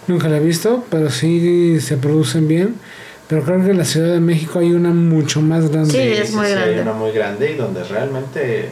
Nunca 0.07 0.29
la 0.29 0.37
he 0.37 0.39
visto, 0.39 0.85
pero 0.89 1.09
sí 1.09 1.79
se 1.81 1.97
producen 1.97 2.47
bien. 2.47 2.75
Pero 3.27 3.43
creo 3.43 3.63
que 3.63 3.71
en 3.71 3.77
la 3.77 3.85
Ciudad 3.85 4.13
de 4.13 4.19
México 4.19 4.59
hay 4.59 4.71
una 4.73 4.89
mucho 4.89 5.41
más 5.41 5.69
grande. 5.69 5.91
Sí, 5.91 5.99
es 6.21 6.31
muy 6.33 6.45
Hay 6.47 6.53
grande. 6.53 6.81
una 6.81 6.93
muy 6.93 7.11
grande 7.11 7.51
y 7.51 7.55
donde 7.55 7.83
realmente. 7.83 8.69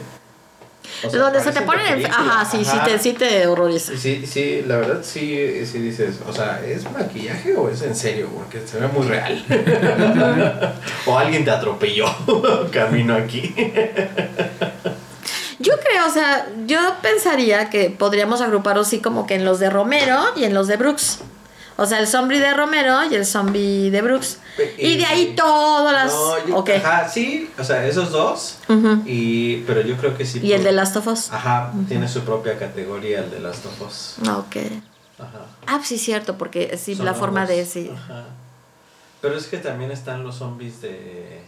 O 1.04 1.10
sea, 1.10 1.20
donde 1.20 1.40
se 1.40 1.52
te 1.52 1.62
ponen 1.62 1.86
película. 1.86 2.16
ajá, 2.16 2.50
sí, 2.50 2.64
sí 2.64 2.76
te, 2.84 2.98
sí 2.98 3.12
te 3.12 3.46
horroriza. 3.46 3.92
Sí, 3.96 4.26
sí, 4.26 4.62
la 4.66 4.76
verdad 4.76 5.00
sí, 5.02 5.64
sí 5.66 5.78
dices, 5.78 6.16
o 6.26 6.32
sea, 6.32 6.60
¿es 6.64 6.90
maquillaje 6.90 7.54
o 7.56 7.68
es 7.68 7.82
en 7.82 7.96
serio? 7.96 8.28
Porque 8.34 8.66
se 8.66 8.78
ve 8.78 8.88
muy 8.88 9.06
real. 9.06 9.44
o 11.06 11.18
alguien 11.18 11.44
te 11.44 11.50
atropelló 11.50 12.06
camino 12.72 13.14
aquí. 13.14 13.54
Yo 15.58 15.74
creo, 15.78 16.06
o 16.06 16.10
sea, 16.10 16.46
yo 16.66 16.78
pensaría 17.02 17.68
que 17.68 17.90
podríamos 17.90 18.40
agruparlos 18.40 18.86
así 18.86 19.00
como 19.00 19.26
que 19.26 19.34
en 19.34 19.44
los 19.44 19.60
de 19.60 19.68
Romero 19.68 20.18
y 20.36 20.44
en 20.44 20.54
los 20.54 20.68
de 20.68 20.76
Brooks. 20.76 21.20
O 21.82 21.86
sea, 21.86 21.98
el 21.98 22.06
zombie 22.06 22.38
de 22.38 22.52
Romero 22.52 23.04
y 23.10 23.14
el 23.14 23.24
zombie 23.24 23.90
de 23.90 24.02
Brooks. 24.02 24.38
Y 24.76 24.98
de 24.98 25.06
ahí 25.06 25.34
todas 25.34 25.92
las... 25.94 26.12
No, 26.12 26.46
yo- 26.46 26.56
ok. 26.58 26.70
Ajá, 26.76 27.08
sí, 27.08 27.50
o 27.58 27.64
sea, 27.64 27.86
esos 27.86 28.10
dos. 28.10 28.58
Ujú. 28.68 29.02
Y, 29.06 29.62
pero 29.66 29.80
yo 29.80 29.96
creo 29.96 30.14
que 30.16 30.26
sí. 30.26 30.40
Y 30.42 30.52
el 30.52 30.62
de 30.62 30.72
Last 30.72 30.96
of 30.96 31.06
Us. 31.06 31.32
Ajá, 31.32 31.72
tiene 31.88 32.06
su 32.06 32.20
propia 32.20 32.58
categoría, 32.58 33.20
el 33.20 33.30
de 33.30 33.40
las 33.40 33.64
of 33.64 33.80
Us. 33.80 34.16
Ok. 34.28 34.56
Ajá. 35.18 35.46
Ah, 35.66 35.80
sí, 35.82 35.96
cierto, 35.96 36.36
porque 36.36 36.76
sí, 36.76 36.94
Son 36.94 37.06
la 37.06 37.14
forma 37.14 37.42
ambos. 37.42 37.56
de... 37.56 37.64
Sí. 37.64 37.90
Ajá. 37.94 38.24
Pero 39.22 39.36
es 39.36 39.46
que 39.46 39.56
también 39.56 39.90
están 39.90 40.22
los 40.22 40.36
zombies 40.36 40.82
de, 40.82 41.40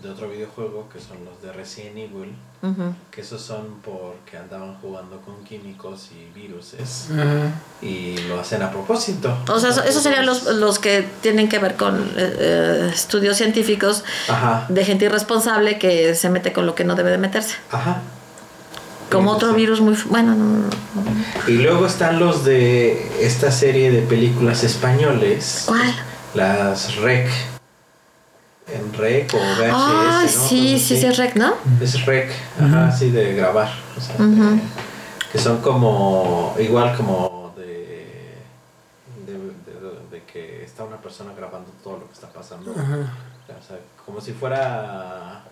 de 0.00 0.08
otro 0.10 0.28
videojuego, 0.30 0.88
que 0.90 0.98
son 1.00 1.24
los 1.26 1.42
de 1.42 1.52
Resident 1.52 1.96
Evil. 1.98 2.34
Que 3.10 3.20
esos 3.20 3.42
son 3.42 3.66
porque 3.84 4.36
andaban 4.38 4.74
jugando 4.80 5.20
con 5.20 5.44
químicos 5.44 6.08
y 6.12 6.32
viruses. 6.38 7.08
Y 7.82 8.16
lo 8.28 8.40
hacen 8.40 8.62
a 8.62 8.70
propósito. 8.70 9.36
O 9.48 9.58
sea, 9.58 9.70
eso- 9.70 9.84
esos 9.84 10.02
serían 10.02 10.24
los, 10.26 10.44
los 10.44 10.78
que 10.78 11.06
tienen 11.20 11.48
que 11.48 11.58
ver 11.58 11.76
con 11.76 11.96
eh, 12.00 12.02
eh, 12.16 12.90
estudios 12.92 13.36
científicos 13.36 14.04
Ajá. 14.28 14.66
de 14.68 14.84
gente 14.84 15.04
irresponsable 15.04 15.78
que 15.78 16.14
se 16.14 16.30
mete 16.30 16.52
con 16.52 16.64
lo 16.66 16.74
que 16.74 16.84
no 16.84 16.94
debe 16.94 17.10
de 17.10 17.18
meterse. 17.18 17.56
Ajá. 17.70 18.00
Como 19.10 19.30
otro 19.32 19.52
virus 19.52 19.80
muy... 19.80 19.94
Bueno, 20.06 20.34
no, 20.34 20.44
no, 20.44 20.58
no. 20.66 21.48
Y 21.48 21.58
luego 21.58 21.86
están 21.86 22.18
los 22.18 22.44
de 22.44 23.12
esta 23.24 23.52
serie 23.52 23.90
de 23.90 24.00
películas 24.02 24.64
españoles. 24.64 25.64
¿Cuál? 25.66 25.94
Las 26.34 26.96
REC. 26.96 27.28
En 28.66 28.92
REC 28.94 29.32
o 29.34 29.36
VHS. 29.36 29.72
Ay, 29.72 30.26
¿no? 30.26 30.28
sí, 30.28 30.36
Cosas 30.36 30.48
sí, 30.48 30.74
así. 30.76 30.96
sí, 31.00 31.06
es 31.06 31.16
rec, 31.18 31.34
¿no? 31.36 31.54
Es 31.82 32.06
rec, 32.06 32.32
ajá, 32.60 32.90
sí, 32.90 33.10
de 33.10 33.34
grabar. 33.34 33.68
O 33.96 34.00
sea, 34.00 34.16
de- 34.16 34.60
que 35.30 35.38
son 35.38 35.58
como, 35.60 36.54
igual 36.58 36.96
como 36.96 37.52
de, 37.56 38.38
de, 39.26 39.32
de- 39.32 40.10
de 40.10 40.22
que 40.24 40.64
está 40.64 40.84
una 40.84 40.96
persona 40.96 41.32
grabando 41.36 41.70
todo 41.82 41.98
lo 41.98 42.06
que 42.06 42.14
está 42.14 42.28
pasando. 42.28 42.72
Ajá. 42.72 43.12
O 43.48 43.66
sea, 43.66 43.78
como 44.06 44.20
si 44.20 44.32
fuera 44.32 45.42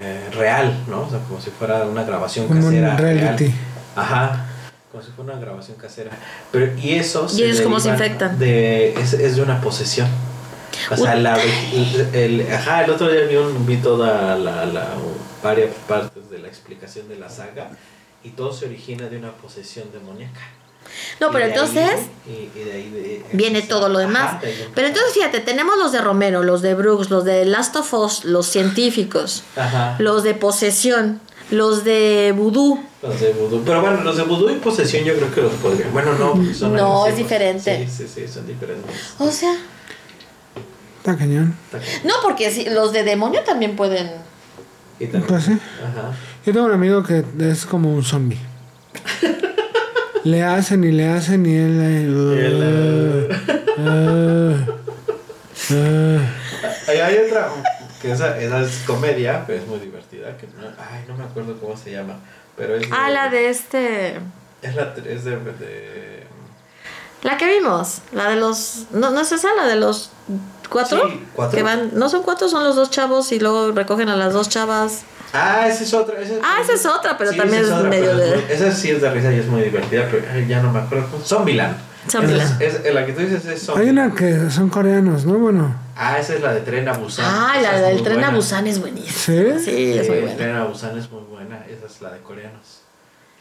eh, 0.00 0.30
real, 0.34 0.84
¿no? 0.88 1.02
O 1.02 1.10
sea, 1.10 1.18
como 1.20 1.40
si 1.40 1.50
fuera 1.50 1.84
una 1.84 2.04
grabación 2.04 2.46
Como 2.48 2.60
un 2.60 2.66
casera. 2.66 2.96
reality. 2.96 3.44
real. 3.46 3.56
Ajá. 3.96 4.46
Como 4.90 5.02
si 5.04 5.10
fuera 5.10 5.32
una 5.34 5.40
grabación 5.40 5.76
casera. 5.76 6.10
Pero, 6.50 6.74
y 6.78 6.92
esos. 6.94 7.38
¿Y 7.38 7.44
ellos 7.44 7.60
cómo 7.60 7.78
se 7.80 7.90
infectan? 7.90 8.38
De, 8.38 8.94
es, 8.94 9.12
es 9.12 9.36
de 9.36 9.42
una 9.42 9.60
posesión. 9.60 10.08
O 10.94 11.04
sea, 11.04 11.14
la, 11.16 11.38
el, 11.42 12.08
el- 12.14 12.52
ajá, 12.52 12.84
el 12.84 12.90
otro 12.90 13.08
día 13.10 13.22
vi, 13.26 13.36
un, 13.36 13.66
vi 13.66 13.76
toda 13.78 14.36
la, 14.38 14.66
la, 14.66 14.88
varias 15.42 15.70
partes 15.88 16.30
de 16.30 16.38
la 16.38 16.48
explicación 16.48 17.08
de 17.08 17.16
la 17.18 17.28
saga 17.28 17.70
y 18.24 18.30
todo 18.30 18.52
se 18.52 18.66
origina 18.66 19.08
de 19.08 19.18
una 19.18 19.32
posesión 19.32 19.86
demoníaca. 19.92 20.40
No, 21.20 21.30
pero 21.30 21.44
ahí- 21.44 21.50
entonces 21.52 21.90
y- 22.26 22.58
y 22.58 22.64
de 22.64 22.72
ahí 22.72 22.90
de- 22.90 23.24
viene 23.32 23.62
todo 23.62 23.88
lo 23.88 23.98
demás. 23.98 24.42
Pero 24.74 24.88
entonces 24.88 25.12
fíjate, 25.14 25.40
tenemos 25.40 25.76
los 25.78 25.92
de 25.92 26.00
Romero, 26.00 26.42
los 26.42 26.60
de 26.62 26.74
Brooks, 26.74 27.08
los 27.10 27.24
de 27.24 27.44
Last 27.44 27.76
of 27.76 27.92
Us, 27.94 28.24
los 28.24 28.46
científicos, 28.46 29.44
Ajá. 29.56 29.96
los 30.00 30.22
de 30.24 30.34
posesión, 30.34 31.20
los 31.50 31.84
de 31.84 32.32
vudú. 32.36 32.82
Los 33.02 33.20
de 33.20 33.32
vudú. 33.32 33.62
Pero 33.64 33.80
bueno, 33.80 34.00
los 34.02 34.16
de 34.16 34.22
vudú 34.24 34.50
y 34.50 34.54
posesión 34.56 35.04
yo 35.04 35.14
creo 35.16 35.34
que 35.34 35.42
los 35.42 35.52
podría. 35.54 35.86
Bueno, 35.88 36.12
no, 36.14 36.34
son 36.54 36.74
No, 36.74 37.06
es 37.06 37.16
diferente. 37.16 37.86
Sí, 37.88 38.04
sí, 38.06 38.12
sí, 38.26 38.28
son 38.32 38.46
diferentes. 38.46 38.90
O 39.18 39.30
sea, 39.30 39.54
Está 41.02 41.16
cañón. 41.16 41.54
No, 42.04 42.14
porque 42.22 42.50
si- 42.52 42.70
los 42.70 42.92
de 42.92 43.02
demonio 43.02 43.42
también 43.42 43.74
pueden... 43.74 44.12
Y 45.00 45.06
también- 45.06 45.26
Pues 45.26 45.44
sí. 45.44 45.52
Ajá. 45.52 46.12
Yo 46.46 46.52
tengo 46.52 46.66
un 46.66 46.72
amigo 46.72 47.02
que 47.02 47.24
es 47.40 47.66
como 47.66 47.92
un 47.92 48.04
zombie. 48.04 48.38
le 50.24 50.42
hacen 50.44 50.84
y 50.84 50.92
le 50.92 51.08
hacen 51.08 51.44
y 51.44 51.56
él... 51.56 53.28
Y 53.28 53.32
ah, 53.80 54.54
ah, 54.58 54.72
ah. 55.70 56.18
Hay, 56.88 56.98
hay 56.98 57.16
otra, 57.26 57.48
que 58.00 58.12
esa, 58.12 58.38
esa 58.40 58.60
es 58.60 58.82
comedia, 58.86 59.44
pero 59.46 59.60
es 59.60 59.66
muy 59.66 59.80
divertida. 59.80 60.36
Que 60.36 60.46
no, 60.46 60.68
ay, 60.78 61.04
no 61.08 61.16
me 61.16 61.24
acuerdo 61.24 61.58
cómo 61.58 61.76
se 61.76 61.90
llama. 61.92 62.20
Pero 62.56 62.76
es 62.76 62.86
Ah, 62.92 63.10
la 63.10 63.28
de 63.28 63.48
este... 63.48 64.16
Es, 64.62 64.76
la, 64.76 64.94
es 65.04 65.24
de, 65.24 65.36
de- 65.36 66.26
La 67.22 67.36
que 67.36 67.46
vimos, 67.58 68.02
la 68.12 68.28
de 68.30 68.36
los... 68.36 68.86
No, 68.92 69.10
no 69.10 69.20
es 69.20 69.32
esa, 69.32 69.48
la 69.56 69.66
de 69.66 69.76
los 69.76 70.10
cuatro. 70.72 71.08
Sí, 71.08 71.24
cuatro. 71.34 71.56
Que 71.56 71.62
van, 71.62 71.90
no 71.94 72.08
son 72.08 72.22
cuatro, 72.22 72.48
son 72.48 72.64
los 72.64 72.74
dos 72.74 72.90
chavos 72.90 73.30
y 73.32 73.38
luego 73.38 73.70
recogen 73.72 74.08
a 74.08 74.16
las 74.16 74.32
dos 74.32 74.48
chavas. 74.48 75.02
Ah, 75.34 75.66
esa 75.68 75.84
es 75.84 75.94
otra. 75.94 76.20
Esa, 76.20 76.34
Ah, 76.42 76.58
esa 76.62 76.72
es 76.74 76.84
otra, 76.86 77.16
pero 77.16 77.30
Sí, 77.32 77.38
también 77.38 77.62
es 77.64 77.70
otra, 77.70 77.88
medio 77.88 78.16
de- 78.16 78.52
esa 78.52 78.70
sí 78.72 78.90
es 78.90 79.00
de 79.00 79.10
risa 79.10 79.32
y 79.32 79.38
es 79.38 79.46
muy 79.46 79.62
divertida, 79.62 80.08
pero 80.10 80.24
ay, 80.32 80.46
ya 80.48 80.60
no 80.62 80.72
me 80.72 80.80
acuerdo. 80.80 81.06
Zombieland. 81.24 81.76
Zombieland. 82.10 82.60
Es, 82.60 82.74
es- 82.84 82.92
la 82.94 83.06
que 83.06 83.12
tú 83.12 83.20
dices 83.20 83.44
es 83.44 83.50
Hay 83.50 83.58
Zombieland. 83.58 83.98
una 84.12 84.14
que 84.14 84.50
son 84.50 84.68
coreanos, 84.68 85.24
¿no? 85.24 85.34
Bueno, 85.38 85.74
Ah, 85.96 86.18
esa 86.18 86.34
es 86.34 86.40
la 86.42 86.52
de 86.54 86.60
Tren 86.62 86.88
a 86.88 86.92
Busan. 86.94 87.24
Ah, 87.28 87.52
Esa 87.58 87.72
la 87.72 87.76
es 87.78 87.94
del 87.94 88.02
tren 88.02 88.18
a 88.18 88.22
buena. 88.24 88.36
Busan 88.36 88.66
es 88.66 88.80
buenísima. 88.80 89.12
¿sí? 89.12 89.64
Sí, 89.64 89.92
es 89.98 90.08
muy 90.08 90.18
buena. 90.20 90.36
Tren 90.36 90.56
a 90.56 90.64
Busan 90.64 90.98
es 90.98 91.10
muy 91.10 91.22
buena. 91.22 91.64
Esa 91.68 91.86
es 91.86 92.00
la 92.02 92.10
de 92.10 92.18
coreanos. 92.20 92.81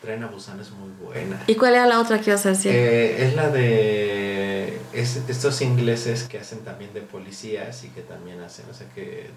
Tren 0.01 0.23
a 0.23 0.27
Busan 0.27 0.59
es 0.59 0.71
muy 0.71 0.89
buena. 1.03 1.43
¿Y 1.47 1.55
cuál 1.55 1.75
era 1.75 1.85
la 1.85 1.99
otra 1.99 2.19
que 2.19 2.31
ibas 2.31 2.45
a 2.47 2.49
decir? 2.49 2.71
Eh, 2.73 3.23
es 3.27 3.35
la 3.35 3.49
de 3.49 4.79
es- 4.93 5.21
estos 5.27 5.61
ingleses 5.61 6.23
que 6.23 6.39
hacen 6.39 6.59
también 6.61 6.91
de 6.93 7.01
policías 7.01 7.83
y 7.83 7.89
que 7.89 8.01
también 8.01 8.41
hacen, 8.41 8.65
o 8.69 8.73
sea 8.73 8.87
que 8.95 9.29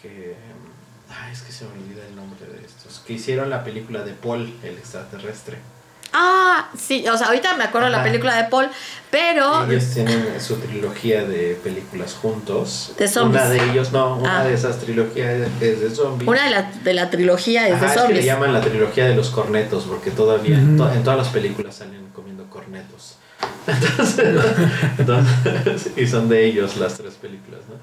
que 0.00 0.34
ay, 1.10 1.32
es 1.32 1.42
que 1.42 1.52
se 1.52 1.64
me 1.64 1.72
olvida 1.72 2.06
el 2.06 2.14
nombre 2.16 2.46
de 2.46 2.64
estos 2.64 3.00
que 3.00 3.14
hicieron 3.14 3.50
la 3.50 3.62
película 3.64 4.02
de 4.04 4.12
Paul 4.12 4.52
el 4.62 4.78
extraterrestre. 4.78 5.58
Ah, 6.18 6.70
sí, 6.78 7.06
o 7.08 7.16
sea, 7.18 7.26
ahorita 7.26 7.54
me 7.56 7.64
acuerdo 7.64 7.88
de 7.88 7.92
la 7.92 8.02
película 8.02 8.34
de 8.36 8.44
Paul, 8.44 8.68
pero... 9.10 9.64
Ellos 9.70 9.84
tienen 9.92 10.40
su 10.40 10.56
trilogía 10.56 11.24
de 11.26 11.58
películas 11.62 12.14
juntos. 12.14 12.92
De 12.96 13.06
zombies. 13.06 13.42
Una 13.42 13.50
de 13.50 13.70
ellos, 13.70 13.92
no, 13.92 14.16
una 14.16 14.40
Ah. 14.40 14.44
de 14.44 14.54
esas 14.54 14.78
trilogías 14.78 15.46
es 15.60 15.80
de 15.80 15.90
zombies. 15.90 16.26
Una 16.28 16.44
de 16.44 16.50
la, 16.50 16.62
de 16.82 16.94
la 16.94 17.10
trilogía 17.10 17.68
es 17.68 17.74
Ajá, 17.74 17.80
de 17.80 17.86
es 17.86 17.92
que 17.92 17.98
le 17.98 18.04
zombies. 18.06 18.24
llaman 18.24 18.52
la 18.54 18.60
trilogía 18.62 19.04
de 19.06 19.14
los 19.14 19.28
cornetos, 19.28 19.84
porque 19.84 20.10
todavía 20.10 20.56
to- 20.76 20.90
en 20.90 21.02
todas 21.04 21.18
las 21.18 21.28
películas 21.28 21.74
salen 21.76 22.08
comiendo 22.14 22.48
cornetos. 22.48 23.16
Entonces, 23.66 24.44
entonces, 24.98 25.90
y 25.96 26.06
son 26.06 26.28
de 26.28 26.44
ellos 26.46 26.76
las 26.76 26.94
tres 26.96 27.14
películas, 27.14 27.60
¿no? 27.68 27.74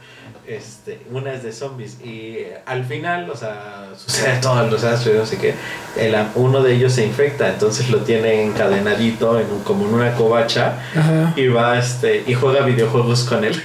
Este, 0.47 0.99
una 1.11 1.33
es 1.33 1.43
de 1.43 1.51
zombies 1.53 1.99
y 2.03 2.35
eh, 2.37 2.57
al 2.65 2.83
final, 2.85 3.29
o 3.29 3.35
sea, 3.35 3.89
sucede 3.97 4.39
todo, 4.41 4.77
sea, 4.77 4.97
sucede, 4.97 5.17
no 5.19 5.25
sé 5.25 5.37
qué, 5.37 5.53
el, 5.97 6.15
uno 6.35 6.61
de 6.61 6.73
ellos 6.75 6.91
se 6.93 7.05
infecta, 7.05 7.47
entonces 7.49 7.89
lo 7.89 7.99
tiene 7.99 8.43
encadenadito 8.43 9.39
en 9.39 9.49
un- 9.49 9.63
como 9.63 9.85
en 9.87 9.93
una 9.93 10.13
covacha 10.15 10.79
Ajá. 10.97 11.33
y 11.37 11.47
va 11.47 11.77
este 11.79 12.23
y 12.27 12.33
juega 12.33 12.65
videojuegos 12.65 13.23
con 13.25 13.43
él, 13.45 13.61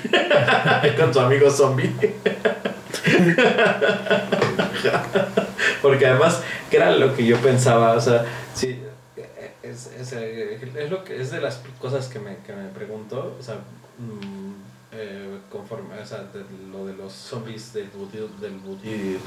con 0.98 1.10
tu 1.12 1.20
amigo 1.20 1.50
zombie. 1.50 1.92
Porque 5.82 6.06
además, 6.06 6.40
que 6.70 6.76
era 6.76 6.90
lo 6.92 7.14
que 7.14 7.24
yo 7.24 7.36
pensaba, 7.38 7.92
o 7.92 8.00
sea, 8.00 8.24
sí, 8.54 8.80
es, 9.86 10.00
es, 10.00 10.12
eh, 10.12 10.58
es 10.76 10.90
lo 10.90 11.04
que, 11.04 11.20
es 11.20 11.30
de 11.30 11.40
las 11.40 11.60
cosas 11.80 12.08
que 12.08 12.18
me, 12.18 12.36
que 12.46 12.52
me 12.52 12.68
pregunto, 12.68 13.36
o 13.38 13.42
sea, 13.42 13.54
mm, 13.98 14.52
eh, 14.92 15.38
conforme, 15.50 15.98
o 15.98 16.06
sea, 16.06 16.18
de 16.32 16.42
lo 16.72 16.86
de 16.86 16.94
los 16.94 17.12
zombies 17.12 17.72
del 17.74 17.88
vudú, 17.90 18.28
del 18.40 18.58
vudú, 18.58 18.78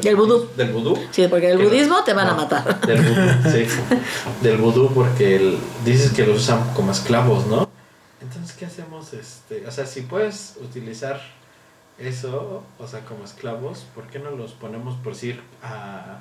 Del 0.02 0.16
vudú. 0.16 0.48
del 0.58 0.72
vudú. 0.72 0.98
Sí, 1.12 1.28
porque 1.28 1.52
el 1.52 1.58
Que- 1.60 1.64
budismo 1.66 2.04
te 2.04 2.14
van 2.14 2.28
a 2.30 2.34
matar. 2.34 2.82
Del 2.82 3.02
vudú, 3.02 3.50
sí. 3.52 3.66
Del 4.42 4.58
vudú 4.58 4.92
porque 4.94 5.36
el- 5.36 5.60
dices 5.86 6.12
que 6.14 6.26
los 6.26 6.38
usan 6.42 6.74
como 6.74 6.92
esclavos, 6.92 7.46
¿no? 7.48 7.70
Entonces, 8.22 8.56
¿qué 8.58 8.66
hacemos? 8.66 9.14
Este, 9.14 9.66
o 9.68 9.72
sea, 9.72 9.86
si 9.86 10.02
puedes 10.02 10.56
utilizar 10.62 11.22
eso, 12.00 12.64
o 12.80 12.88
sea, 12.88 13.02
como 13.02 13.24
esclavos, 13.26 13.86
¿por 13.94 14.08
qué 14.08 14.18
no 14.20 14.32
los 14.32 14.54
ponemos, 14.54 14.96
por 15.04 15.14
decir, 15.14 15.42
a, 15.62 16.20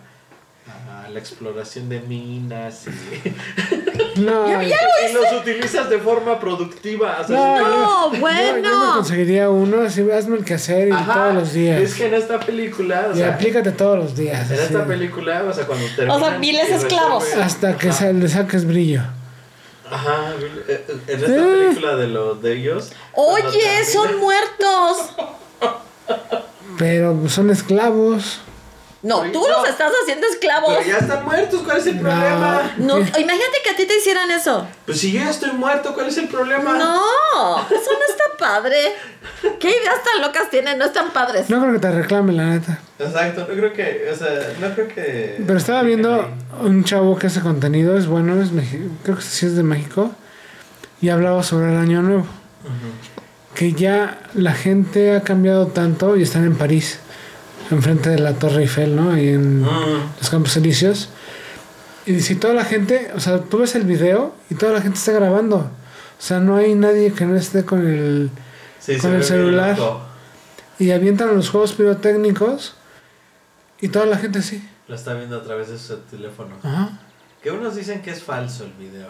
a 0.68 1.08
la 1.08 1.18
exploración 1.18 1.88
de 1.88 2.00
minas 2.00 2.84
y, 2.86 4.20
No, 4.20 4.62
y 4.62 4.66
los 5.12 5.32
utilizas 5.40 5.88
de 5.90 5.98
forma 5.98 6.38
productiva? 6.38 7.18
O 7.22 7.26
sea, 7.26 7.36
No, 7.36 7.58
yo- 7.58 8.12
Yo, 8.14 8.20
bueno. 8.20 8.86
me 8.88 8.92
conseguiría 8.94 9.50
uno, 9.50 9.82
así 9.82 10.08
hazme 10.10 10.36
el 10.36 10.44
quehacer 10.44 10.88
y 10.88 10.92
Ajá, 10.92 11.12
todos 11.14 11.34
los 11.34 11.52
días. 11.52 11.80
Es 11.80 11.94
que 11.94 12.06
en 12.06 12.14
esta 12.14 12.38
película, 12.38 13.08
o 13.10 13.14
y 13.14 13.18
sea, 13.18 13.34
aplícate 13.34 13.72
todos 13.72 13.98
los 13.98 14.16
días. 14.16 14.48
en 14.50 14.54
así. 14.56 14.64
esta 14.64 14.84
película, 14.86 15.44
o 15.48 15.52
sea, 15.52 15.66
cuando 15.66 15.86
terminan 15.96 16.40
miles 16.40 16.68
esclavos. 16.70 17.24
Hasta 17.34 17.76
que 17.76 17.92
se 17.92 18.12
le 18.12 18.28
saques 18.28 18.64
brillo. 18.66 19.02
Ajá, 19.90 20.34
eh, 20.68 20.84
eh, 20.88 20.96
en 21.08 21.14
esta 21.16 21.26
Sí. 21.26 21.32
película 21.34 21.96
de 21.96 22.06
los 22.08 22.40
de 22.42 22.52
ellos. 22.52 22.92
Oye, 23.14 23.42
termina- 23.42 23.84
son 23.92 24.18
muertos. 24.20 24.98
Pero 26.78 27.28
son 27.28 27.50
esclavos. 27.50 28.40
No, 29.02 29.22
tú 29.32 29.40
no. 29.40 29.48
los 29.60 29.68
estás 29.68 29.90
haciendo 30.02 30.26
esclavos. 30.26 30.74
Pero 30.76 30.86
ya 30.90 30.98
están 30.98 31.24
muertos, 31.24 31.62
¿cuál 31.62 31.78
es 31.78 31.86
el 31.86 31.96
No. 31.96 32.02
problema? 32.02 32.70
No, 32.76 32.98
imagínate 32.98 33.56
que 33.64 33.70
a 33.70 33.76
ti 33.76 33.86
te 33.86 33.96
hicieran 33.96 34.30
eso. 34.30 34.66
Pues 34.84 35.00
si 35.00 35.10
yo 35.12 35.20
ya 35.20 35.30
estoy 35.30 35.52
muerto, 35.52 35.94
¿cuál 35.94 36.08
es 36.08 36.18
el 36.18 36.28
problema? 36.28 36.74
No, 36.76 37.58
eso 37.70 37.90
no 37.92 38.06
está 38.10 38.24
padre. 38.38 38.76
¿Qué 39.58 39.68
ideas 39.70 40.02
tan 40.04 40.20
locas 40.20 40.50
tienen? 40.50 40.76
No 40.78 40.84
están 40.84 41.10
padres. 41.12 41.48
No 41.48 41.60
creo 41.60 41.72
que 41.72 41.78
te 41.78 41.90
reclame, 41.90 42.32
la 42.34 42.44
neta. 42.50 42.78
Exacto, 42.98 43.46
no 43.48 43.54
creo 43.54 43.72
que, 43.72 44.10
o 44.12 44.14
sea, 44.16 44.28
no 44.60 44.74
creo 44.74 44.88
que. 44.88 45.42
Pero 45.46 45.58
estaba 45.58 45.82
viendo 45.82 46.28
un 46.60 46.84
chavo 46.84 47.18
que 47.18 47.28
hace 47.28 47.40
contenido, 47.40 47.96
es 47.96 48.06
bueno, 48.06 48.40
es 48.42 48.50
creo 49.02 49.16
que 49.16 49.22
sí 49.22 49.46
es 49.46 49.56
de 49.56 49.62
México, 49.62 50.10
y 51.00 51.08
hablaba 51.08 51.42
sobre 51.42 51.72
el 51.72 51.78
Año 51.78 52.02
Nuevo. 52.02 52.26
Que 53.54 53.72
ya 53.72 54.18
la 54.34 54.52
gente 54.52 55.16
ha 55.16 55.22
cambiado 55.22 55.68
tanto 55.68 56.16
y 56.16 56.22
están 56.22 56.44
en 56.44 56.56
París, 56.56 56.98
enfrente 57.70 58.10
de 58.10 58.18
la 58.18 58.32
Torre 58.34 58.62
Eiffel, 58.62 58.94
¿no? 58.96 59.12
Ahí 59.12 59.28
en 59.28 59.62
Mm. 59.62 60.12
los 60.18 60.30
Campos 60.30 60.56
Elíseos. 60.56 61.08
Y 62.06 62.20
si 62.20 62.34
toda 62.36 62.54
la 62.54 62.64
gente, 62.64 63.10
o 63.14 63.20
sea, 63.20 63.40
tú 63.40 63.58
ves 63.58 63.74
el 63.74 63.84
video 63.84 64.34
y 64.48 64.54
toda 64.54 64.72
la 64.72 64.80
gente 64.82 64.98
está 64.98 65.12
grabando. 65.12 65.56
O 65.58 66.22
sea, 66.22 66.38
no 66.40 66.56
hay 66.56 66.74
nadie 66.74 67.12
que 67.12 67.24
no 67.26 67.36
esté 67.36 67.64
con 67.64 67.86
el... 67.86 68.30
Sí, 68.78 68.96
Con 68.98 69.12
el 69.14 69.22
celular. 69.24 69.76
Y 70.78 70.90
avientan 70.90 71.36
los 71.36 71.50
juegos 71.50 71.72
pirotécnicos 71.74 72.74
y 73.80 73.88
toda 73.88 74.06
la 74.06 74.16
gente 74.16 74.38
así. 74.38 74.66
Lo 74.88 74.94
está 74.94 75.12
viendo 75.14 75.36
a 75.36 75.42
través 75.42 75.68
de 75.68 75.78
su 75.78 75.96
teléfono. 76.10 76.56
Ajá. 76.62 76.98
Que 77.42 77.50
unos 77.50 77.76
dicen 77.76 78.00
que 78.02 78.10
es 78.10 78.22
falso 78.22 78.64
el 78.64 78.72
video. 78.72 79.08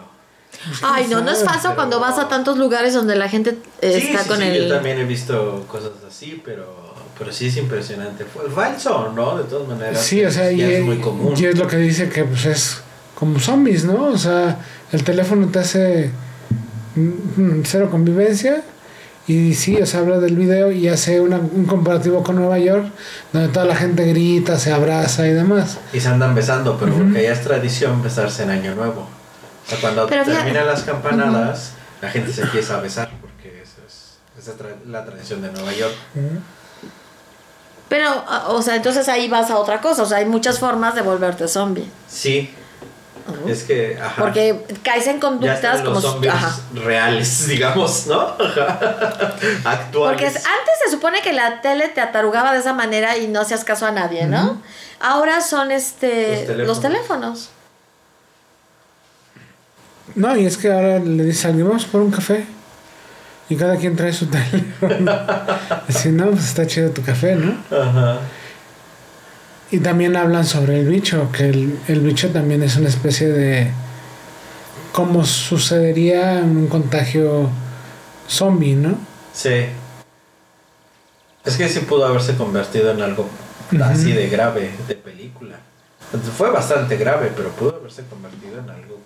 Ay, 0.83 1.07
no, 1.09 1.21
no 1.21 1.31
es 1.31 1.43
falso 1.45 1.61
Pero- 1.69 1.75
cuando 1.75 1.99
vas 2.01 2.19
a 2.19 2.27
tantos 2.27 2.57
lugares 2.57 2.93
donde 2.93 3.15
la 3.15 3.29
gente 3.29 3.57
eh, 3.79 3.99
Sí, 4.01 4.07
está 4.09 4.23
sí, 4.23 4.29
con 4.29 4.37
sí, 4.39 4.43
el... 4.43 4.67
yo 4.67 4.73
también 4.75 4.99
he 4.99 5.05
visto 5.05 5.65
cosas 5.69 5.91
así, 6.07 6.41
pero, 6.43 6.90
pero 7.21 7.31
sí 7.31 7.45
es 7.49 7.57
impresionante. 7.57 8.25
Fue 8.25 8.49
falso, 8.49 9.13
¿no? 9.15 9.37
De 9.37 9.43
todas 9.43 9.67
maneras. 9.67 10.01
Sí, 10.01 10.25
o 10.25 10.31
sea, 10.31 10.51
y, 10.51 10.59
es 10.59 10.83
muy 10.83 10.97
común. 10.97 11.35
y 11.37 11.45
es 11.45 11.55
lo 11.55 11.67
que 11.67 11.77
dice 11.77 12.09
que 12.09 12.23
pues 12.23 12.45
es 12.47 12.81
como 13.13 13.39
zombies, 13.39 13.85
¿no? 13.85 14.05
O 14.05 14.17
sea, 14.17 14.57
el 14.91 15.03
teléfono 15.03 15.47
te 15.49 15.59
hace 15.59 16.09
mm, 16.95 17.61
cero 17.63 17.89
convivencia 17.91 18.63
y 19.27 19.53
sí, 19.53 19.77
o 19.79 19.85
sea, 19.85 19.99
habla 19.99 20.17
del 20.19 20.35
video 20.35 20.71
y 20.71 20.87
hace 20.87 21.21
una- 21.21 21.37
un 21.37 21.65
comparativo 21.65 22.23
con 22.23 22.37
Nueva 22.37 22.57
York 22.57 22.87
donde 23.31 23.49
toda 23.49 23.65
la 23.67 23.75
gente 23.75 24.03
grita, 24.07 24.57
se 24.57 24.73
abraza 24.73 25.27
y 25.27 25.33
demás. 25.33 25.77
Y 25.93 25.99
se 25.99 26.07
andan 26.07 26.33
besando, 26.33 26.75
pero 26.79 26.91
porque 26.95 27.21
ya 27.21 27.33
es 27.33 27.41
tradición 27.41 28.01
besarse 28.01 28.41
en 28.43 28.49
Año 28.49 28.73
Nuevo. 28.73 29.01
O 29.01 29.69
sea, 29.69 29.79
cuando 29.79 30.07
Pero 30.07 30.23
terminan 30.25 30.65
las 30.65 30.81
campanadas, 30.81 31.73
la 32.01 32.09
gente 32.09 32.33
se 32.33 32.41
empieza 32.41 32.79
a 32.79 32.81
besar, 32.81 33.11
porque 33.21 33.61
esa 33.61 33.77
es, 33.87 34.17
esa 34.39 34.51
es 34.53 34.57
tra- 34.57 34.89
la 34.89 35.05
tradición 35.05 35.43
de 35.43 35.51
Nueva 35.51 35.71
York. 35.73 35.93
Pero, 37.91 38.07
ah, 38.25 38.45
o 38.47 38.61
sea, 38.61 38.77
entonces 38.77 39.09
ahí 39.09 39.27
vas 39.27 39.51
a 39.51 39.57
otra 39.57 39.81
cosa. 39.81 40.03
O 40.03 40.05
sea, 40.05 40.19
hay 40.19 40.25
muchas 40.25 40.59
formas 40.59 40.95
de 40.95 41.01
volverte 41.01 41.45
zombie. 41.49 41.85
Sí, 42.07 42.49
es 43.45 43.63
que. 43.63 43.99
Ajá. 44.01 44.15
Porque 44.21 44.63
caes 44.81 45.07
en 45.07 45.15
ya 45.15 45.19
conductas 45.19 45.81
como... 45.81 45.95
los 45.95 46.01
zombies 46.01 46.33
Ajá. 46.33 46.55
reales, 46.73 47.47
digamos, 47.49 48.07
¿no? 48.07 48.21
Ajá. 48.21 48.79
Actuales. 49.65 49.91
Porque 50.21 50.25
es- 50.27 50.37
antes 50.37 50.73
se 50.85 50.89
supone 50.91 51.21
que 51.21 51.33
la 51.33 51.59
tele 51.59 51.89
te 51.89 51.99
atarugaba 51.99 52.53
de 52.53 52.59
esa 52.59 52.71
manera 52.71 53.17
y 53.17 53.27
no 53.27 53.41
hacías 53.41 53.65
caso 53.65 53.85
a 53.85 53.91
nadie, 53.91 54.25
¿no? 54.25 54.61
Ahora 55.01 55.41
son 55.41 55.71
este 55.71 56.47
Los 56.55 56.67
los 56.67 56.81
teléfonos. 56.81 57.49
No, 60.15 60.33
y 60.37 60.45
es 60.45 60.57
que 60.57 60.71
ahora 60.71 60.97
le 60.99 61.25
dice 61.25 61.47
alguien, 61.49 61.67
vamos 61.67 61.83
por 61.83 61.99
un 61.99 62.11
café. 62.11 62.45
Y 63.51 63.57
cada 63.57 63.75
quien 63.75 63.97
trae 63.97 64.13
su 64.13 64.27
teléfono. 64.27 65.11
Así, 65.89 66.07
no, 66.09 66.29
pues 66.29 66.45
está 66.45 66.65
chido 66.65 66.91
tu 66.91 67.01
café, 67.01 67.35
¿no? 67.35 67.57
Ajá. 67.69 68.19
Y 69.69 69.79
también 69.79 70.15
hablan 70.15 70.45
sobre 70.45 70.79
el 70.79 70.87
bicho, 70.87 71.29
que 71.33 71.49
el, 71.49 71.77
el 71.89 71.99
bicho 71.99 72.29
también 72.29 72.63
es 72.63 72.77
una 72.77 72.87
especie 72.87 73.27
de... 73.27 73.69
cómo 74.93 75.25
sucedería 75.25 76.39
en 76.39 76.55
un 76.55 76.67
contagio 76.67 77.49
zombie, 78.29 78.75
¿no? 78.75 78.97
Sí. 79.33 79.65
Es 81.43 81.57
que 81.57 81.67
sí 81.67 81.81
pudo 81.81 82.05
haberse 82.05 82.35
convertido 82.35 82.91
en 82.91 83.01
algo 83.01 83.27
así 83.83 84.13
de 84.13 84.29
grave, 84.29 84.71
de 84.87 84.95
película. 84.95 85.57
Fue 86.37 86.49
bastante 86.51 86.95
grave, 86.95 87.33
pero 87.35 87.49
pudo 87.49 87.75
haberse 87.75 88.05
convertido 88.05 88.59
en 88.59 88.69
algo 88.69 89.00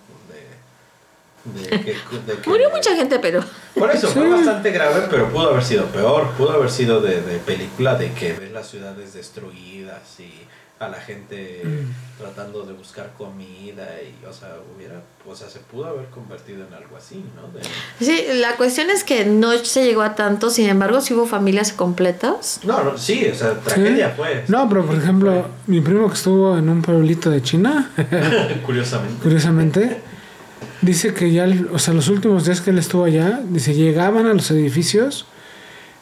de... 1.54 1.68
que, 1.68 1.76
de 1.76 2.40
que- 2.42 2.48
Murió 2.50 2.70
mucha 2.70 2.94
gente, 2.96 3.18
pero... 3.18 3.42
Por 3.74 3.90
eso, 3.90 4.08
fue 4.08 4.24
Sí. 4.24 4.30
bastante 4.30 4.70
grave, 4.70 5.02
pero 5.10 5.28
pudo 5.30 5.50
haber 5.50 5.62
sido 5.64 5.84
peor. 5.86 6.30
Pudo 6.38 6.52
haber 6.52 6.70
sido 6.70 7.00
de, 7.00 7.20
de 7.20 7.38
película 7.38 7.94
de 7.96 8.12
que 8.12 8.32
ves 8.32 8.52
las 8.52 8.68
ciudades 8.68 9.12
destruidas 9.14 10.00
y 10.20 10.30
a 10.78 10.88
la 10.88 10.98
gente 11.00 11.62
Mm. 11.64 12.18
tratando 12.22 12.62
de 12.64 12.74
buscar 12.74 13.10
comida 13.16 13.88
y, 14.02 14.26
o 14.26 14.32
sea, 14.32 14.56
hubiera, 14.76 15.00
o 15.26 15.34
sea, 15.34 15.48
se 15.48 15.58
pudo 15.60 15.86
haber 15.86 16.04
convertido 16.10 16.66
en 16.66 16.74
algo 16.74 16.98
así, 16.98 17.24
¿no? 17.34 17.48
De- 17.58 17.64
Sí, 18.04 18.26
la 18.34 18.56
cuestión 18.56 18.90
es 18.90 19.02
que 19.02 19.24
no 19.24 19.56
se 19.56 19.84
llegó 19.84 20.02
a 20.02 20.14
tanto, 20.14 20.50
sin 20.50 20.68
embargo, 20.68 21.00
sí 21.00 21.14
hubo 21.14 21.24
familias 21.26 21.72
completas. 21.72 22.60
No, 22.64 22.84
no, 22.84 22.98
sí, 22.98 23.26
o 23.32 23.34
sea, 23.34 23.54
tragedia 23.60 24.10
fue. 24.14 24.44
No, 24.48 24.68
pero 24.68 24.84
por 24.84 24.96
ejemplo, 24.96 25.46
mi 25.66 25.80
primo 25.80 26.08
que 26.08 26.14
estuvo 26.14 26.58
en 26.58 26.68
un 26.68 26.82
pueblito 26.82 27.30
de 27.30 27.40
China, 27.42 27.90
Curiosamente. 28.66 29.22
curiosamente, 29.22 30.00
dice 30.82 31.14
que 31.14 31.32
ya, 31.32 31.46
o 31.72 31.78
sea, 31.78 31.94
los 31.94 32.08
últimos 32.08 32.44
días 32.44 32.60
que 32.60 32.70
él 32.70 32.78
estuvo 32.78 33.04
allá, 33.04 33.40
dice, 33.48 33.74
llegaban 33.74 34.26
a 34.26 34.34
los 34.34 34.50
edificios 34.50 35.26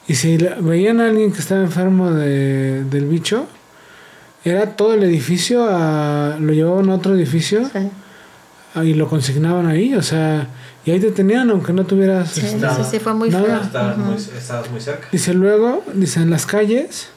y 0.06 0.14
si 0.16 0.36
veían 0.60 1.00
a 1.00 1.06
alguien 1.08 1.32
que 1.32 1.38
estaba 1.40 1.60
enfermo 1.62 2.10
de, 2.12 2.84
del 2.84 3.06
bicho, 3.06 3.46
era 4.44 4.76
todo 4.76 4.94
el 4.94 5.02
edificio, 5.04 5.66
a- 5.68 6.36
lo 6.38 6.52
llevaban 6.52 6.90
a 6.90 6.94
otro 6.96 7.14
edificio 7.14 7.68
Sí, 7.72 7.90
y 8.82 8.94
lo 8.94 9.08
consignaban 9.08 9.66
ahí, 9.66 9.94
o 9.94 10.02
sea, 10.02 10.48
y 10.84 10.90
ahí 10.90 11.00
te 11.00 11.12
tenían 11.12 11.48
aunque 11.50 11.72
no 11.72 11.84
tuvieras... 11.86 12.30
sí, 12.32 12.40
este, 12.44 12.58
Nada. 12.58 12.76
sí, 12.84 12.90
sí, 12.90 12.98
fue 12.98 13.14
muy 13.14 13.30
Nada. 13.30 13.44
feo. 13.44 13.60
Estabas, 13.62 13.96
Ujú. 13.96 14.06
muy, 14.06 14.16
estabas 14.16 14.70
muy 14.70 14.80
cerca. 14.80 15.08
Dice 15.12 15.32
luego, 15.32 15.82
dice 15.94 16.20
en 16.20 16.28
las 16.30 16.44
calles, 16.44 17.08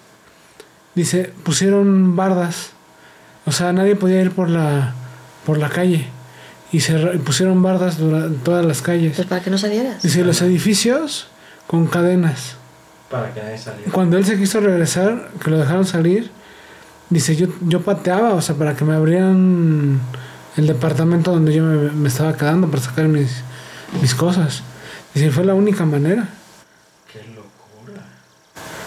dice, 0.96 1.32
pusieron 1.44 2.16
bardas. 2.16 2.70
O 3.46 3.52
sea, 3.52 3.74
nadie 3.74 3.96
podía 3.96 4.22
ir 4.22 4.32
por 4.32 4.50
la 4.50 4.94
por 5.46 5.58
la 5.58 5.70
calle. 5.70 6.08
Y 6.72 6.82
se 6.82 6.96
pusieron 7.20 7.62
bardas 7.62 7.98
durante 7.98 8.38
todas 8.40 8.66
las 8.66 8.82
calles. 8.82 9.16
Pues 9.16 9.28
para 9.28 9.42
que 9.42 9.50
no 9.50 9.58
salieras. 9.58 10.02
Dice, 10.02 10.24
los 10.24 10.42
edificios 10.42 11.28
con 11.66 11.88
cadenas. 11.88 12.56
Para 13.10 13.34
que 13.34 13.42
nadie 13.42 13.58
saliera. 13.58 13.92
Cuando 13.92 14.18
él 14.18 14.26
se 14.26 14.38
quiso 14.38 14.60
regresar, 14.60 15.30
que 15.44 15.50
lo 15.50 15.58
dejaron 15.58 15.86
salir, 15.86 16.30
dice, 17.10 17.36
yo, 17.36 17.48
yo 17.62 17.82
pateaba, 17.82 18.34
o 18.34 18.42
sea, 18.42 18.56
para 18.56 18.76
que 18.76 18.84
me 18.84 18.96
abrieran 18.96 20.02
el 20.58 20.68
departamento 20.68 21.32
donde 21.32 21.54
yo 21.54 21.64
me, 21.64 21.92
me 21.92 22.10
estaba 22.10 22.36
quedando 22.36 22.68
para 22.68 22.82
sacar 22.82 23.08
mis, 23.08 23.44
mis 24.02 24.14
cosas. 24.14 24.64
Dice, 25.14 25.32
fue 25.32 25.46
la 25.46 25.54
única 25.54 25.86
manera. 25.86 26.28
Qué 27.12 27.20
locura. 27.34 28.04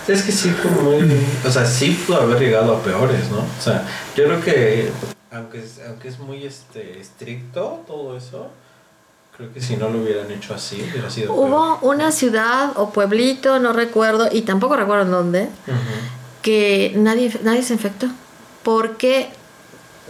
Es 0.06 0.22
que 0.22 0.32
sí 0.32 0.52
muy. 0.82 1.10
O 1.46 1.50
sea, 1.50 1.66
sí 1.66 2.02
pudo 2.06 2.20
haber 2.20 2.38
llegado 2.38 2.76
a 2.76 2.82
peores, 2.82 3.30
¿no? 3.30 3.38
O 3.38 3.62
sea, 3.62 3.86
yo 4.16 4.24
creo 4.24 4.40
que, 4.40 4.90
aunque 5.30 5.60
es, 5.60 5.80
aunque 5.86 6.08
es 6.08 6.18
muy 6.18 6.44
este, 6.44 7.00
estricto 7.00 7.82
todo 7.86 8.16
eso, 8.16 8.48
creo 9.36 9.52
que 9.52 9.60
si 9.60 9.76
no 9.76 9.88
lo 9.88 10.00
hubieran 10.00 10.30
hecho 10.30 10.54
así, 10.54 10.82
hubiera 10.90 11.08
sido 11.10 11.32
Hubo 11.32 11.78
una 11.82 12.10
ciudad 12.12 12.72
o 12.76 12.90
pueblito, 12.90 13.58
no 13.58 13.72
recuerdo, 13.72 14.28
y 14.30 14.42
tampoco 14.42 14.76
recuerdo 14.76 15.04
en 15.04 15.10
dónde, 15.10 15.48
que 16.42 16.92
nadie, 16.96 17.32
nadie 17.42 17.62
se 17.62 17.74
infectó. 17.74 18.08
Porque 18.62 19.30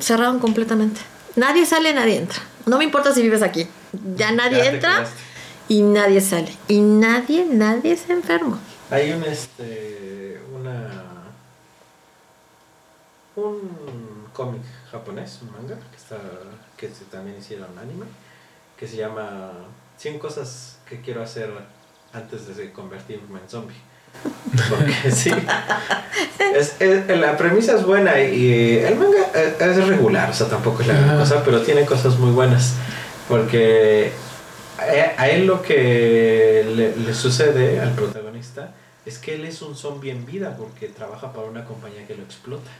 cerraron 0.00 0.40
completamente. 0.40 1.00
Nadie 1.36 1.64
sale, 1.66 1.94
nadie 1.94 2.16
entra. 2.16 2.40
No 2.66 2.78
me 2.78 2.84
importa 2.84 3.14
si 3.14 3.22
vives 3.22 3.42
aquí. 3.42 3.68
Ya 4.16 4.32
nadie 4.32 4.58
Ya 4.58 4.70
entra 4.70 4.94
quedaste. 4.96 5.22
y 5.68 5.82
nadie 5.82 6.20
sale. 6.20 6.56
Y 6.66 6.80
nadie, 6.80 7.46
nadie 7.48 7.96
se 7.96 8.12
enfermó. 8.12 8.58
Hay 8.90 9.12
un 9.12 9.22
este. 9.22 10.40
una. 10.52 11.04
un 13.36 13.60
cómic 14.32 14.62
japonés, 14.90 15.38
un 15.42 15.52
manga, 15.52 15.76
que 15.90 15.96
está. 15.96 16.16
que 16.76 16.88
se- 16.88 17.04
también 17.10 17.36
hicieron 17.38 17.68
anime, 17.78 18.06
que 18.78 18.86
se 18.88 18.96
llama 18.96 19.52
100 19.98 20.18
cosas 20.18 20.78
que 20.88 21.00
quiero 21.00 21.22
hacer 21.22 21.50
antes 22.12 22.56
de 22.56 22.72
convertirme 22.72 23.40
en 23.40 23.48
zombie. 23.48 23.76
Porque 24.68 25.10
sí. 25.12 25.30
Es, 26.54 26.80
es- 26.80 27.06
la 27.18 27.36
premisa 27.36 27.76
es 27.76 27.84
buena 27.84 28.20
y 28.20 28.78
el 28.78 28.96
manga 28.96 29.26
es, 29.34 29.86
regular, 29.86 30.30
o 30.30 30.34
sea, 30.34 30.48
tampoco 30.48 30.82
es 30.82 30.88
la 30.88 30.94
gran 30.94 31.10
Ajá. 31.10 31.18
cosa, 31.18 31.44
pero 31.44 31.60
tiene 31.62 31.84
cosas 31.84 32.18
muy 32.18 32.32
buenas. 32.32 32.74
Porque 33.28 34.10
a, 34.78 35.22
a 35.22 35.28
él 35.28 35.46
lo 35.46 35.62
que 35.62 36.64
le, 36.74 36.96
le 36.96 37.14
sucede 37.14 37.78
al 37.80 37.92
protagonista 37.92 38.29
es 39.06 39.18
que 39.18 39.34
él 39.34 39.44
es 39.44 39.62
un 39.62 39.74
zombie 39.76 40.10
en 40.10 40.26
vida 40.26 40.56
porque 40.58 40.88
trabaja 40.88 41.32
para 41.32 41.46
una 41.48 41.64
compañía 41.64 42.06
que 42.06 42.14
lo 42.14 42.22
explota. 42.22 42.70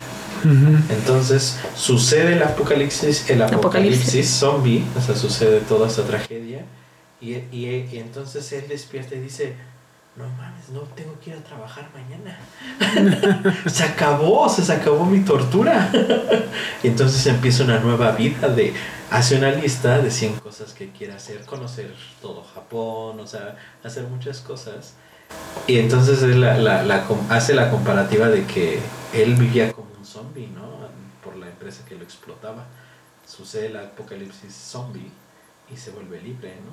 Entonces 0.91 1.59
sucede 1.77 2.35
el 2.35 2.43
apocalipsis, 2.43 3.29
el 3.31 3.43
apocalipsis, 3.43 4.01
Apocalipsis. 4.05 4.31
zombie, 4.31 4.85
o 4.97 5.01
sea, 5.01 5.17
sucede 5.17 5.61
toda 5.61 5.89
esta 5.89 6.03
tragedia 6.05 6.65
y, 7.21 7.33
y- 7.35 7.89
y 7.93 7.99
entonces 7.99 8.51
él 8.53 8.65
despierta 8.69 9.15
y 9.15 9.21
dice, 9.21 9.55
no 10.17 10.29
mames, 10.29 10.69
no 10.71 10.81
tengo 10.95 11.19
que 11.21 11.31
ir 11.31 11.37
a 11.37 11.43
trabajar 11.43 11.89
mañana. 11.95 12.39
se 13.67 13.85
acabó, 13.85 14.43
o 14.43 14.49
sea, 14.49 14.65
se 14.65 14.73
acabó 14.73 15.05
mi 15.07 15.21
tortura. 15.21 15.91
y 16.83 16.89
entonces 16.89 17.27
empieza 17.27 17.65
una 17.65 17.79
nueva 17.79 18.13
vida 18.13 18.49
de, 18.49 18.73
hace 19.11 19.37
una 19.37 19.51
lista 19.51 19.99
de 19.99 20.11
100 20.11 20.35
cosas 20.41 20.73
que 20.73 20.91
quiere 20.91 21.13
hacer, 21.15 21.45
conocer 21.47 21.95
todo 22.21 22.43
Japón, 22.55 23.21
o 23.21 23.27
sea, 23.27 23.57
hacer 23.85 24.05
muchas 24.05 24.41
cosas. 24.41 24.95
Y 25.67 25.79
entonces 25.79 26.23
él 26.23 26.41
la- 26.41 26.59
la- 26.59 27.05
hace 27.29 27.55
la 27.55 27.71
comparativa 27.71 28.29
de 28.29 28.45
que 28.45 28.81
él 29.13 29.35
vivía 29.37 29.73
como 29.73 29.89
un 29.99 30.05
zombie, 30.05 30.49
¿no? 30.49 30.63
Por 31.25 31.37
la 31.37 31.47
empresa 31.47 31.83
que 31.89 31.95
lo 31.95 32.03
explotaba. 32.03 32.65
Sucede 33.27 33.67
el 33.67 33.77
apocalipsis 33.77 34.53
zombie 34.53 35.11
y 35.73 35.77
se 35.77 35.93
vuelve 35.93 36.21
libre, 36.21 36.55
¿no? 36.67 36.71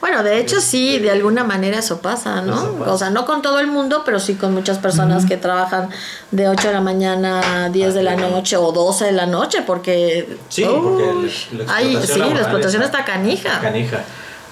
Bueno, 0.00 0.24
de 0.24 0.38
hecho 0.40 0.60
sí, 0.60 0.98
de 0.98 1.10
alguna 1.12 1.44
manera 1.44 1.78
eso 1.78 2.00
pasa, 2.00 2.42
¿no? 2.42 2.54
Eso 2.56 2.72
pasa. 2.74 2.92
O 2.92 2.98
sea, 2.98 3.10
no 3.10 3.24
con 3.24 3.40
todo 3.40 3.60
el 3.60 3.68
mundo, 3.68 4.02
pero 4.04 4.18
sí 4.18 4.34
con 4.34 4.52
muchas 4.52 4.78
personas 4.78 5.24
que 5.26 5.36
trabajan 5.36 5.88
de 6.32 6.48
8 6.48 6.68
de 6.68 6.74
la 6.74 6.80
mañana 6.80 7.64
a 7.66 7.68
10 7.68 7.94
de 7.94 8.02
la 8.02 8.16
noche 8.16 8.56
o 8.56 8.72
12 8.72 9.04
de 9.04 9.12
la 9.12 9.26
noche, 9.26 9.62
porque... 9.64 10.36
Sí, 10.48 10.64
porque 10.64 11.04
la- 11.52 11.74
ay, 11.74 11.94
explotación 11.94 12.00
sí, 12.02 12.10
la 12.10 12.16
laboral 12.26 12.42
explotación 12.42 12.82
está- 12.82 12.98
está 13.00 13.12
canija. 13.12 13.60
canija. 13.60 14.04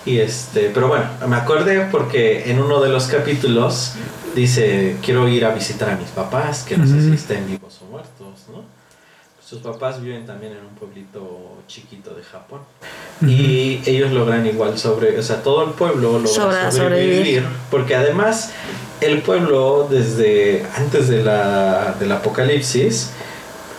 Y 0.07 0.19
este, 0.19 0.71
pero 0.75 0.89
bueno, 0.89 1.05
me 1.29 1.37
acordé 1.37 1.87
porque 1.91 2.51
en 2.51 2.61
uno 2.61 2.81
de 2.81 2.91
los 2.91 3.07
capítulos 3.07 3.93
dice, 4.35 4.97
quiero 5.03 5.27
ir 5.29 5.45
a 5.47 5.55
visitar 5.55 5.91
a 5.91 5.97
mis 5.97 6.11
papás, 6.11 6.63
que 6.65 6.77
no 6.77 6.87
sé 6.87 7.01
si 7.01 7.13
estén 7.15 7.47
vivos 7.47 7.81
o 7.83 7.91
muertos, 7.91 8.45
¿no? 8.53 8.63
Sus 9.43 9.61
papás 9.61 10.03
viven 10.03 10.27
también 10.27 10.53
en 10.53 10.59
un 10.59 10.75
pueblito 10.75 11.59
chiquito 11.69 12.15
de 12.15 12.23
Japón. 12.23 12.61
Y 13.27 13.81
ellos 13.87 14.11
logran 14.11 14.45
igual 14.47 14.79
sobre, 14.79 15.19
o 15.19 15.23
sea, 15.23 15.43
todo 15.43 15.65
el 15.65 15.71
pueblo 15.71 16.19
logra 16.19 16.29
Sobra- 16.31 16.73
sobrevivir, 16.73 17.15
sobrevivir. 17.43 17.43
porque 17.71 17.95
además 17.95 18.51
el 19.01 19.23
pueblo 19.23 19.87
desde 19.91 20.67
antes 20.77 21.09
de 21.09 21.23
la, 21.23 21.95
del 22.01 22.11
apocalipsis 22.13 23.11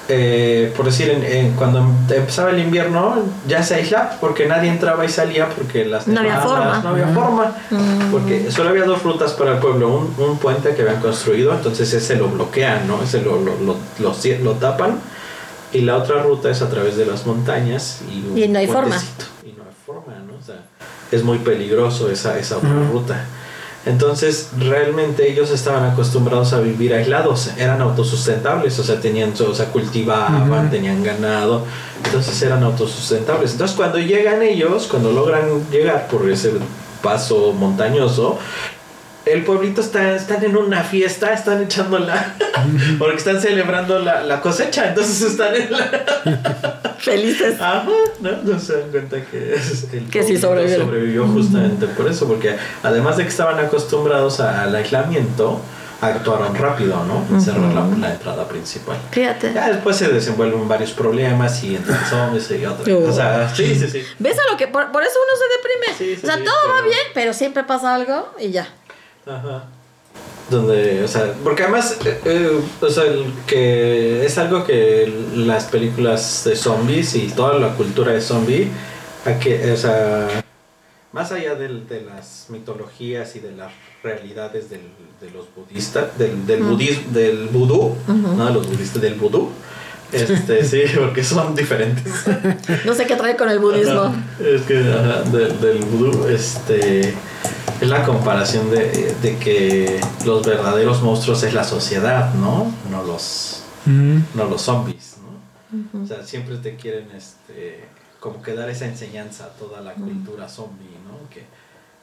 eh, 0.08 0.72
por 0.78 0.86
decir, 0.86 1.10
en- 1.10 1.24
en- 1.24 1.52
cuando 1.54 1.80
empezaba 1.80 2.52
el 2.52 2.60
invierno 2.60 3.16
ya 3.48 3.64
se 3.64 3.76
aislaba 3.76 4.18
porque 4.22 4.46
nadie 4.46 4.70
entraba 4.70 5.04
y 5.04 5.10
salía 5.10 5.50
porque 5.50 5.84
las 5.86 6.08
No 6.08 6.20
había 6.20 6.34
nevadas, 6.34 6.52
forma. 6.52 6.80
no 6.84 6.90
había 6.90 7.08
forma. 7.08 7.56
Mm. 7.72 8.12
Porque 8.12 8.52
solo 8.52 8.70
había 8.70 8.84
dos 8.86 9.02
rutas 9.04 9.32
para 9.34 9.54
el 9.54 9.58
pueblo, 9.60 9.90
un, 9.90 10.16
un 10.24 10.38
puente 10.38 10.76
que 10.76 10.84
habían 10.84 11.02
construido, 11.02 11.54
entonces 11.54 11.92
ese 11.94 12.16
lo 12.18 12.28
bloquean, 12.28 12.88
¿no? 12.88 13.02
Ese 13.02 13.22
lo, 13.22 13.40
lo, 13.42 13.56
lo, 13.60 13.76
lo 14.00 14.14
cie- 14.14 14.40
lo 14.42 14.52
tapan 14.54 15.00
y 15.74 15.82
la 15.82 15.98
otra 15.98 16.22
ruta 16.22 16.50
es 16.52 16.62
a 16.62 16.70
través 16.70 16.98
de 16.98 17.06
las 17.08 17.26
montañas 17.26 18.02
y, 18.12 18.28
un 18.32 18.38
Y 18.38 18.48
no 18.48 18.60
hay 18.60 18.68
forma. 18.68 18.90
puentecito. 18.90 19.26
Y 19.44 19.54
no 19.54 19.64
hay 19.64 19.76
forma, 19.86 20.14
¿no? 20.28 20.38
O 20.40 20.46
sea, 20.46 20.58
es 21.12 21.24
muy 21.24 21.40
peligroso 21.40 22.12
esa, 22.12 22.38
esa 22.38 22.58
otra 22.58 22.70
ruta. 22.92 23.26
Entonces, 23.86 24.50
realmente 24.58 25.30
ellos 25.30 25.52
estaban 25.52 25.92
acostumbrados 25.92 26.54
a 26.54 26.60
vivir 26.60 26.94
aislados, 26.94 27.52
eran 27.58 27.82
autosustentables, 27.82 28.80
o 28.80 28.84
sea, 28.84 29.00
tenían, 29.00 29.34
o 29.40 29.54
sea, 29.54 29.68
cultivaban, 29.68 30.72
tenían 30.72 31.04
ganado, 31.04 31.64
entonces 32.04 32.42
eran 32.42 32.64
autosustentables. 32.64 33.52
Entonces, 33.52 33.78
cuando 33.78 34.00
llegan 34.00 34.42
ellos, 34.42 34.88
cuando 34.90 35.12
logran 35.12 35.70
llegar 35.70 36.08
por 36.08 36.28
ese 36.30 36.54
paso 37.04 37.54
montañoso, 37.54 38.40
el 39.26 39.44
pueblito 39.44 39.82
está, 39.82 40.16
están 40.16 40.44
en 40.44 40.58
una 40.58 40.84
fiesta, 40.84 41.34
están 41.34 41.62
echando 41.62 42.00
la, 42.00 42.36
porque 43.00 43.18
están 43.18 43.40
celebrando 43.40 44.00
la, 44.00 44.24
la 44.24 44.42
cosecha, 44.42 44.90
entonces 44.90 45.22
están 45.22 45.56
en 45.56 45.72
la, 45.72 46.82
Felices. 47.06 47.62
Ajá, 47.62 47.86
¿no? 48.20 48.32
No 48.44 48.60
se 48.60 48.80
dan 48.80 48.90
cuenta 48.92 49.22
que 49.24 49.54
es 49.54 49.88
el 49.94 50.10
Que 50.10 50.24
sí 50.24 50.38
sobrevivieron. 50.38 50.88
sobrevivió 50.88 51.28
justamente 51.28 51.86
por 51.88 52.10
eso, 52.10 52.28
porque 52.28 52.56
además 52.84 53.18
de 53.18 53.24
que 53.24 53.30
estaban 53.30 53.60
acostumbrados 53.60 54.40
al 54.40 54.76
aislamiento, 54.76 55.62
actuaron 56.02 56.56
rápido, 56.56 57.04
¿no? 57.06 57.40
Cerrar 57.40 57.74
la, 57.74 57.86
la 58.00 58.12
entrada 58.14 58.48
principal. 58.48 58.98
Fíjate. 59.12 59.54
Ya 59.54 59.70
después 59.70 59.96
se 59.96 60.08
desenvuelven 60.10 60.68
varios 60.68 60.92
problemas 60.92 61.64
y 61.64 61.76
entran 61.76 62.00
zombies 62.10 62.50
y 62.52 62.66
otras 62.66 62.88
Oh. 62.90 63.10
O 63.10 63.14
sea, 63.14 63.54
sí, 63.54 63.76
sí, 63.76 63.88
sí. 63.88 64.02
¿Ves 64.20 64.38
a 64.40 64.52
lo 64.52 64.58
que? 64.58 64.68
Por, 64.68 64.92
por 64.92 65.04
eso 65.04 65.14
uno 65.26 65.34
se 65.38 65.58
deprime. 65.58 65.98
Sí, 65.98 66.16
sí, 66.20 66.26
o 66.26 66.28
sea, 66.28 66.38
sí, 66.38 66.44
todo 66.44 66.74
va 66.76 66.82
bien, 66.82 67.00
pero 67.14 67.34
siempre 67.34 67.64
pasa 67.64 67.94
algo 67.96 68.30
y 68.40 68.50
ya. 68.52 68.68
Ajá. 69.26 69.66
Donde, 70.50 71.04
o 71.04 71.08
sea, 71.08 71.34
porque 71.44 71.64
además, 71.64 71.98
eh, 72.06 72.20
eh, 72.26 72.60
o 72.80 72.90
sea, 72.90 73.06
el 73.06 73.34
que 73.48 74.24
es 74.26 74.38
algo 74.38 74.64
que 74.64 75.12
las 75.36 75.66
películas 75.66 76.44
de 76.46 76.56
zombies 76.56 77.16
y 77.16 77.28
toda 77.30 77.58
la 77.58 77.70
cultura 77.74 78.12
de 78.12 78.22
zombie, 78.22 78.68
o 79.26 79.76
sea, 79.78 80.28
más 81.14 81.32
allá 81.32 81.56
del- 81.56 81.88
de 81.88 82.02
las 82.02 82.46
mitologías 82.50 83.36
y 83.36 83.40
de 83.40 83.54
las 83.54 83.72
realidades 84.04 84.70
del, 84.70 84.82
de 85.20 85.32
los 85.32 85.46
budistas, 85.56 86.16
del, 86.20 86.46
del 86.46 86.62
Mm. 86.62 86.70
budismo, 86.70 87.04
del 87.12 87.48
vudú, 87.48 87.96
Ujú. 88.08 88.36
no 88.38 88.46
de 88.46 88.54
los 88.54 88.68
budistas, 88.68 89.02
del 89.02 89.16
vudú, 89.16 89.50
este, 90.12 90.64
sí, 90.66 90.84
porque 90.96 91.24
son 91.24 91.56
diferentes. 91.56 92.14
No 92.86 92.94
sé 92.94 93.08
qué 93.08 93.16
trae 93.16 93.36
con 93.36 93.50
el 93.50 93.58
budismo. 93.58 94.02
Ajá, 94.02 94.14
Es 94.46 94.62
que 94.62 94.78
ajá, 94.78 95.24
del, 95.24 95.60
del 95.60 95.80
vudú, 95.86 96.28
este, 96.28 97.16
es 97.82 97.90
la 97.90 98.04
comparación 98.04 98.70
de, 98.72 99.16
de 99.22 99.38
que 99.38 100.00
los 100.26 100.46
verdaderos 100.46 101.02
monstruos 101.02 101.44
es 101.44 101.54
la 101.54 101.64
sociedad, 101.64 102.34
¿no? 102.36 102.72
No 102.90 103.04
los, 103.04 103.64
Ujú. 103.86 104.22
no 104.34 104.46
los 104.46 104.62
zombies, 104.62 105.18
¿no? 105.22 106.02
O 106.04 106.08
sea, 106.08 106.24
siempre 106.24 106.58
te 106.58 106.76
quieren, 106.76 107.10
este, 107.16 107.84
como 108.20 108.42
que 108.42 108.54
dar 108.56 108.70
esa 108.70 108.86
enseñanza 108.86 109.46
a 109.46 109.50
toda 109.50 109.82
la 109.82 109.94
cultura 109.94 110.48
zombie, 110.48 110.98
¿no? 111.06 111.30
Que, 111.30 111.46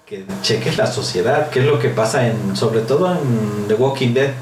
que 0.05 0.27
cheques 0.43 0.77
la 0.77 0.87
sociedad, 0.87 1.49
qué 1.51 1.61
es 1.61 1.67
lo 1.67 1.79
que 1.79 1.89
pasa 1.89 2.27
en, 2.29 2.55
sobre 2.55 2.81
todo 2.81 3.11
en 3.13 3.67
The 3.69 3.75
Walking 3.75 4.13
Dead, 4.13 4.33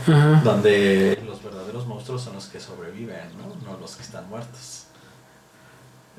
donde 0.43 1.23
los 1.27 1.43
verdaderos 1.45 1.87
monstruos 1.87 2.23
son 2.23 2.35
los 2.35 2.47
que 2.47 2.59
sobreviven, 2.59 3.17
¿no? 3.39 3.71
No 3.71 3.79
los 3.79 3.95
que 3.95 4.03
están 4.03 4.29
muertos. 4.29 4.85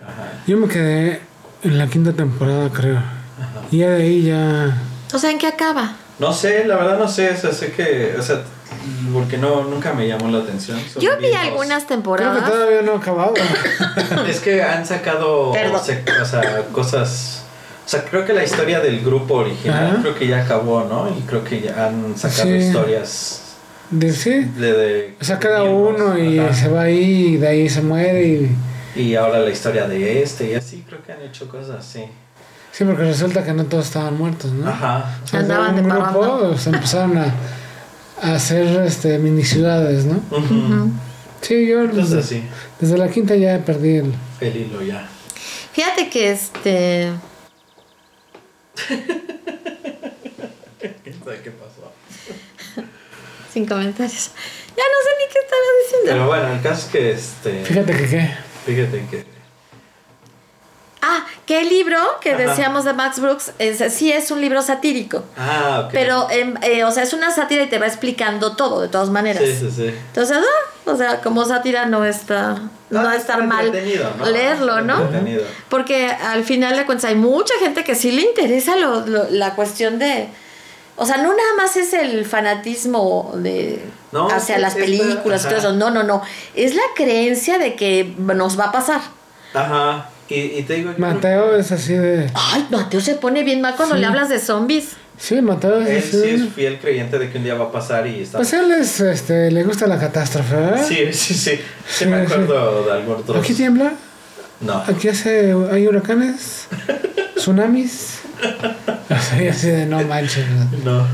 Ajá. 0.01 0.41
Yo 0.47 0.57
me 0.57 0.67
quedé 0.67 1.21
en 1.63 1.77
la 1.77 1.87
quinta 1.87 2.13
temporada, 2.13 2.69
creo. 2.69 2.97
Ajá. 2.97 3.61
Y 3.71 3.79
de 3.79 3.93
ahí 3.95 4.23
ya. 4.23 4.77
O 5.13 5.19
sea, 5.19 5.31
¿en 5.31 5.37
qué 5.37 5.47
acaba? 5.47 5.93
No 6.19 6.31
sé, 6.33 6.65
la 6.65 6.75
verdad 6.75 6.99
no 6.99 7.07
sé, 7.07 7.29
o 7.31 7.37
sea, 7.37 7.51
sé 7.51 7.71
que, 7.71 8.15
o 8.17 8.21
sea, 8.21 8.41
porque 9.13 9.37
no, 9.37 9.63
nunca 9.63 9.93
me 9.93 10.07
llamó 10.07 10.29
la 10.29 10.39
atención. 10.43 10.79
Son 10.91 11.01
Yo 11.01 11.17
vi 11.17 11.33
algunas 11.33 11.83
Creo 11.85 11.87
que 11.87 11.93
temporadas. 11.95 12.49
todavía 12.49 12.81
no 12.83 12.93
ha 12.93 12.97
acabado. 12.97 13.33
dos- 13.33 14.27
Es 14.29 14.39
que 14.39 14.61
han 14.63 14.85
sacado, 14.85 15.51
Perdón. 15.51 15.81
se- 15.83 16.03
o 16.21 16.25
sea, 16.25 16.63
cosas, 16.71 17.43
o 17.85 17.89
sea, 17.89 18.03
creo 18.05 18.25
que 18.25 18.33
la 18.33 18.43
historia 18.43 18.79
del 18.79 19.01
grupo 19.03 19.35
original 19.35 19.87
Ajá. 19.87 19.97
creo 20.01 20.15
que 20.15 20.27
ya 20.27 20.43
acabó, 20.43 20.83
¿no? 20.83 21.09
Y 21.17 21.21
creo 21.23 21.43
que 21.43 21.61
ya 21.61 21.87
han 21.87 22.15
sacado 22.17 22.43
Sí. 22.43 22.55
historias 22.55 23.41
De, 23.89 24.13
sí. 24.13 24.29
de... 24.55 24.73
de 24.73 25.15
O 25.19 25.23
sea, 25.25 25.39
cada 25.39 25.63
miembros, 25.63 26.01
uno 26.01 26.17
y 26.17 26.39
ajá. 26.39 26.53
se 26.53 26.69
va 26.69 26.81
ahí 26.83 27.27
y 27.33 27.37
de 27.37 27.47
ahí 27.47 27.69
se 27.69 27.81
muere 27.81 28.23
y. 28.25 28.55
Y 28.93 29.15
ahora 29.15 29.39
la 29.39 29.49
historia 29.49 29.87
de 29.87 30.21
este 30.21 30.51
y 30.51 30.53
así, 30.53 30.83
creo 30.87 31.01
que 31.03 31.11
han 31.13 31.21
hecho 31.21 31.47
cosas 31.49 31.77
así. 31.79 32.03
Sí, 32.81 32.85
porque 32.85 33.03
resulta 33.03 33.45
que 33.45 33.53
no 33.53 33.63
todos 33.65 33.85
estaban 33.85 34.17
muertos, 34.17 34.51
¿no? 34.53 34.67
Ajá. 34.67 35.19
O 35.23 35.27
sea, 35.27 35.41
Andaban 35.41 35.75
un 35.75 35.75
de 35.75 35.81
grupo 35.83 36.19
parranda. 36.19 36.57
se 36.57 36.69
empezaron 36.71 37.15
a, 37.15 37.31
a 38.23 38.33
hacer 38.33 38.65
este, 38.87 39.19
mini 39.19 39.43
ciudades, 39.43 40.05
¿no? 40.05 40.19
Sí, 41.41 41.67
yo 41.67 41.81
Entonces 41.83 42.09
desde, 42.09 42.39
así, 42.39 42.43
desde 42.79 42.97
la 42.97 43.07
quinta 43.07 43.35
ya 43.35 43.59
perdí 43.63 43.97
el. 43.97 44.15
el 44.39 44.57
hilo 44.57 44.81
ya. 44.81 45.07
Fíjate 45.73 46.09
que 46.09 46.31
este. 46.31 47.11
¿Quién 51.03 51.23
sabe 51.23 51.41
qué 51.43 51.51
pasó? 51.51 51.91
Sin 53.53 53.67
comentarios. 53.67 54.31
Ya 54.75 54.83
no 54.83 54.97
sé 55.03 55.11
ni 55.19 55.31
qué 55.31 55.37
estaba 55.37 55.61
diciendo. 55.83 56.07
Pero 56.13 56.25
bueno, 56.25 56.47
el 56.51 56.61
caso 56.63 56.87
es 56.87 56.91
que 56.91 57.11
este... 57.11 57.63
Fíjate 57.63 57.95
que 57.95 58.09
qué. 58.09 58.31
Fíjate 58.65 59.05
que... 59.05 59.25
Ah, 61.03 61.25
que 61.51 61.59
el 61.61 61.69
libro 61.69 61.97
que 62.21 62.33
Ajá. 62.33 62.43
decíamos 62.43 62.85
de 62.85 62.93
Max 62.93 63.19
Brooks 63.19 63.51
es, 63.59 63.93
sí 63.93 64.11
es 64.11 64.31
un 64.31 64.39
libro 64.39 64.61
satírico. 64.61 65.23
Ah, 65.37 65.83
ok. 65.85 65.89
Pero, 65.91 66.27
em, 66.31 66.55
eh, 66.61 66.83
o 66.85 66.91
sea, 66.91 67.03
es 67.03 67.13
una 67.13 67.29
sátira 67.31 67.63
y 67.63 67.67
te 67.67 67.77
va 67.77 67.87
explicando 67.87 68.55
todo, 68.55 68.81
de 68.81 68.87
todas 68.87 69.09
maneras. 69.09 69.43
Sí, 69.43 69.55
sí, 69.59 69.71
sí. 69.75 69.87
Entonces, 69.87 70.37
ah, 70.39 70.89
o 70.91 70.95
sea, 70.95 71.19
como 71.21 71.43
sátira 71.45 71.85
no 71.87 72.05
está, 72.05 72.53
no 72.89 72.99
Ah, 72.99 73.03
va 73.03 73.11
a 73.11 73.15
está 73.17 73.33
estar 73.33 73.47
mal 73.47 73.71
¿no? 74.17 74.25
leerlo, 74.29 74.81
¿no? 74.81 75.09
Porque 75.69 76.07
al 76.07 76.43
final 76.45 76.77
de 76.77 76.85
cuentas 76.85 77.09
hay 77.09 77.15
mucha 77.15 77.53
gente 77.59 77.83
que 77.83 77.95
sí 77.95 78.11
le 78.11 78.21
interesa 78.21 78.75
lo- 78.77 79.05
lo- 79.05 79.29
la 79.29 79.55
cuestión 79.55 79.99
de... 79.99 80.29
O 80.97 81.05
sea, 81.05 81.17
no 81.17 81.29
nada 81.29 81.53
más 81.57 81.75
es 81.77 81.93
el 81.93 82.25
fanatismo 82.25 83.31
de 83.35 83.83
No, 84.11 84.27
hacia 84.29 84.57
las 84.59 84.75
películas 84.75 85.43
y 85.45 85.47
todo 85.47 85.57
eso. 85.57 85.73
No, 85.73 85.89
no, 85.89 86.03
no. 86.03 86.21
Es 86.55 86.75
la 86.75 86.83
creencia 86.95 87.57
de 87.57 87.75
que 87.75 88.13
nos 88.17 88.59
va 88.59 88.65
a 88.65 88.71
pasar. 88.71 89.01
Ajá. 89.53 90.09
Y, 90.33 90.59
y 90.59 90.63
te 90.63 90.73
digo... 90.75 90.93
Mateo 90.97 91.55
es 91.55 91.71
así 91.71 91.93
de. 91.93 92.29
Ay, 92.33 92.67
Mateo 92.69 93.01
se 93.01 93.15
pone 93.15 93.43
bien 93.43 93.61
mal 93.61 93.75
cuando 93.75 93.95
Sí. 93.95 94.01
le 94.01 94.07
hablas 94.07 94.29
de 94.29 94.39
zombies. 94.39 94.89
Sí, 95.17 95.41
Mateo 95.41 95.79
es 95.81 95.87
Él 95.89 95.97
así. 95.97 96.21
sí 96.21 96.29
es 96.47 96.53
fiel 96.53 96.79
creyente 96.79 97.19
de 97.19 97.29
que 97.31 97.37
un 97.37 97.43
día 97.43 97.53
va 97.55 97.65
a 97.65 97.71
pasar 97.71 98.07
y 98.07 98.21
está... 98.21 98.37
Pues 98.39 98.53
él 98.53 98.71
es, 98.71 98.99
este, 99.01 99.51
le 99.51 99.63
gusta 99.63 99.85
la 99.87 99.99
catástrofe, 99.99 100.55
¿verdad? 100.55 100.85
Sí, 100.87 101.13
sí, 101.13 101.33
sí. 101.33 101.51
Sí 101.57 101.59
Sí, 101.87 102.05
me 102.07 102.25
sí. 102.25 102.33
acuerdo 102.33 102.83
de 102.85 102.91
algunos 102.91 103.21
otros... 103.21 103.37
Aquí 103.43 103.53
tiembla, 103.53 103.93
No. 104.61 104.77
aquí 104.87 105.09
hace, 105.09 105.53
hay 105.71 105.87
huracanes, 105.87 106.67
tsunamis. 107.35 108.17
Así, 109.09 109.47
así 109.47 109.67
de 109.67 109.85
no 109.85 110.01
manches. 110.03 110.45
No. 110.83 111.05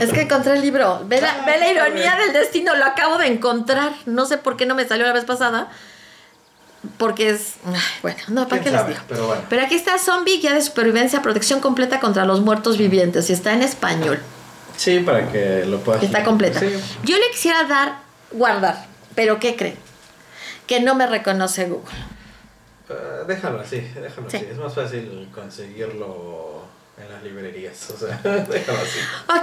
Es 0.00 0.10
que 0.12 0.22
encontré 0.22 0.54
el 0.54 0.60
libro. 0.60 1.02
Ve 1.06 1.20
la, 1.22 1.30
Ah, 1.30 1.42
ve 1.46 1.58
la 1.58 1.66
está 1.68 1.86
ironía 1.88 2.16
del 2.16 2.32
destino. 2.34 2.74
Lo 2.76 2.84
acabo 2.84 3.16
de 3.18 3.28
encontrar. 3.28 3.92
No 4.04 4.26
sé 4.26 4.36
por 4.36 4.56
qué 4.58 4.66
no 4.66 4.74
me 4.74 4.86
salió 4.86 5.06
la 5.06 5.12
vez 5.14 5.24
pasada. 5.24 5.68
Porque 6.96 7.30
es. 7.30 7.54
bueno, 8.02 8.18
no, 8.28 8.48
¿para 8.48 8.62
¿Quién 8.62 8.74
qué 8.74 8.78
les 8.78 8.88
digo? 8.88 9.00
Pero 9.08 9.26
bueno. 9.26 9.42
Pero 9.50 9.62
aquí 9.62 9.74
está 9.74 9.98
Zombie, 9.98 10.38
guía 10.38 10.54
de 10.54 10.62
supervivencia, 10.62 11.20
protección 11.22 11.60
completa 11.60 12.00
contra 12.00 12.24
los 12.24 12.40
muertos 12.40 12.78
vivientes. 12.78 13.28
Y 13.28 13.34
está 13.34 13.52
en 13.52 13.62
español. 13.62 14.18
Sí, 14.76 15.00
para 15.00 15.30
que 15.30 15.66
lo 15.66 15.80
puedas... 15.80 16.02
Está 16.02 16.24
completa. 16.24 16.58
Sí. 16.60 16.72
Yo 17.04 17.16
le 17.18 17.30
quisiera 17.32 17.64
dar, 17.64 17.98
guardar. 18.32 18.86
Pero 19.14 19.38
¿qué 19.38 19.56
creen? 19.56 19.76
Que 20.66 20.80
no 20.80 20.94
me 20.94 21.06
reconoce 21.06 21.66
Google. 21.68 21.90
Eh, 22.88 22.94
déjalo 23.26 23.60
así, 23.60 23.80
déjalo 23.80 24.30
Sí. 24.30 24.38
así. 24.38 24.46
Es 24.50 24.56
más 24.56 24.74
fácil 24.74 25.28
conseguirlo 25.34 26.62
en 26.96 27.12
las 27.12 27.22
librerías. 27.22 27.90
O 27.90 27.98
sea, 27.98 28.16
déjalo 28.24 28.78
así. 28.78 28.98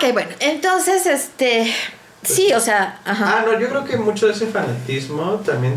Ok, 0.07 0.11
bueno, 0.13 0.31
entonces, 0.39 1.05
este. 1.05 1.71
Sí, 2.23 2.51
o 2.53 2.59
sea, 2.59 2.99
ajá. 3.05 3.37
Ah, 3.39 3.43
no, 3.45 3.59
yo 3.59 3.69
creo 3.69 3.85
que 3.85 3.95
mucho 3.95 4.25
de 4.25 4.33
ese 4.33 4.47
fanatismo 4.47 5.33
también 5.45 5.75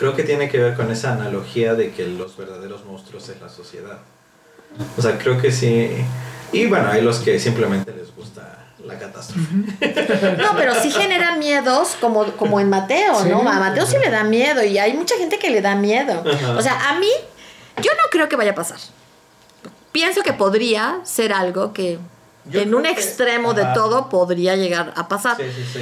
creo 0.00 0.16
que 0.16 0.24
tiene 0.24 0.48
que 0.48 0.58
ver 0.58 0.74
con 0.74 0.90
esa 0.90 1.12
analogía 1.12 1.74
de 1.74 1.92
que 1.92 2.06
los 2.08 2.36
verdaderos 2.36 2.84
monstruos 2.86 3.28
es 3.28 3.40
la 3.40 3.48
sociedad. 3.48 3.98
O 4.96 5.02
sea, 5.02 5.18
creo 5.18 5.38
que 5.40 5.52
sí. 5.52 5.90
Y 6.52 6.66
bueno, 6.66 6.88
hay 6.90 7.02
los 7.02 7.18
que 7.20 7.38
simplemente 7.38 7.92
les 7.94 8.12
gusta 8.16 8.66
la 8.84 8.98
catástrofe. 8.98 9.40
No, 10.38 10.56
pero 10.56 10.74
sí 10.74 10.90
genera 10.90 11.36
miedos, 11.36 11.96
como, 12.00 12.24
como 12.32 12.58
en 12.60 12.70
Mateo, 12.70 13.22
Sí. 13.22 13.28
¿no? 13.28 13.40
A 13.48 13.60
Mateo 13.60 13.84
sí 13.86 13.96
le 14.02 14.10
da 14.10 14.24
miedo 14.24 14.64
y 14.64 14.78
hay 14.78 14.94
mucha 14.94 15.16
gente 15.18 15.38
que 15.38 15.50
le 15.50 15.60
da 15.60 15.74
miedo. 15.76 16.24
Ajá. 16.26 16.56
O 16.56 16.62
sea, 16.62 16.88
a 16.90 16.98
mí, 16.98 17.10
yo 17.82 17.90
no 17.92 18.04
creo 18.10 18.28
que 18.28 18.36
vaya 18.36 18.52
a 18.52 18.54
pasar. 18.54 18.78
Pienso 19.92 20.22
que 20.22 20.32
podría 20.32 21.00
ser 21.04 21.32
algo 21.32 21.72
que 21.72 21.98
Yo 22.46 22.60
en 22.62 22.74
un 22.74 22.84
que- 22.84 22.90
extremo 22.90 23.52
de 23.54 23.66
todo 23.74 24.08
podría 24.08 24.56
llegar 24.56 24.92
a 24.96 25.08
pasar. 25.08 25.36
Sí, 25.36 25.44
sí, 25.54 25.64
sí. 25.74 25.80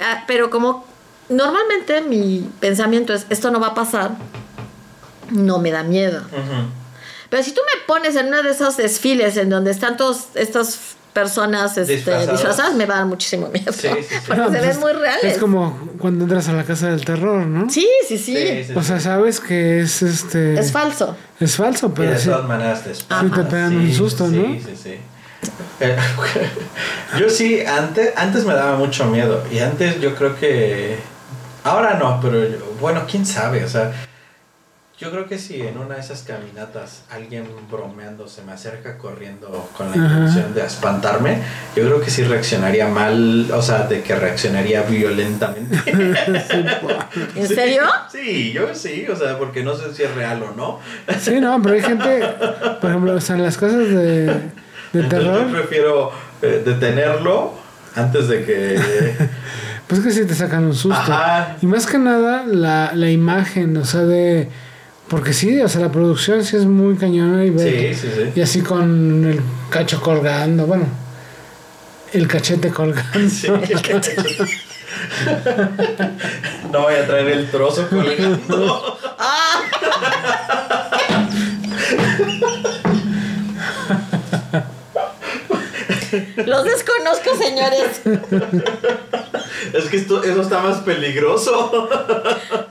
Ah, 0.00 0.24
Pero 0.26 0.50
como 0.50 0.84
normalmente 1.28 2.00
mi 2.02 2.48
pensamiento 2.60 3.12
es, 3.14 3.26
esto 3.30 3.50
no 3.50 3.60
va 3.60 3.68
a 3.68 3.74
pasar, 3.74 4.12
no 5.30 5.58
me 5.58 5.70
da 5.70 5.82
miedo. 5.82 6.18
Ujú. 6.20 6.68
Pero 7.30 7.42
si 7.42 7.52
tú 7.52 7.60
me 7.74 7.82
pones 7.86 8.14
en 8.16 8.26
uno 8.28 8.42
de 8.42 8.50
esos 8.50 8.76
desfiles 8.76 9.36
en 9.36 9.50
donde 9.50 9.70
están 9.72 9.96
todas 9.96 10.28
estas 10.34 10.94
personas 11.12 11.76
este, 11.78 11.94
Disfrazadas. 11.94 12.30
disfrazadas, 12.30 12.74
me 12.74 12.84
va 12.84 12.94
a 12.94 12.98
dar 12.98 13.06
muchísimo 13.06 13.48
miedo. 13.48 13.72
Sí, 13.72 13.88
sí, 13.88 14.02
sí. 14.08 14.14
Porque 14.26 14.42
No, 14.42 14.50
se 14.50 14.58
pues 14.58 14.68
ven 14.68 14.80
muy 14.80 14.92
reales. 14.92 15.24
Es 15.24 15.38
como 15.38 15.88
cuando 15.98 16.24
entras 16.24 16.46
a 16.48 16.52
la 16.52 16.62
casa 16.64 16.88
del 16.90 17.04
terror, 17.04 17.46
¿no? 17.46 17.68
Sí, 17.70 17.88
sí, 18.06 18.18
sí. 18.18 18.36
Sí, 18.36 18.64
sí, 18.64 18.72
O 18.76 18.82
sea, 18.82 19.00
sabes 19.00 19.40
que 19.40 19.80
es 19.80 20.02
este. 20.02 20.58
Es 20.58 20.70
falso. 20.72 21.16
es 21.40 21.56
falso, 21.56 21.86
Y 21.88 21.90
pero 21.96 22.10
de 22.12 22.18
sí. 22.18 22.28
todas 22.28 22.46
maneras 22.46 22.84
te 22.84 22.92
espantas. 22.92 23.38
Sí 23.38 23.42
te 23.44 23.50
pegan 23.50 23.76
un 23.76 23.92
susto, 23.94 24.28
sí, 24.28 24.36
¿no? 24.36 24.44
Sí, 24.54 24.62
sí, 24.66 24.76
sí. 24.82 24.98
Yo 27.18 27.30
sí, 27.30 27.60
antes, 27.64 28.12
antes 28.16 28.44
me 28.44 28.54
daba 28.54 28.76
mucho 28.76 29.06
miedo. 29.06 29.42
Y 29.50 29.58
antes 29.58 30.00
yo 30.00 30.14
creo 30.14 30.36
que. 30.36 30.96
Ahora 31.66 31.94
no, 31.94 32.20
pero 32.22 32.38
bueno, 32.80 33.02
quién 33.10 33.26
sabe. 33.26 33.64
O 33.64 33.68
sea, 33.68 33.90
yo 35.00 35.10
creo 35.10 35.26
que 35.26 35.36
si 35.36 35.60
en 35.60 35.76
una 35.78 35.96
de 35.96 36.00
esas 36.00 36.22
caminatas 36.22 37.02
alguien 37.10 37.44
bromeando 37.68 38.28
se 38.28 38.42
me 38.42 38.52
acerca 38.52 38.96
corriendo 38.96 39.68
con 39.76 39.90
la 39.90 39.96
intención 39.96 40.54
de 40.54 40.64
espantarme, 40.64 41.38
yo 41.74 41.84
creo 41.84 42.00
que 42.00 42.08
sí 42.08 42.22
reaccionaría 42.22 42.86
mal. 42.86 43.50
O 43.52 43.60
sea, 43.60 43.88
de 43.88 44.00
que 44.02 44.14
reaccionaría 44.14 44.82
violentamente. 44.82 45.76
¿En 47.34 47.48
serio? 47.48 47.82
Sí, 48.12 48.52
yo 48.52 48.72
sí. 48.72 49.04
O 49.10 49.16
sea, 49.16 49.36
porque 49.36 49.64
no 49.64 49.74
sé 49.74 49.92
si 49.92 50.04
es 50.04 50.14
real 50.14 50.44
o 50.44 50.52
no. 50.52 50.78
Sí, 51.18 51.40
no, 51.40 51.60
pero 51.60 51.74
hay 51.74 51.82
gente. 51.82 52.20
Por 52.80 52.90
ejemplo, 52.90 53.12
o 53.12 53.20
sea, 53.20 53.34
en 53.34 53.42
las 53.42 53.58
casas 53.58 53.88
de, 53.88 54.26
de 54.26 54.50
Entonces 54.92 55.10
terror. 55.10 55.46
yo 55.46 55.52
prefiero 55.52 56.12
eh, 56.42 56.62
detenerlo 56.64 57.54
antes 57.96 58.28
de 58.28 58.44
que... 58.44 58.80
Pues 59.86 60.00
que 60.00 60.10
sí 60.10 60.24
te 60.24 60.34
sacan 60.34 60.64
un 60.64 60.74
susto. 60.74 60.98
Ajá. 60.98 61.56
Y 61.62 61.66
más 61.66 61.86
que 61.86 61.98
nada, 61.98 62.44
la, 62.46 62.92
la 62.94 63.10
imagen, 63.10 63.76
o 63.76 63.84
sea, 63.84 64.02
de. 64.02 64.48
Porque 65.08 65.32
sí, 65.32 65.60
o 65.60 65.68
sea, 65.68 65.82
la 65.82 65.92
producción 65.92 66.44
sí 66.44 66.56
es 66.56 66.64
muy 66.64 66.96
cañona 66.96 67.44
y 67.44 67.50
ver. 67.50 67.94
Sí, 67.94 68.00
sí, 68.00 68.08
sí. 68.14 68.32
Y 68.34 68.40
así 68.40 68.60
con 68.62 69.24
el 69.24 69.40
cacho 69.70 70.00
colgando, 70.00 70.66
bueno, 70.66 70.86
el 72.12 72.26
cachete 72.26 72.70
colgando. 72.70 73.30
Sí. 73.30 73.48
No 76.72 76.82
voy 76.82 76.94
a 76.94 77.06
traer 77.06 77.28
el 77.28 77.50
trozo 77.50 77.88
colgando. 77.88 78.98
Los 86.44 86.64
desconozco, 86.64 87.36
señores. 87.36 88.00
Es 89.72 89.84
que 89.86 89.96
esto, 89.96 90.22
eso 90.22 90.42
está 90.42 90.60
más 90.60 90.78
peligroso. 90.78 91.88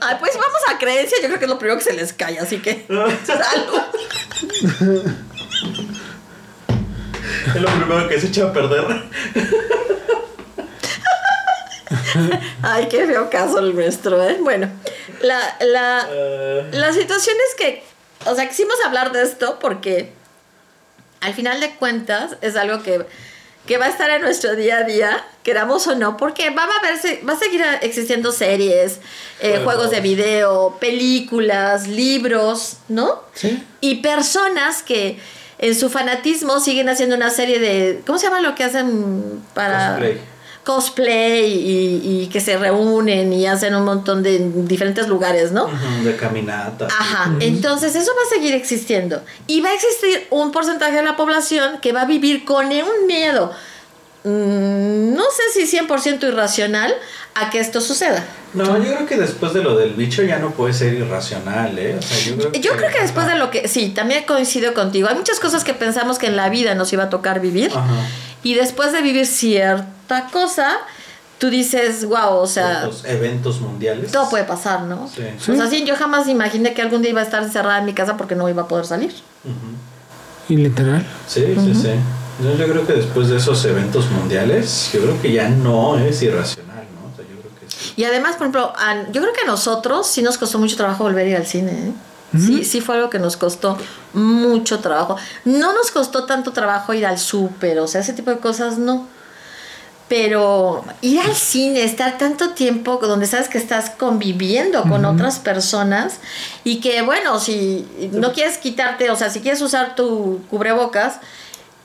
Ay, 0.00 0.16
pues 0.20 0.32
vamos 0.34 0.60
a 0.72 0.78
creencia. 0.78 1.18
Yo 1.20 1.26
creo 1.28 1.38
que 1.38 1.44
es 1.44 1.50
lo 1.50 1.58
primero 1.58 1.78
que 1.78 1.84
se 1.84 1.92
les 1.92 2.12
cae, 2.12 2.38
así 2.38 2.58
que. 2.58 2.86
Salud. 3.26 3.82
Es 7.54 7.60
lo 7.62 7.68
primero 7.70 8.08
que 8.08 8.20
se 8.20 8.26
echa 8.28 8.46
a 8.46 8.52
perder. 8.52 8.84
Ay, 12.62 12.88
qué 12.88 13.06
feo 13.06 13.30
caso 13.30 13.58
el 13.58 13.74
nuestro, 13.74 14.22
¿eh? 14.22 14.38
Bueno, 14.40 14.68
la, 15.20 15.56
la, 15.60 16.06
Eh, 16.10 16.70
La 16.72 16.92
situación 16.92 17.36
es 17.48 17.54
que, 17.54 17.84
o 18.24 18.34
sea, 18.34 18.48
quisimos 18.48 18.76
hablar 18.84 19.12
de 19.12 19.22
esto 19.22 19.58
porque 19.60 20.12
al 21.20 21.34
final 21.34 21.60
de 21.60 21.70
cuentas 21.74 22.36
es 22.40 22.56
algo 22.56 22.82
que, 22.82 23.04
que 23.66 23.78
va 23.78 23.86
a 23.86 23.88
estar 23.88 24.10
en 24.10 24.22
nuestro 24.22 24.54
día 24.56 24.78
a 24.78 24.82
día, 24.84 25.24
queramos 25.42 25.86
o 25.86 25.94
no, 25.94 26.16
porque 26.16 26.50
va 26.50 26.64
a, 26.64 26.82
verse, 26.82 27.22
va 27.28 27.34
a 27.34 27.38
seguir 27.38 27.64
existiendo 27.82 28.32
series, 28.32 29.00
eh, 29.40 29.60
Juegos. 29.64 29.90
de 29.90 30.00
video, 30.00 30.76
películas, 30.80 31.86
libros, 31.86 32.78
¿no? 32.88 33.22
Sí. 33.34 33.62
Y 33.80 33.96
personas 33.96 34.82
que 34.82 35.18
en 35.58 35.74
su 35.74 35.88
fanatismo 35.88 36.60
siguen 36.60 36.88
haciendo 36.88 37.16
una 37.16 37.30
serie 37.30 37.58
de, 37.58 38.02
¿cómo 38.06 38.18
se 38.18 38.26
llama 38.26 38.40
lo 38.40 38.54
que 38.54 38.64
hacen 38.64 39.42
para... 39.54 39.90
Cosplay. 39.90 40.35
Cosplay 40.66 41.44
y, 41.46 42.22
y 42.24 42.26
que 42.26 42.40
se 42.40 42.58
reúnen 42.58 43.32
y 43.32 43.46
hacen 43.46 43.72
un 43.76 43.84
montón 43.84 44.24
de 44.24 44.50
diferentes 44.66 45.06
lugares, 45.06 45.52
¿no? 45.52 45.70
de 46.02 46.16
caminata. 46.16 46.86
Ajá, 46.86 47.36
entonces 47.38 47.94
eso 47.94 48.10
va 48.16 48.22
a 48.26 48.34
seguir 48.34 48.52
existiendo. 48.52 49.22
Y 49.46 49.60
va 49.60 49.70
a 49.70 49.74
existir 49.74 50.26
un 50.30 50.50
porcentaje 50.50 50.96
de 50.96 51.04
la 51.04 51.14
población 51.14 51.78
que 51.80 51.92
va 51.92 52.02
a 52.02 52.04
vivir 52.04 52.44
con 52.44 52.66
un 52.66 53.06
miedo, 53.06 53.52
mm, 54.24 55.14
no 55.14 55.22
sé 55.30 55.42
si 55.54 55.78
100% 55.78 56.26
irracional, 56.26 56.92
a 57.36 57.48
que 57.50 57.60
esto 57.60 57.80
suceda. 57.80 58.24
No, 58.52 58.76
yo 58.82 58.92
creo 58.92 59.06
que 59.06 59.18
después 59.18 59.52
de 59.52 59.62
lo 59.62 59.76
del 59.76 59.92
bicho 59.92 60.24
ya 60.24 60.40
no 60.40 60.50
puede 60.50 60.74
ser 60.74 60.94
irracional, 60.94 61.78
¿eh? 61.78 61.94
O 61.96 62.02
sea, 62.02 62.18
yo 62.18 62.36
creo 62.36 62.50
que... 62.50 62.60
Yo 62.60 62.72
creo 62.76 62.90
que 62.90 63.02
después 63.02 63.28
de 63.28 63.36
lo 63.36 63.52
que, 63.52 63.68
sí, 63.68 63.90
también 63.90 64.24
coincido 64.24 64.74
contigo, 64.74 65.08
hay 65.08 65.14
muchas 65.14 65.38
cosas 65.38 65.62
que 65.62 65.74
pensamos 65.74 66.18
que 66.18 66.26
en 66.26 66.34
la 66.34 66.48
vida 66.48 66.74
nos 66.74 66.92
iba 66.92 67.04
a 67.04 67.10
tocar 67.10 67.38
vivir. 67.38 67.70
Ajá. 67.70 68.08
Y 68.42 68.54
después 68.54 68.92
de 68.92 69.02
vivir 69.02 69.26
cierta 70.06 70.30
cosa, 70.30 70.68
tú 71.38 71.50
dices, 71.50 72.04
wow, 72.06 72.36
o 72.38 72.46
sea, 72.46 72.86
Los 72.86 73.04
eventos 73.04 73.60
mundiales. 73.60 74.10
todo 74.12 74.28
puede 74.30 74.44
pasar, 74.44 74.82
¿no? 74.82 75.08
Sí. 75.14 75.22
Sí. 75.38 75.52
O 75.52 75.56
sea, 75.56 75.66
sí, 75.68 75.84
yo 75.84 75.96
jamás 75.96 76.28
imaginé 76.28 76.74
que 76.74 76.82
algún 76.82 77.02
día 77.02 77.10
iba 77.10 77.20
a 77.20 77.24
estar 77.24 77.42
encerrada 77.42 77.78
en 77.78 77.84
mi 77.86 77.92
casa 77.92 78.16
porque 78.16 78.34
no 78.34 78.48
iba 78.48 78.62
a 78.62 78.68
poder 78.68 78.86
salir. 78.86 79.14
Y 80.48 80.56
literal. 80.56 81.04
Sí, 81.26 81.44
sí, 81.56 81.74
sí. 81.74 81.90
Yo, 82.42 82.54
yo 82.56 82.70
creo 82.70 82.86
que 82.86 82.92
después 82.92 83.28
de 83.28 83.36
esos 83.38 83.64
eventos 83.64 84.10
mundiales, 84.10 84.90
yo 84.92 85.00
creo 85.00 85.20
que 85.22 85.32
ya 85.32 85.48
no 85.48 85.98
es 85.98 86.22
irracional, 86.22 86.84
¿no? 86.94 87.10
O 87.12 87.16
sea, 87.16 87.24
yo 87.24 87.40
creo 87.40 87.52
que 87.58 87.66
sí. 87.68 87.94
Y 87.96 88.04
además, 88.04 88.32
por 88.36 88.42
ejemplo, 88.42 88.72
a- 88.76 89.04
yo 89.10 89.22
creo 89.22 89.32
que 89.32 89.40
a 89.42 89.46
nosotros 89.46 90.06
sí 90.06 90.22
nos 90.22 90.36
costó 90.38 90.58
mucho 90.58 90.76
trabajo 90.76 91.04
volver 91.04 91.26
a 91.26 91.30
ir 91.30 91.36
al 91.36 91.46
cine. 91.46 91.72
¿eh? 91.72 91.92
Sí, 92.38 92.64
sí 92.64 92.82
fue 92.82 92.96
algo 92.96 93.08
que 93.08 93.18
nos 93.18 93.36
costó 93.38 93.78
mucho 94.12 94.80
trabajo. 94.80 95.16
No 95.46 95.72
nos 95.72 95.90
costó 95.90 96.24
tanto 96.24 96.52
trabajo 96.52 96.92
ir 96.92 97.06
al 97.06 97.18
súper, 97.18 97.78
o 97.78 97.86
sea, 97.86 98.02
ese 98.02 98.12
tipo 98.12 98.30
de 98.30 98.38
cosas 98.38 98.76
no. 98.78 99.06
Pero 100.08 100.84
ir 101.00 101.18
al 101.20 101.34
cine, 101.34 101.82
estar 101.82 102.16
tanto 102.16 102.50
tiempo 102.50 102.98
donde 103.02 103.26
sabes 103.26 103.48
que 103.48 103.58
estás 103.58 103.90
conviviendo 103.90 104.82
con 104.84 105.04
otras 105.04 105.40
personas 105.40 106.18
y 106.62 106.80
que, 106.80 107.02
bueno, 107.02 107.40
si 107.40 107.84
no 108.12 108.32
quieres 108.32 108.58
quitarte, 108.58 109.10
o 109.10 109.16
sea, 109.16 109.30
si 109.30 109.40
quieres 109.40 109.60
usar 109.62 109.96
tu 109.96 110.40
cubrebocas, 110.48 111.18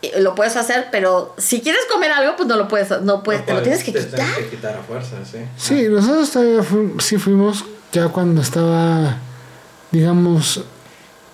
eh, 0.04 0.20
lo 0.20 0.36
puedes 0.36 0.56
hacer, 0.56 0.90
pero 0.92 1.34
si 1.40 1.62
quieres 1.62 1.82
comer 1.92 2.12
algo, 2.12 2.36
pues 2.36 2.48
no 2.48 2.58
lo 2.58 2.68
puedes, 2.68 2.90
no 3.02 3.24
puedes, 3.24 3.42
No 3.42 3.48
te 3.48 3.54
lo 3.56 3.62
tienes 3.64 3.84
que 3.84 3.92
te 3.92 4.00
quitar. 4.02 4.20
tienes 4.20 4.36
que 4.38 4.50
quitar 4.50 4.76
a 4.78 4.84
fuerza, 4.84 5.16
sí. 5.26 5.40
Sí, 5.58 5.88
nosotros 5.90 6.30
todavía 6.30 6.62
fu- 6.62 7.00
sí 7.00 7.18
fuimos 7.18 7.66
ya 7.92 8.08
cuando 8.10 8.42
estaba, 8.44 9.18
digamos, 9.92 10.62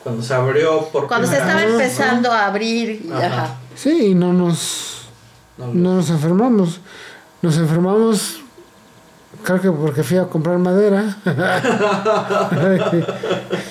Cuando 0.03 0.23
se 0.23 0.33
abrió 0.33 0.85
por 0.87 1.07
Cuando 1.09 1.27
se 1.27 1.33
estaba 1.37 1.55
vez, 1.61 1.69
empezando 1.71 2.31
a 2.31 2.45
abrir, 2.45 3.01
y- 3.05 3.11
Ajá. 3.11 3.25
ajá. 3.25 3.55
sí, 3.75 4.07
y 4.07 4.15
no 4.15 4.31
nos, 4.31 4.96
¿no? 5.57 5.67
no 5.73 5.95
nos 5.95 6.09
enfermamos. 6.09 6.79
Nos 7.41 7.57
enfermamos, 7.57 8.37
creo 9.43 9.61
que 9.61 9.71
porque 9.71 10.03
fui 10.03 10.17
a 10.17 10.25
comprar 10.25 10.57
madera. 10.57 11.15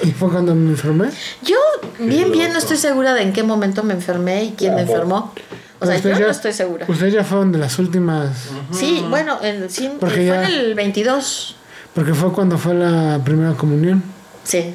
y 0.02 0.10
fue 0.12 0.30
cuando 0.30 0.54
me 0.54 0.70
enfermé. 0.70 1.10
Yo 1.42 1.56
bien, 1.98 2.32
bien 2.32 2.52
no 2.52 2.58
estoy 2.58 2.76
segura 2.76 3.14
de 3.14 3.22
en 3.22 3.32
qué 3.32 3.42
momento 3.42 3.82
me 3.82 3.94
enfermé 3.94 4.44
y 4.44 4.52
quién 4.52 4.74
me 4.74 4.82
enfermó. 4.82 5.32
O 5.80 5.86
sea, 5.86 5.96
Usted 5.96 6.12
yo 6.14 6.18
ya- 6.20 6.24
no 6.26 6.30
estoy 6.30 6.52
segura. 6.52 6.86
Ustedes 6.88 7.12
ya 7.12 7.24
fueron 7.24 7.52
de 7.52 7.58
las 7.58 7.78
últimas, 7.78 8.30
Sí, 8.72 9.04
bueno, 9.10 9.38
el, 9.42 9.68
sí, 9.70 9.90
Porque 10.00 10.16
fue 10.16 10.24
ya- 10.26 10.48
en 10.48 10.54
el 10.54 10.74
22. 10.74 11.56
porque 11.94 12.14
fue 12.14 12.32
cuando 12.32 12.56
fue 12.56 12.74
la 12.74 13.20
primera 13.22 13.52
comunión. 13.54 14.02
Sí, 14.44 14.74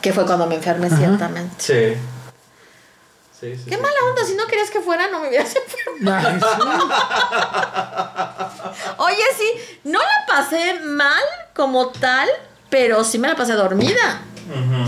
que 0.00 0.12
fue 0.12 0.24
cuando 0.26 0.46
me 0.46 0.56
enfermé, 0.56 0.86
Ajá. 0.88 0.96
ciertamente. 0.96 1.54
Sí. 1.58 2.00
Sí, 3.40 3.56
sí, 3.56 3.62
Qué 3.68 3.76
sí. 3.76 3.80
mala 3.80 3.94
onda, 4.10 4.24
si 4.24 4.34
no 4.34 4.46
querías 4.46 4.70
que 4.70 4.80
fuera, 4.80 5.08
no 5.10 5.20
me 5.20 5.28
hubieras 5.28 5.54
enfermado. 5.96 6.38
Sí. 6.38 6.44
Oye, 8.98 9.22
sí, 9.38 9.78
no 9.84 9.98
la 9.98 10.26
pasé 10.26 10.78
mal 10.80 11.22
como 11.54 11.88
tal, 11.88 12.28
pero 12.68 13.02
sí 13.04 13.18
me 13.18 13.28
la 13.28 13.36
pasé 13.36 13.54
dormida. 13.54 14.22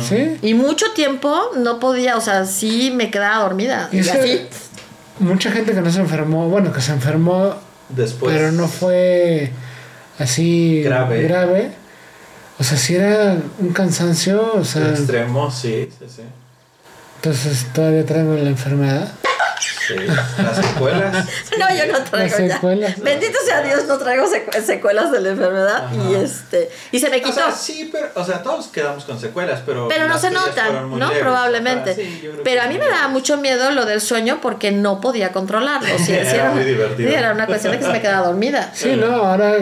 Sí. 0.08 0.38
Y 0.42 0.54
mucho 0.54 0.90
tiempo 0.92 1.50
no 1.56 1.78
podía, 1.78 2.16
o 2.16 2.20
sea, 2.20 2.44
sí 2.44 2.90
me 2.94 3.10
quedaba 3.10 3.42
dormida. 3.44 3.88
Y 3.92 3.98
Y 3.98 4.00
ese- 4.00 4.18
así. 4.20 4.48
mucha 5.20 5.50
gente 5.52 5.72
que 5.72 5.80
no 5.80 5.90
se 5.90 6.00
enfermó, 6.00 6.48
bueno, 6.48 6.72
que 6.72 6.80
se 6.80 6.92
enfermó, 6.92 7.54
Después. 7.88 8.34
pero 8.36 8.50
no 8.52 8.66
fue 8.68 9.52
así 10.18 10.82
Grave. 10.82 11.22
grave. 11.22 11.72
O 12.58 12.64
sea, 12.64 12.76
si 12.76 12.96
era 12.96 13.36
un 13.58 13.72
cansancio, 13.72 14.52
o 14.54 14.64
sea, 14.64 14.90
Extremo, 14.90 15.50
sí, 15.50 15.88
sí, 15.98 16.06
sí. 16.08 16.22
Entonces 17.24 17.66
todavía 17.72 18.04
traigo 18.04 18.34
la 18.34 18.48
enfermedad. 18.50 19.08
Sí. 19.86 19.94
Las 19.96 20.56
secuelas. 20.56 21.26
No, 21.58 21.66
yo 21.76 21.86
no 21.92 21.98
traigo 22.02 22.36
Las 22.36 22.48
ya. 22.48 22.54
secuelas. 22.54 23.00
Bendito 23.00 23.38
sea 23.46 23.62
Dios, 23.62 23.84
no 23.86 23.96
traigo 23.98 24.24
secu- 24.26 24.60
secuelas 24.64 25.12
de 25.12 25.20
la 25.20 25.28
enfermedad 25.30 25.84
Ajá. 25.86 25.94
y 26.10 26.14
este 26.16 26.70
y 26.90 26.98
se 26.98 27.10
me 27.10 27.18
O 27.18 27.20
quitó. 27.20 27.32
sea, 27.34 27.52
sí, 27.52 27.88
pero, 27.92 28.08
o 28.14 28.24
sea, 28.24 28.42
todos 28.42 28.66
quedamos 28.68 29.04
con 29.04 29.20
secuelas, 29.20 29.60
pero. 29.64 29.86
pero 29.88 30.08
no 30.08 30.18
se 30.18 30.30
notan, 30.30 30.90
¿no? 30.90 31.08
leves. 31.08 31.18
Probablemente. 31.22 31.94
Sí, 31.94 32.28
pero 32.42 32.62
a 32.62 32.66
mí 32.66 32.78
me 32.78 32.86
daba 32.88 33.06
mucho 33.08 33.36
miedo 33.36 33.70
lo 33.70 33.84
del 33.86 34.00
sueño 34.00 34.40
porque 34.42 34.72
no 34.72 35.00
podía 35.00 35.30
controlarlo. 35.32 35.96
Sí, 35.98 36.04
sí, 36.06 36.12
Era 36.14 36.50
muy 36.50 36.64
divertido. 36.64 37.08
sí, 37.10 37.14
era 37.14 37.32
una 37.32 37.46
cuestión 37.46 37.72
de 37.72 37.78
que 37.78 37.84
se 37.84 37.92
me 37.92 38.00
quedaba 38.00 38.26
dormida. 38.26 38.70
Sí, 38.74 38.96
no, 38.96 39.06
ahora, 39.14 39.54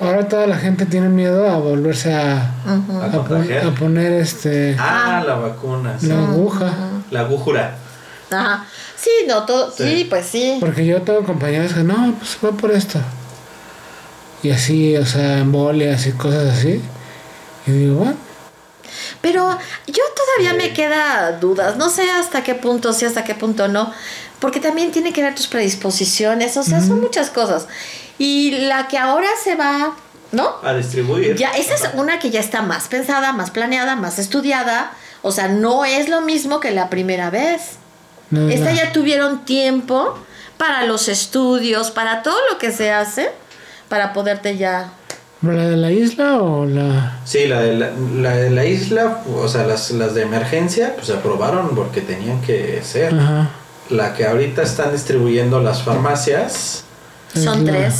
ahora 0.00 0.28
toda 0.28 0.46
la 0.46 0.56
gente 0.56 0.86
tiene 0.86 1.08
miedo 1.08 1.48
a 1.48 1.56
volverse 1.58 2.12
a. 2.12 2.50
A 2.66 3.74
poner 3.78 4.12
este 4.12 4.76
Ah, 4.78 5.18
Ah. 5.20 5.24
la 5.24 5.34
vacuna. 5.36 5.96
sí. 6.00 6.06
la 6.06 6.18
aguja. 6.18 6.72
La 7.10 7.20
agujura. 7.20 7.76
Ajá. 8.30 8.64
Sí, 8.96 9.10
no, 9.26 9.44
todo, 9.44 9.70
sí. 9.70 9.82
Sí. 9.98 10.04
pues 10.08 10.26
sí. 10.26 10.56
Porque 10.60 10.84
yo 10.86 11.02
tengo 11.02 11.24
compañeros 11.24 11.72
que 11.72 11.82
no, 11.82 12.14
pues 12.18 12.36
va 12.44 12.56
por 12.56 12.70
esto. 12.70 12.98
Y 14.42 14.50
así, 14.50 14.96
o 14.96 15.04
sea, 15.06 15.38
embolias 15.38 16.06
y 16.06 16.12
cosas 16.12 16.58
así. 16.58 16.80
Y 17.66 17.70
digo, 17.72 17.96
bueno, 17.96 18.14
Pero 19.20 19.50
yo 19.86 20.02
todavía 20.16 20.52
Sí. 20.52 20.56
me 20.68 20.72
queda 20.74 21.32
dudas, 21.38 21.76
no 21.76 21.88
sé 21.90 22.10
hasta 22.10 22.42
qué 22.42 22.54
punto 22.54 22.92
sí, 22.92 23.04
hasta 23.04 23.22
qué 23.24 23.34
punto 23.34 23.68
no, 23.68 23.92
porque 24.40 24.60
también 24.60 24.90
tiene 24.92 25.12
que 25.12 25.22
ver 25.22 25.34
tus 25.34 25.46
predisposiciones, 25.46 26.56
o 26.56 26.62
sea, 26.62 26.80
son 26.80 27.00
muchas 27.00 27.28
cosas. 27.30 27.66
Y 28.20 28.50
la 28.50 28.86
que 28.86 28.98
ahora 28.98 29.28
se 29.42 29.56
va, 29.56 29.96
¿no? 30.30 30.56
A 30.62 30.74
distribuir. 30.74 31.36
Ya, 31.36 31.52
esa 31.52 31.74
es 31.74 31.88
una 31.94 32.18
que 32.18 32.28
ya 32.28 32.40
está 32.40 32.60
más 32.60 32.86
pensada, 32.86 33.32
más 33.32 33.50
planeada, 33.50 33.96
más 33.96 34.18
estudiada, 34.18 34.92
o 35.22 35.32
sea, 35.32 35.48
no 35.48 35.86
es 35.86 36.10
lo 36.10 36.20
mismo 36.20 36.60
que 36.60 36.70
la 36.70 36.90
primera 36.90 37.30
vez. 37.30 37.78
no 38.28 38.46
es 38.50 38.56
Esta 38.56 38.72
ya 38.72 38.92
tuvieron 38.92 39.46
tiempo 39.46 40.18
para 40.58 40.84
los 40.84 41.08
estudios, 41.08 41.90
para 41.90 42.22
todo 42.22 42.36
lo 42.52 42.58
que 42.58 42.72
se 42.72 42.90
hace, 42.90 43.30
para 43.88 44.12
poderte 44.12 44.58
ya... 44.58 44.92
¿La 45.40 45.66
de 45.66 45.78
la 45.78 45.90
isla 45.90 46.42
o 46.42 46.66
la.? 46.66 47.20
Sí, 47.24 47.46
la 47.46 47.62
de 47.62 47.72
la, 47.74 47.90
la 48.16 48.36
de 48.36 48.50
la 48.50 48.66
isla, 48.66 49.22
o 49.34 49.48
sea, 49.48 49.64
las, 49.64 49.90
las 49.92 50.14
de 50.14 50.24
emergencia, 50.24 50.94
pues 50.94 51.06
se 51.06 51.14
aprobaron 51.14 51.74
porque 51.74 52.02
tenían 52.02 52.42
que 52.42 52.82
ser. 52.82 53.14
Ajá. 53.14 53.48
La 53.88 54.12
que 54.12 54.26
ahorita 54.26 54.60
están 54.60 54.92
distribuyendo 54.92 55.58
las 55.60 55.82
farmacias. 55.82 56.84
Son 57.34 57.58
Es 57.60 57.64
la- 57.64 57.72
tres, 57.72 57.94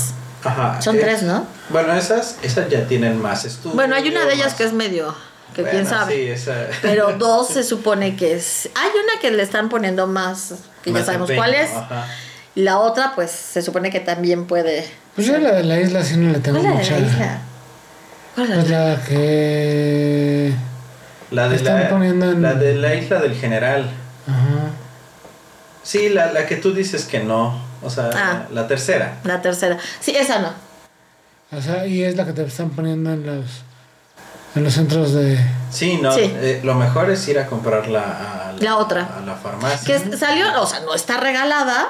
Ajá. 0.45 0.81
son 0.83 0.99
tres, 0.99 1.23
¿no? 1.23 1.47
Bueno, 1.69 1.95
esas, 1.95 2.37
esas 2.43 2.69
ya 2.69 2.87
tienen 2.87 3.21
más 3.21 3.45
estudios. 3.45 3.75
Bueno, 3.77 3.95
hay 3.95 4.09
una 4.09 4.25
de 4.25 4.35
ellas 4.35 4.47
más- 4.49 4.55
que 4.55 4.65
es 4.65 4.73
medio, 4.73 5.15
que 5.55 5.63
quién 5.63 5.83
Bueno, 5.85 5.91
sabe. 5.91 6.15
Sí, 6.15 6.23
esa. 6.31 6.55
Pero 6.83 7.13
dos 7.19 7.49
se 7.49 7.63
supone 7.63 8.17
que 8.17 8.35
es. 8.35 8.69
Hay 8.75 8.91
una 8.91 9.21
que 9.21 9.31
le 9.31 9.43
están 9.43 9.69
poniendo 9.69 10.07
más, 10.07 10.55
que 10.83 10.93
ya 10.93 11.05
sabemos 11.05 11.31
empeño, 11.31 11.41
cuál 11.41 11.55
es. 11.55 11.71
ajá. 11.71 12.07
La 12.57 12.79
otra, 12.81 13.13
pues 13.15 13.31
se 13.31 13.63
supone 13.63 13.91
que 13.91 14.01
también 14.01 14.47
puede. 14.47 14.85
Pues 15.15 15.27
yo 15.27 15.39
la 15.39 15.53
de 15.53 15.63
la 15.63 15.79
isla 15.81 16.03
sí 16.05 16.17
no 16.17 16.33
le 16.33 16.41
tengo 16.41 16.59
¿Cuál 16.61 16.73
es 16.73 16.79
mucha. 16.79 16.91
la 16.91 16.97
de 16.97 17.03
la 17.07 17.13
isla? 17.13 17.39
¿Cuál 18.35 18.51
es 18.51 18.55
Pues 18.59 18.71
la 18.71 18.85
la 18.89 19.05
que. 19.05 20.53
La 21.31 21.49
de 21.49 21.57
Están 21.57 21.81
la, 21.81 21.89
poniendo 21.89 22.31
en- 22.33 22.43
la 22.43 22.55
de 22.55 22.75
la 22.75 22.95
isla 22.97 23.21
del 23.21 23.35
general. 23.37 23.89
Ajá. 24.27 24.71
Sí, 25.85 26.09
la, 26.09 26.33
la 26.33 26.47
que 26.47 26.57
tú 26.57 26.73
dices 26.75 27.05
que 27.05 27.21
no. 27.21 27.63
O 27.83 27.91
sea, 27.91 28.11
Ah. 28.15 28.47
la 28.53 28.67
tercera. 28.69 29.19
La 29.25 29.41
tercera. 29.43 29.79
Sí, 30.01 30.13
esa 30.17 30.39
no. 30.41 30.49
O 31.57 31.61
sea, 31.61 31.87
y 31.87 32.03
es 32.05 32.17
la 32.17 32.25
que 32.25 32.33
te 32.33 32.45
están 32.45 32.71
poniendo 32.71 33.13
en 33.13 33.27
los. 33.27 33.47
En 34.55 34.65
los 34.65 34.75
centros 34.75 35.13
de. 35.13 35.39
Sí, 35.71 35.99
no. 36.03 36.13
Sí. 36.13 36.23
eh, 36.23 36.61
lo 36.65 36.75
mejor 36.75 37.11
es 37.11 37.27
ir 37.29 37.39
a 37.39 37.47
comprarla 37.47 38.01
a 38.51 38.53
La 38.61 38.77
otra. 38.77 39.09
A 39.17 39.21
la 39.25 39.35
farmacia. 39.37 39.87
Que 39.87 40.17
salió, 40.17 40.61
o 40.61 40.67
sea, 40.67 40.81
no 40.81 40.95
está 40.95 41.19
regalada, 41.19 41.89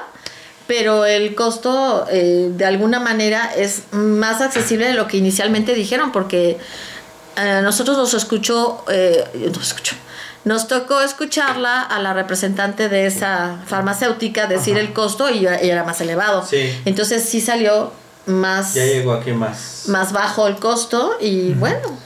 pero 0.67 1.05
el 1.05 1.33
costo 1.35 2.05
eh, 2.11 2.49
de 2.51 2.65
alguna 2.65 2.99
manera 2.99 3.51
es 3.55 3.83
más 3.91 4.41
accesible 4.41 4.87
de 4.87 4.93
lo 4.93 5.07
que 5.07 5.17
inicialmente 5.17 5.73
dijeron, 5.73 6.11
porque 6.11 6.59
a 7.35 7.61
nosotros 7.61 7.97
nos 7.97 8.13
escuchó, 8.13 8.85
eh, 8.91 9.49
nos 9.55 9.67
escuchó, 9.67 9.95
nos 10.45 10.67
tocó 10.67 11.01
escucharla 11.01 11.81
a 11.81 11.99
la 11.99 12.13
representante 12.13 12.89
de 12.89 13.05
esa 13.05 13.57
farmacéutica 13.67 14.47
decir 14.47 14.73
Ajá. 14.75 14.81
el 14.81 14.93
costo 14.93 15.29
y, 15.29 15.43
y 15.45 15.69
era 15.69 15.83
más 15.83 16.01
elevado. 16.01 16.45
Sí. 16.45 16.73
Entonces 16.85 17.23
sí 17.23 17.41
salió 17.41 17.91
más, 18.25 18.73
Ya 18.73 18.85
llegó 18.85 19.13
aquí 19.13 19.31
más. 19.31 19.83
más 19.87 20.11
bajo 20.11 20.47
el 20.47 20.55
costo 20.57 21.17
y 21.19 21.53
bueno, 21.53 21.97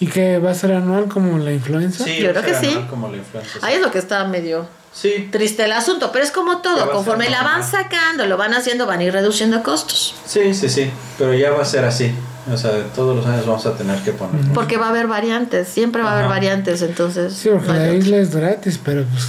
¿Y 0.00 0.08
que 0.08 0.38
va 0.38 0.50
a 0.50 0.54
ser 0.54 0.72
anual 0.72 1.06
como 1.08 1.38
la 1.38 1.52
influenza? 1.52 2.04
Sí, 2.04 2.18
Yo 2.20 2.30
creo 2.32 2.42
que 2.42 2.54
sí. 2.54 2.86
Como 2.90 3.08
la 3.08 3.16
influenza. 3.16 3.58
ahí 3.62 3.74
es 3.76 3.80
lo 3.80 3.90
que 3.90 3.98
está 3.98 4.24
medio 4.24 4.66
Sí, 4.92 5.28
triste 5.32 5.64
el 5.64 5.72
asunto, 5.72 6.10
pero 6.12 6.24
es 6.24 6.30
como 6.30 6.58
todo, 6.58 6.90
conforme 6.92 7.28
la 7.28 7.42
van 7.42 7.64
sacando, 7.68 8.26
lo 8.26 8.36
van 8.36 8.54
haciendo, 8.54 8.86
van 8.86 9.00
a 9.00 9.04
ir 9.04 9.12
reduciendo 9.12 9.60
costos, 9.64 10.14
sí, 10.24 10.54
sí, 10.54 10.68
sí. 10.68 10.88
Pero 11.18 11.34
ya 11.34 11.50
va 11.50 11.62
a 11.62 11.64
ser 11.64 11.84
así. 11.84 12.12
O 12.52 12.56
sea, 12.58 12.70
todos 12.94 13.16
los 13.16 13.24
años 13.26 13.46
vamos 13.46 13.64
a 13.64 13.74
tener 13.74 13.98
que 14.02 14.12
poner. 14.12 14.52
porque 14.52 14.76
va 14.76 14.86
a 14.86 14.88
haber 14.90 15.06
variantes, 15.06 15.66
siempre 15.66 16.02
va 16.02 16.10
a 16.12 16.18
haber 16.18 16.28
variantes, 16.28 16.82
entonces... 16.82 17.32
Sí, 17.32 17.48
porque 17.48 17.68
no 17.68 17.74
la 17.74 17.92
isla 17.94 18.18
es 18.18 18.34
gratis, 18.36 18.78
pero 18.84 19.04
pues. 19.04 19.24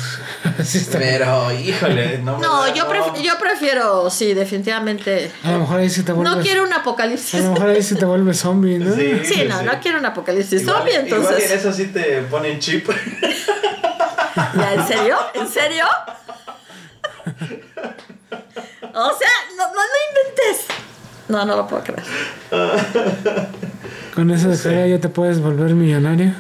así 0.60 0.80
está. 0.80 1.00
Pero, 1.00 1.52
híjole, 1.54 2.18
no 2.20 2.36
me 2.38 2.42
No, 2.42 2.74
yo, 2.76 2.90
pref- 2.90 3.22
yo 3.22 3.34
prefiero, 3.40 4.10
sí, 4.10 4.34
definitivamente. 4.34 5.32
A 5.46 5.52
lo 5.54 5.60
mejor 5.60 5.80
ahí 5.80 5.90
sí 5.90 6.04
te 6.04 6.12
vuelves. 6.12 6.36
No 6.36 6.42
quiero 6.44 6.64
un 6.64 6.74
A 6.74 6.78
apocalipsis. 6.78 7.42
lo 7.42 7.54
mejor 7.54 7.70
ahí 7.70 7.82
sí 7.84 7.96
te 7.96 8.04
vuelves 8.06 8.38
zombie, 8.40 8.80
¿no? 8.80 8.94
Sí. 8.94 9.22
Sí, 9.24 9.44
no, 9.48 9.60
sí. 9.60 9.66
no 9.66 9.72
quiero 9.82 10.00
un 10.00 10.06
apocalipsis 10.06 10.64
Igual- 10.64 10.76
zombie, 10.78 10.94
Igual 10.94 11.08
en 11.08 11.14
entonces. 11.16 11.52
eso 11.52 11.72
sí 11.72 11.86
te 11.88 12.22
ponen 12.24 12.60
chip. 12.60 12.90
¿Ya, 14.56 14.74
¿En 14.74 14.88
serio? 14.88 15.18
¿En 15.36 15.48
serio? 15.48 15.86
O 18.98 19.12
sea, 19.18 19.30
no, 19.58 19.68
no 19.68 19.74
lo 19.74 19.98
inventes. 20.10 20.66
No, 21.28 21.44
no 21.46 21.56
lo 21.56 21.68
puedo 21.68 21.84
creer. 21.84 22.04
Con 24.14 24.30
eso 24.32 24.50
de 24.50 24.58
que 24.60 24.68
ahora 24.70 24.88
ya 24.88 25.00
te 25.00 25.10
puedes 25.10 25.40
volver 25.42 25.74
millonario. 25.74 26.34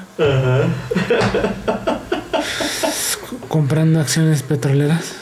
Comprando 3.48 4.00
acciones 4.00 4.44
petroleras. 4.44 5.14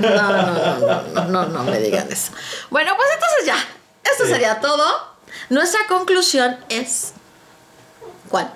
No, 0.00 0.32
no, 0.32 0.42
no, 0.42 0.78
no, 0.80 1.02
no, 1.12 1.24
no, 1.26 1.46
no 1.46 1.64
me 1.64 1.78
digan 1.80 2.06
eso. 2.10 2.32
Bueno, 2.70 2.92
pues 2.96 3.08
entonces 3.14 3.46
ya. 3.46 3.56
Esto 4.10 4.24
Sí. 4.24 4.30
sería 4.32 4.60
todo. 4.60 4.84
Nuestra 5.48 5.80
conclusión 5.88 6.56
es. 6.68 7.12
¿Cuál? 8.28 8.50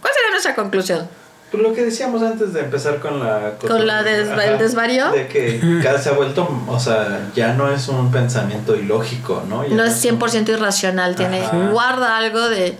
¿Cuál 0.00 0.14
sería 0.14 0.30
nuestra 0.30 0.54
conclusión? 0.54 1.08
Pues 1.50 1.62
lo 1.62 1.72
que 1.72 1.82
decíamos 1.84 2.22
antes 2.22 2.52
de 2.52 2.60
empezar 2.60 2.98
con 3.00 3.20
la... 3.20 3.52
¿Con 3.66 3.86
la 3.86 4.00
el 4.00 4.58
desvarío? 4.58 5.10
De 5.12 5.26
que 5.28 5.58
cada 5.82 5.98
se 5.98 6.10
ha 6.10 6.12
vuelto, 6.12 6.46
o 6.66 6.78
sea, 6.78 7.30
ya 7.34 7.54
no 7.54 7.70
es 7.72 7.88
un 7.88 8.10
pensamiento 8.10 8.76
ilógico, 8.76 9.42
¿no? 9.48 9.66
Ya 9.66 9.74
No 9.74 9.84
es 9.84 10.04
un- 10.04 10.18
100% 10.20 10.50
irracional, 10.50 11.14
tiene 11.16 11.42
Ajá. 11.44 11.56
guarda 11.70 12.18
algo 12.18 12.48
de. 12.50 12.76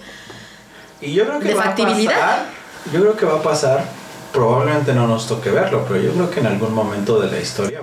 Y 1.01 1.15
yo 1.15 1.25
creo 1.27 1.39
que 1.41 1.49
¿De 1.49 1.55
va 1.55 1.63
factibilidad? 1.63 2.13
a 2.15 2.21
pasar. 2.21 2.47
Yo 2.93 3.01
creo 3.01 3.17
que 3.17 3.25
va 3.27 3.39
a 3.39 3.43
pasar. 3.43 3.85
Probablemente 4.33 4.93
no 4.93 5.07
nos 5.07 5.27
toque 5.27 5.51
verlo, 5.51 5.87
pero 5.89 6.01
yo 6.03 6.13
creo 6.13 6.31
que 6.31 6.41
en 6.41 6.47
algún 6.49 6.75
momento 6.75 7.19
de 7.21 7.31
la 7.31 7.39
historia. 7.41 7.81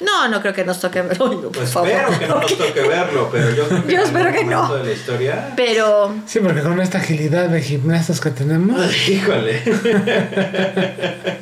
No, 0.00 0.28
no 0.28 0.40
creo 0.40 0.52
que 0.52 0.64
nos 0.64 0.80
toque 0.80 1.02
verlo. 1.02 1.40
Por 1.42 1.52
Pues 1.52 1.70
favor. 1.70 1.88
espero 1.90 2.18
que 2.18 2.26
no 2.26 2.40
nos 2.40 2.58
toque 2.58 2.80
verlo, 2.82 3.28
pero 3.30 3.50
yo 3.50 3.68
creo 3.68 3.82
que 3.86 3.92
Yo 3.92 4.00
en 4.00 4.06
espero 4.06 4.32
que 4.32 4.44
no. 4.44 4.74
de 4.74 4.84
la 4.84 4.92
historia. 4.92 5.52
Pero. 5.56 6.14
Sí, 6.26 6.40
porque 6.40 6.62
con 6.62 6.80
esta 6.80 6.98
agilidad 6.98 7.48
de 7.48 7.62
gimnastas 7.62 8.20
que 8.20 8.30
tenemos. 8.30 8.80
Híjole. 9.08 9.62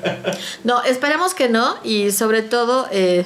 No, 0.65 0.83
esperemos 0.85 1.35
que 1.35 1.49
no. 1.49 1.77
Y 1.83 2.11
sobre 2.13 2.43
todo, 2.43 2.89
eh, 2.91 3.25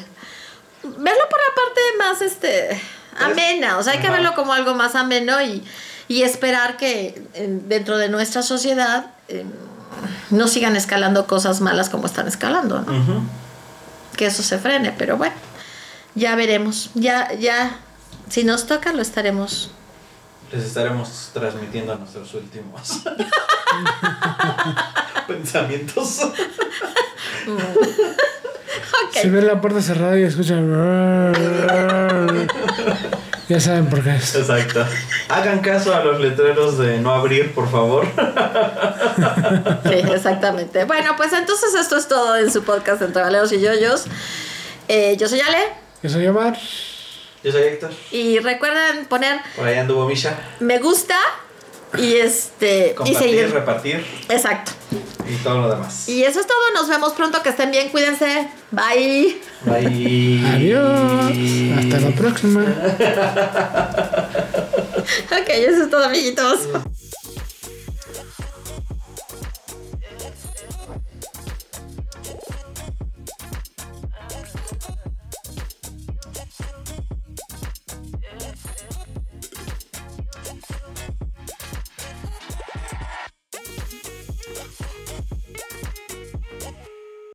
verlo 0.82 1.22
por 1.30 1.38
la 1.38 1.54
parte 1.54 1.80
más 1.98 2.22
este 2.22 2.80
amena. 3.18 3.78
O 3.78 3.82
sea, 3.82 3.92
hay 3.94 3.98
que 4.00 4.06
Ajá. 4.06 4.16
verlo 4.16 4.34
como 4.34 4.52
algo 4.52 4.74
más 4.74 4.94
ameno 4.94 5.40
y, 5.42 5.62
y 6.08 6.22
esperar 6.22 6.76
que 6.76 7.22
eh, 7.34 7.48
dentro 7.66 7.98
de 7.98 8.08
nuestra 8.08 8.42
sociedad 8.42 9.06
eh, 9.28 9.44
no 10.30 10.48
sigan 10.48 10.76
escalando 10.76 11.26
cosas 11.26 11.60
malas 11.60 11.88
como 11.88 12.06
están 12.06 12.28
escalando, 12.28 12.80
¿no? 12.82 13.22
Que 14.16 14.26
eso 14.26 14.42
se 14.42 14.58
frene, 14.58 14.92
pero 14.96 15.16
bueno, 15.16 15.34
ya 16.14 16.34
veremos. 16.36 16.90
Ya, 16.94 17.32
ya, 17.34 17.78
si 18.28 18.44
nos 18.44 18.66
toca, 18.66 18.92
lo 18.92 19.02
estaremos. 19.02 19.70
Les 20.52 20.64
estaremos 20.64 21.30
transmitiendo 21.32 21.96
nuestros 21.96 22.32
últimos 22.34 23.02
pensamientos. 25.26 26.20
Ok. 29.08 29.22
Si 29.22 29.28
ves 29.28 29.44
la 29.44 29.60
puerta 29.60 29.82
cerrada 29.82 30.18
y 30.18 30.22
escuchan. 30.22 30.66
ya 33.48 33.60
saben 33.60 33.86
por 33.88 34.02
qué 34.02 34.16
es. 34.16 34.34
Exacto. 34.34 34.84
Hagan 35.28 35.60
caso 35.60 35.94
a 35.94 36.02
los 36.04 36.20
letreros 36.20 36.78
de 36.78 36.98
no 37.00 37.12
abrir, 37.14 37.52
por 37.54 37.70
favor. 37.70 38.06
Sí, 39.84 39.94
exactamente. 40.12 40.84
Bueno, 40.84 41.14
pues 41.16 41.32
entonces 41.32 41.74
esto 41.74 41.96
es 41.96 42.08
todo 42.08 42.36
en 42.36 42.52
su 42.52 42.62
podcast 42.64 43.02
Entre 43.02 43.22
Valeros 43.22 43.52
y 43.52 43.60
Yoyos. 43.60 44.04
Eh, 44.88 45.16
yo 45.18 45.28
soy 45.28 45.40
Ale. 45.40 45.58
Yo 46.02 46.10
soy 46.10 46.26
Omar. 46.26 46.56
Yo 47.42 47.52
soy 47.52 47.62
Héctor. 47.62 47.90
Y 48.10 48.38
recuerden 48.40 49.06
poner 49.06 49.38
Por 49.54 49.66
ahí 49.66 49.76
anduvo 49.78 50.06
Misha. 50.06 50.36
me 50.60 50.78
gusta 50.78 51.16
y 51.98 52.14
este. 52.16 52.90
y 52.90 52.94
Compartir, 52.94 53.18
seguir. 53.30 53.50
repartir 53.52 54.06
Exacto. 54.28 54.72
Y 55.28 55.36
todo 55.42 55.60
lo 55.62 55.70
demás. 55.70 56.08
Y 56.08 56.22
eso 56.24 56.40
es 56.40 56.46
todo. 56.46 56.56
Nos 56.74 56.88
vemos 56.88 57.12
pronto. 57.12 57.42
Que 57.42 57.50
estén 57.50 57.70
bien. 57.70 57.88
Cuídense. 57.90 58.48
Bye. 58.70 59.40
Bye. 59.64 60.42
Adiós. 60.54 61.32
Hasta 61.78 62.00
la 62.00 62.16
próxima. 62.16 62.64
Ok, 65.30 65.48
eso 65.48 65.84
es 65.84 65.90
todo, 65.90 66.04
amiguitos. 66.04 66.66